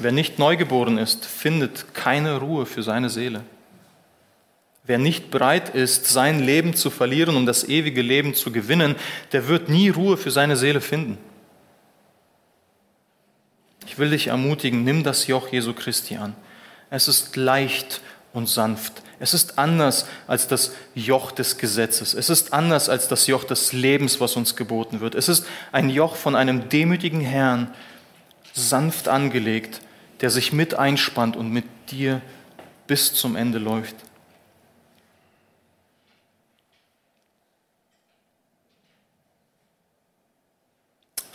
Wer 0.00 0.10
nicht 0.10 0.40
neugeboren 0.40 0.98
ist, 0.98 1.24
findet 1.24 1.94
keine 1.94 2.38
Ruhe 2.38 2.66
für 2.66 2.82
seine 2.82 3.10
Seele. 3.10 3.42
Wer 4.82 4.98
nicht 4.98 5.30
bereit 5.30 5.68
ist, 5.68 6.06
sein 6.06 6.40
Leben 6.40 6.74
zu 6.74 6.90
verlieren, 6.90 7.36
um 7.36 7.46
das 7.46 7.62
ewige 7.62 8.02
Leben 8.02 8.34
zu 8.34 8.50
gewinnen, 8.50 8.96
der 9.30 9.46
wird 9.46 9.68
nie 9.68 9.88
Ruhe 9.88 10.16
für 10.16 10.32
seine 10.32 10.56
Seele 10.56 10.80
finden. 10.80 11.29
Will 14.00 14.08
dich 14.08 14.28
ermutigen, 14.28 14.82
nimm 14.82 15.04
das 15.04 15.26
Joch 15.26 15.48
Jesu 15.52 15.74
Christi 15.74 16.16
an. 16.16 16.34
Es 16.88 17.06
ist 17.06 17.36
leicht 17.36 18.00
und 18.32 18.48
sanft. 18.48 18.94
Es 19.18 19.34
ist 19.34 19.58
anders 19.58 20.06
als 20.26 20.48
das 20.48 20.72
Joch 20.94 21.32
des 21.32 21.58
Gesetzes. 21.58 22.14
Es 22.14 22.30
ist 22.30 22.54
anders 22.54 22.88
als 22.88 23.08
das 23.08 23.26
Joch 23.26 23.44
des 23.44 23.74
Lebens, 23.74 24.18
was 24.18 24.36
uns 24.36 24.56
geboten 24.56 25.00
wird. 25.00 25.14
Es 25.14 25.28
ist 25.28 25.44
ein 25.70 25.90
Joch 25.90 26.16
von 26.16 26.34
einem 26.34 26.70
demütigen 26.70 27.20
Herrn, 27.20 27.74
sanft 28.54 29.06
angelegt, 29.06 29.82
der 30.22 30.30
sich 30.30 30.50
mit 30.50 30.72
einspannt 30.72 31.36
und 31.36 31.50
mit 31.50 31.66
dir 31.90 32.22
bis 32.86 33.12
zum 33.12 33.36
Ende 33.36 33.58
läuft. 33.58 33.96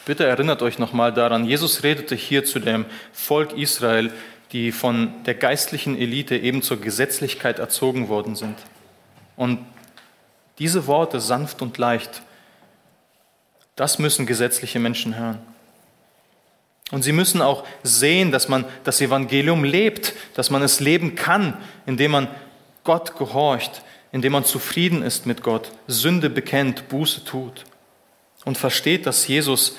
Bitte 0.05 0.25
erinnert 0.25 0.61
euch 0.61 0.77
nochmal 0.77 1.11
daran, 1.13 1.45
Jesus 1.45 1.81
redete 1.81 2.15
hier 2.15 2.45
zu 2.45 2.59
dem 2.59 2.85
Volk 3.11 3.53
Israel, 3.53 4.11
die 4.51 4.71
von 4.71 5.11
der 5.25 5.33
geistlichen 5.33 5.97
Elite 5.97 6.37
eben 6.37 6.61
zur 6.61 6.79
Gesetzlichkeit 6.79 7.57
erzogen 7.57 8.07
worden 8.07 8.35
sind. 8.35 8.55
Und 9.35 9.59
diese 10.59 10.87
Worte, 10.87 11.19
sanft 11.19 11.61
und 11.61 11.77
leicht, 11.77 12.21
das 13.75 13.99
müssen 13.99 14.25
gesetzliche 14.25 14.79
Menschen 14.79 15.17
hören. 15.17 15.39
Und 16.91 17.01
sie 17.01 17.11
müssen 17.11 17.41
auch 17.41 17.65
sehen, 17.81 18.31
dass 18.31 18.47
man 18.47 18.63
das 18.83 19.01
Evangelium 19.01 19.63
lebt, 19.63 20.13
dass 20.35 20.51
man 20.51 20.61
es 20.61 20.79
leben 20.79 21.15
kann, 21.15 21.57
indem 21.87 22.11
man 22.11 22.27
Gott 22.83 23.17
gehorcht, 23.17 23.81
indem 24.11 24.33
man 24.33 24.45
zufrieden 24.45 25.01
ist 25.01 25.25
mit 25.25 25.41
Gott, 25.41 25.71
Sünde 25.87 26.29
bekennt, 26.29 26.87
Buße 26.89 27.25
tut 27.25 27.65
und 28.45 28.57
versteht, 28.57 29.07
dass 29.07 29.27
Jesus 29.27 29.75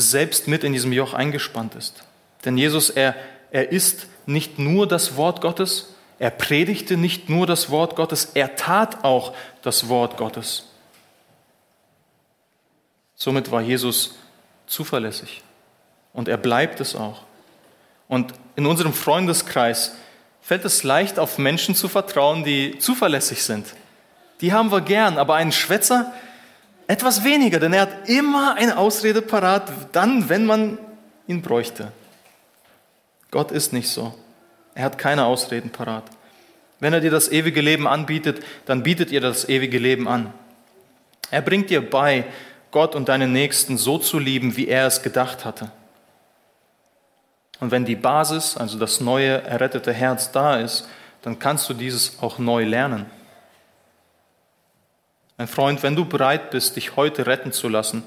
selbst 0.00 0.48
mit 0.48 0.64
in 0.64 0.72
diesem 0.72 0.92
Joch 0.92 1.14
eingespannt 1.14 1.74
ist. 1.74 2.02
Denn 2.44 2.56
Jesus, 2.56 2.90
er, 2.90 3.14
er 3.50 3.70
ist 3.70 4.06
nicht 4.26 4.58
nur 4.58 4.86
das 4.86 5.16
Wort 5.16 5.40
Gottes, 5.40 5.94
er 6.18 6.30
predigte 6.30 6.96
nicht 6.96 7.28
nur 7.28 7.46
das 7.46 7.70
Wort 7.70 7.96
Gottes, 7.96 8.32
er 8.34 8.56
tat 8.56 9.04
auch 9.04 9.34
das 9.62 9.88
Wort 9.88 10.16
Gottes. 10.16 10.66
Somit 13.14 13.50
war 13.50 13.60
Jesus 13.60 14.14
zuverlässig 14.66 15.42
und 16.12 16.28
er 16.28 16.36
bleibt 16.36 16.80
es 16.80 16.94
auch. 16.94 17.22
Und 18.08 18.32
in 18.56 18.66
unserem 18.66 18.92
Freundeskreis 18.92 19.92
fällt 20.40 20.64
es 20.64 20.82
leicht, 20.82 21.18
auf 21.18 21.38
Menschen 21.38 21.74
zu 21.74 21.88
vertrauen, 21.88 22.44
die 22.44 22.78
zuverlässig 22.78 23.42
sind. 23.42 23.66
Die 24.40 24.52
haben 24.52 24.72
wir 24.72 24.80
gern, 24.80 25.18
aber 25.18 25.34
einen 25.34 25.52
Schwätzer, 25.52 26.12
etwas 26.90 27.22
weniger, 27.22 27.60
denn 27.60 27.72
er 27.72 27.82
hat 27.82 28.08
immer 28.08 28.56
eine 28.56 28.76
Ausrede 28.76 29.22
parat, 29.22 29.70
dann, 29.92 30.28
wenn 30.28 30.44
man 30.44 30.76
ihn 31.28 31.40
bräuchte. 31.40 31.92
Gott 33.30 33.52
ist 33.52 33.72
nicht 33.72 33.88
so. 33.88 34.12
Er 34.74 34.86
hat 34.86 34.98
keine 34.98 35.24
Ausreden 35.24 35.70
parat. 35.70 36.02
Wenn 36.80 36.92
er 36.92 37.00
dir 37.00 37.12
das 37.12 37.30
ewige 37.30 37.60
Leben 37.60 37.86
anbietet, 37.86 38.42
dann 38.66 38.82
bietet 38.82 39.12
ihr 39.12 39.20
das 39.20 39.48
ewige 39.48 39.78
Leben 39.78 40.08
an. 40.08 40.34
Er 41.30 41.42
bringt 41.42 41.70
dir 41.70 41.88
bei, 41.88 42.24
Gott 42.72 42.96
und 42.96 43.08
deinen 43.08 43.32
Nächsten 43.32 43.78
so 43.78 43.98
zu 43.98 44.18
lieben, 44.18 44.56
wie 44.56 44.66
er 44.66 44.88
es 44.88 45.00
gedacht 45.00 45.44
hatte. 45.44 45.70
Und 47.60 47.70
wenn 47.70 47.84
die 47.84 47.94
Basis, 47.94 48.56
also 48.56 48.80
das 48.80 49.00
neue, 49.00 49.42
errettete 49.42 49.92
Herz 49.92 50.32
da 50.32 50.56
ist, 50.56 50.88
dann 51.22 51.38
kannst 51.38 51.68
du 51.68 51.74
dieses 51.74 52.20
auch 52.20 52.38
neu 52.38 52.64
lernen. 52.64 53.06
Mein 55.40 55.48
Freund, 55.48 55.82
wenn 55.82 55.96
du 55.96 56.04
bereit 56.04 56.50
bist, 56.50 56.76
dich 56.76 56.96
heute 56.96 57.26
retten 57.26 57.50
zu 57.50 57.70
lassen, 57.70 58.02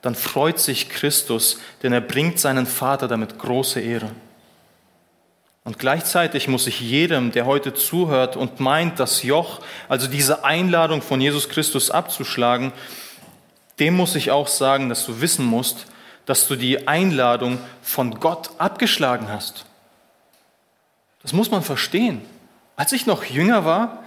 dann 0.00 0.16
freut 0.16 0.58
sich 0.58 0.88
Christus, 0.88 1.60
denn 1.84 1.92
er 1.92 2.00
bringt 2.00 2.40
seinen 2.40 2.66
Vater 2.66 3.06
damit 3.06 3.38
große 3.38 3.78
Ehre. 3.78 4.10
Und 5.62 5.78
gleichzeitig 5.78 6.48
muss 6.48 6.66
ich 6.66 6.80
jedem, 6.80 7.30
der 7.30 7.46
heute 7.46 7.72
zuhört 7.72 8.36
und 8.36 8.58
meint, 8.58 8.98
das 8.98 9.22
Joch, 9.22 9.60
also 9.88 10.08
diese 10.08 10.44
Einladung 10.44 11.02
von 11.02 11.20
Jesus 11.20 11.48
Christus 11.48 11.92
abzuschlagen, 11.92 12.72
dem 13.78 13.94
muss 13.94 14.16
ich 14.16 14.32
auch 14.32 14.48
sagen, 14.48 14.88
dass 14.88 15.06
du 15.06 15.20
wissen 15.20 15.46
musst, 15.46 15.86
dass 16.26 16.48
du 16.48 16.56
die 16.56 16.88
Einladung 16.88 17.58
von 17.80 18.18
Gott 18.18 18.50
abgeschlagen 18.58 19.28
hast. 19.28 19.66
Das 21.22 21.32
muss 21.32 21.48
man 21.48 21.62
verstehen. 21.62 22.22
Als 22.74 22.90
ich 22.90 23.06
noch 23.06 23.22
jünger 23.22 23.64
war, 23.64 24.01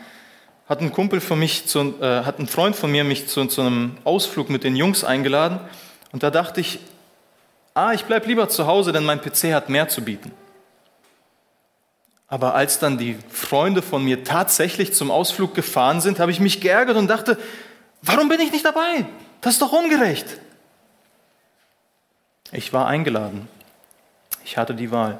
hat 0.67 0.81
ein 0.81 0.91
Kumpel 0.91 1.21
von 1.21 1.39
mich, 1.39 1.67
zu, 1.67 1.95
äh, 2.01 2.23
hat 2.23 2.39
ein 2.39 2.47
Freund 2.47 2.75
von 2.75 2.91
mir 2.91 3.03
mich 3.03 3.27
zu, 3.27 3.45
zu 3.45 3.61
einem 3.61 3.97
Ausflug 4.03 4.49
mit 4.49 4.63
den 4.63 4.75
Jungs 4.75 5.03
eingeladen 5.03 5.59
und 6.11 6.23
da 6.23 6.31
dachte 6.31 6.61
ich, 6.61 6.79
ah, 7.73 7.93
ich 7.93 8.05
bleib 8.05 8.25
lieber 8.25 8.49
zu 8.49 8.65
Hause, 8.65 8.91
denn 8.91 9.03
mein 9.03 9.21
PC 9.21 9.53
hat 9.53 9.69
mehr 9.69 9.87
zu 9.89 10.01
bieten. 10.01 10.31
Aber 12.27 12.55
als 12.55 12.79
dann 12.79 12.97
die 12.97 13.17
Freunde 13.29 13.81
von 13.81 14.03
mir 14.03 14.23
tatsächlich 14.23 14.93
zum 14.93 15.11
Ausflug 15.11 15.53
gefahren 15.53 16.01
sind, 16.01 16.19
habe 16.19 16.31
ich 16.31 16.39
mich 16.39 16.59
geärgert 16.59 16.97
und 16.97 17.07
dachte, 17.07 17.37
warum 18.01 18.29
bin 18.29 18.39
ich 18.39 18.51
nicht 18.51 18.65
dabei? 18.65 19.05
Das 19.41 19.53
ist 19.53 19.61
doch 19.61 19.71
ungerecht. 19.71 20.25
Ich 22.51 22.73
war 22.73 22.87
eingeladen. 22.87 23.47
Ich 24.43 24.57
hatte 24.57 24.73
die 24.73 24.91
Wahl. 24.91 25.19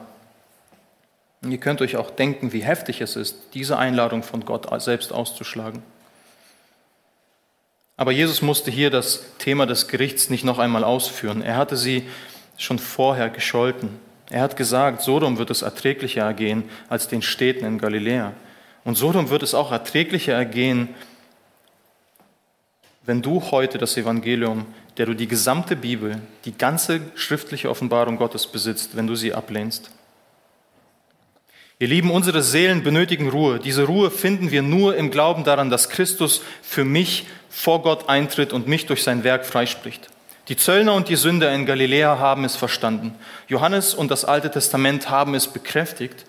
Und 1.45 1.51
ihr 1.51 1.59
könnt 1.59 1.79
euch 1.83 1.95
auch 1.95 2.09
denken, 2.09 2.53
wie 2.53 2.63
heftig 2.63 3.01
es 3.01 3.15
ist, 3.15 3.37
diese 3.53 3.77
Einladung 3.77 4.23
von 4.23 4.45
Gott 4.45 4.67
selbst 4.81 5.13
auszuschlagen. 5.13 5.83
Aber 7.97 8.11
Jesus 8.11 8.41
musste 8.41 8.71
hier 8.71 8.89
das 8.89 9.23
Thema 9.37 9.67
des 9.67 9.87
Gerichts 9.87 10.31
nicht 10.31 10.43
noch 10.43 10.57
einmal 10.57 10.83
ausführen. 10.83 11.43
Er 11.43 11.57
hatte 11.57 11.77
sie 11.77 12.09
schon 12.57 12.79
vorher 12.79 13.29
gescholten. 13.29 13.99
Er 14.31 14.41
hat 14.41 14.57
gesagt, 14.57 15.03
Sodom 15.03 15.37
wird 15.37 15.51
es 15.51 15.61
erträglicher 15.61 16.23
ergehen 16.23 16.63
als 16.89 17.09
den 17.09 17.21
Städten 17.21 17.63
in 17.63 17.77
Galiläa. 17.77 18.33
Und 18.83 18.97
Sodom 18.97 19.29
wird 19.29 19.43
es 19.43 19.53
auch 19.53 19.71
erträglicher 19.71 20.33
ergehen, 20.33 20.95
wenn 23.05 23.21
du 23.21 23.51
heute 23.51 23.77
das 23.77 23.95
Evangelium, 23.97 24.65
der 24.97 25.05
du 25.05 25.13
die 25.13 25.27
gesamte 25.27 25.75
Bibel, 25.75 26.23
die 26.45 26.57
ganze 26.57 27.01
schriftliche 27.13 27.69
Offenbarung 27.69 28.17
Gottes 28.17 28.47
besitzt, 28.47 28.95
wenn 28.95 29.05
du 29.05 29.15
sie 29.15 29.35
ablehnst. 29.35 29.91
Ihr 31.77 31.89
Lieben, 31.89 32.09
unsere 32.09 32.41
Seelen 32.41 32.83
benötigen 32.83 33.27
Ruhe. 33.27 33.59
Diese 33.59 33.83
Ruhe 33.83 34.09
finden 34.09 34.49
wir 34.49 34.61
nur 34.61 34.95
im 34.95 35.11
Glauben 35.11 35.43
daran, 35.43 35.69
dass 35.69 35.89
Christus 35.89 36.41
für 36.61 36.85
mich 36.85 37.27
vor 37.49 37.81
Gott 37.81 38.07
eintritt 38.07 38.53
und 38.53 38.65
mich 38.65 38.85
durch 38.85 39.03
sein 39.03 39.25
Werk 39.25 39.45
freispricht. 39.45 40.07
Die 40.47 40.55
Zöllner 40.55 40.93
und 40.93 41.09
die 41.09 41.17
Sünder 41.17 41.53
in 41.53 41.65
Galiläa 41.65 42.17
haben 42.17 42.45
es 42.45 42.55
verstanden. 42.55 43.13
Johannes 43.49 43.93
und 43.93 44.09
das 44.09 44.23
Alte 44.23 44.49
Testament 44.49 45.09
haben 45.09 45.35
es 45.35 45.47
bekräftigt. 45.47 46.25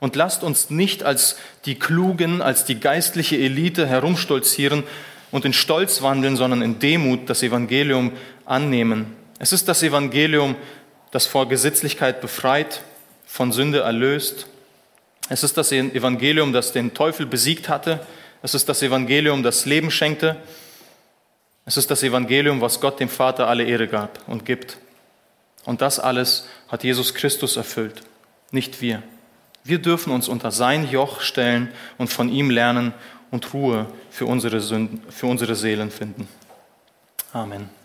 Und 0.00 0.16
lasst 0.16 0.42
uns 0.42 0.68
nicht 0.68 1.04
als 1.04 1.36
die 1.64 1.76
Klugen, 1.76 2.42
als 2.42 2.64
die 2.64 2.80
geistliche 2.80 3.36
Elite 3.36 3.86
herumstolzieren 3.86 4.82
und 5.30 5.44
in 5.44 5.52
Stolz 5.52 6.02
wandeln, 6.02 6.36
sondern 6.36 6.60
in 6.60 6.80
Demut 6.80 7.30
das 7.30 7.44
Evangelium 7.44 8.10
annehmen. 8.46 9.14
Es 9.38 9.52
ist 9.52 9.68
das 9.68 9.84
Evangelium, 9.84 10.56
das 11.12 11.28
vor 11.28 11.48
Gesetzlichkeit 11.48 12.20
befreit, 12.20 12.82
von 13.26 13.52
Sünde 13.52 13.80
erlöst 13.80 14.48
es 15.28 15.42
ist 15.42 15.56
das 15.56 15.72
Evangelium, 15.72 16.52
das 16.52 16.72
den 16.72 16.94
Teufel 16.94 17.26
besiegt 17.26 17.68
hatte. 17.68 18.06
Es 18.42 18.54
ist 18.54 18.68
das 18.68 18.82
Evangelium, 18.82 19.42
das 19.42 19.66
Leben 19.66 19.90
schenkte. 19.90 20.36
Es 21.66 21.76
ist 21.76 21.90
das 21.90 22.02
Evangelium, 22.02 22.60
was 22.60 22.80
Gott 22.80 22.98
dem 22.98 23.08
Vater 23.08 23.46
alle 23.46 23.64
Ehre 23.64 23.88
gab 23.88 24.26
und 24.26 24.46
gibt. 24.46 24.78
Und 25.64 25.82
das 25.82 25.98
alles 26.00 26.48
hat 26.68 26.82
Jesus 26.82 27.14
Christus 27.14 27.56
erfüllt, 27.56 28.02
nicht 28.52 28.80
wir. 28.80 29.02
Wir 29.64 29.78
dürfen 29.78 30.12
uns 30.12 30.28
unter 30.28 30.50
sein 30.50 30.88
Joch 30.88 31.20
stellen 31.20 31.70
und 31.98 32.08
von 32.08 32.30
ihm 32.30 32.48
lernen 32.48 32.94
und 33.30 33.52
Ruhe 33.52 33.86
für 34.10 34.24
unsere, 34.24 34.60
Sünden, 34.60 35.02
für 35.10 35.26
unsere 35.26 35.54
Seelen 35.54 35.90
finden. 35.90 36.26
Amen. 37.34 37.77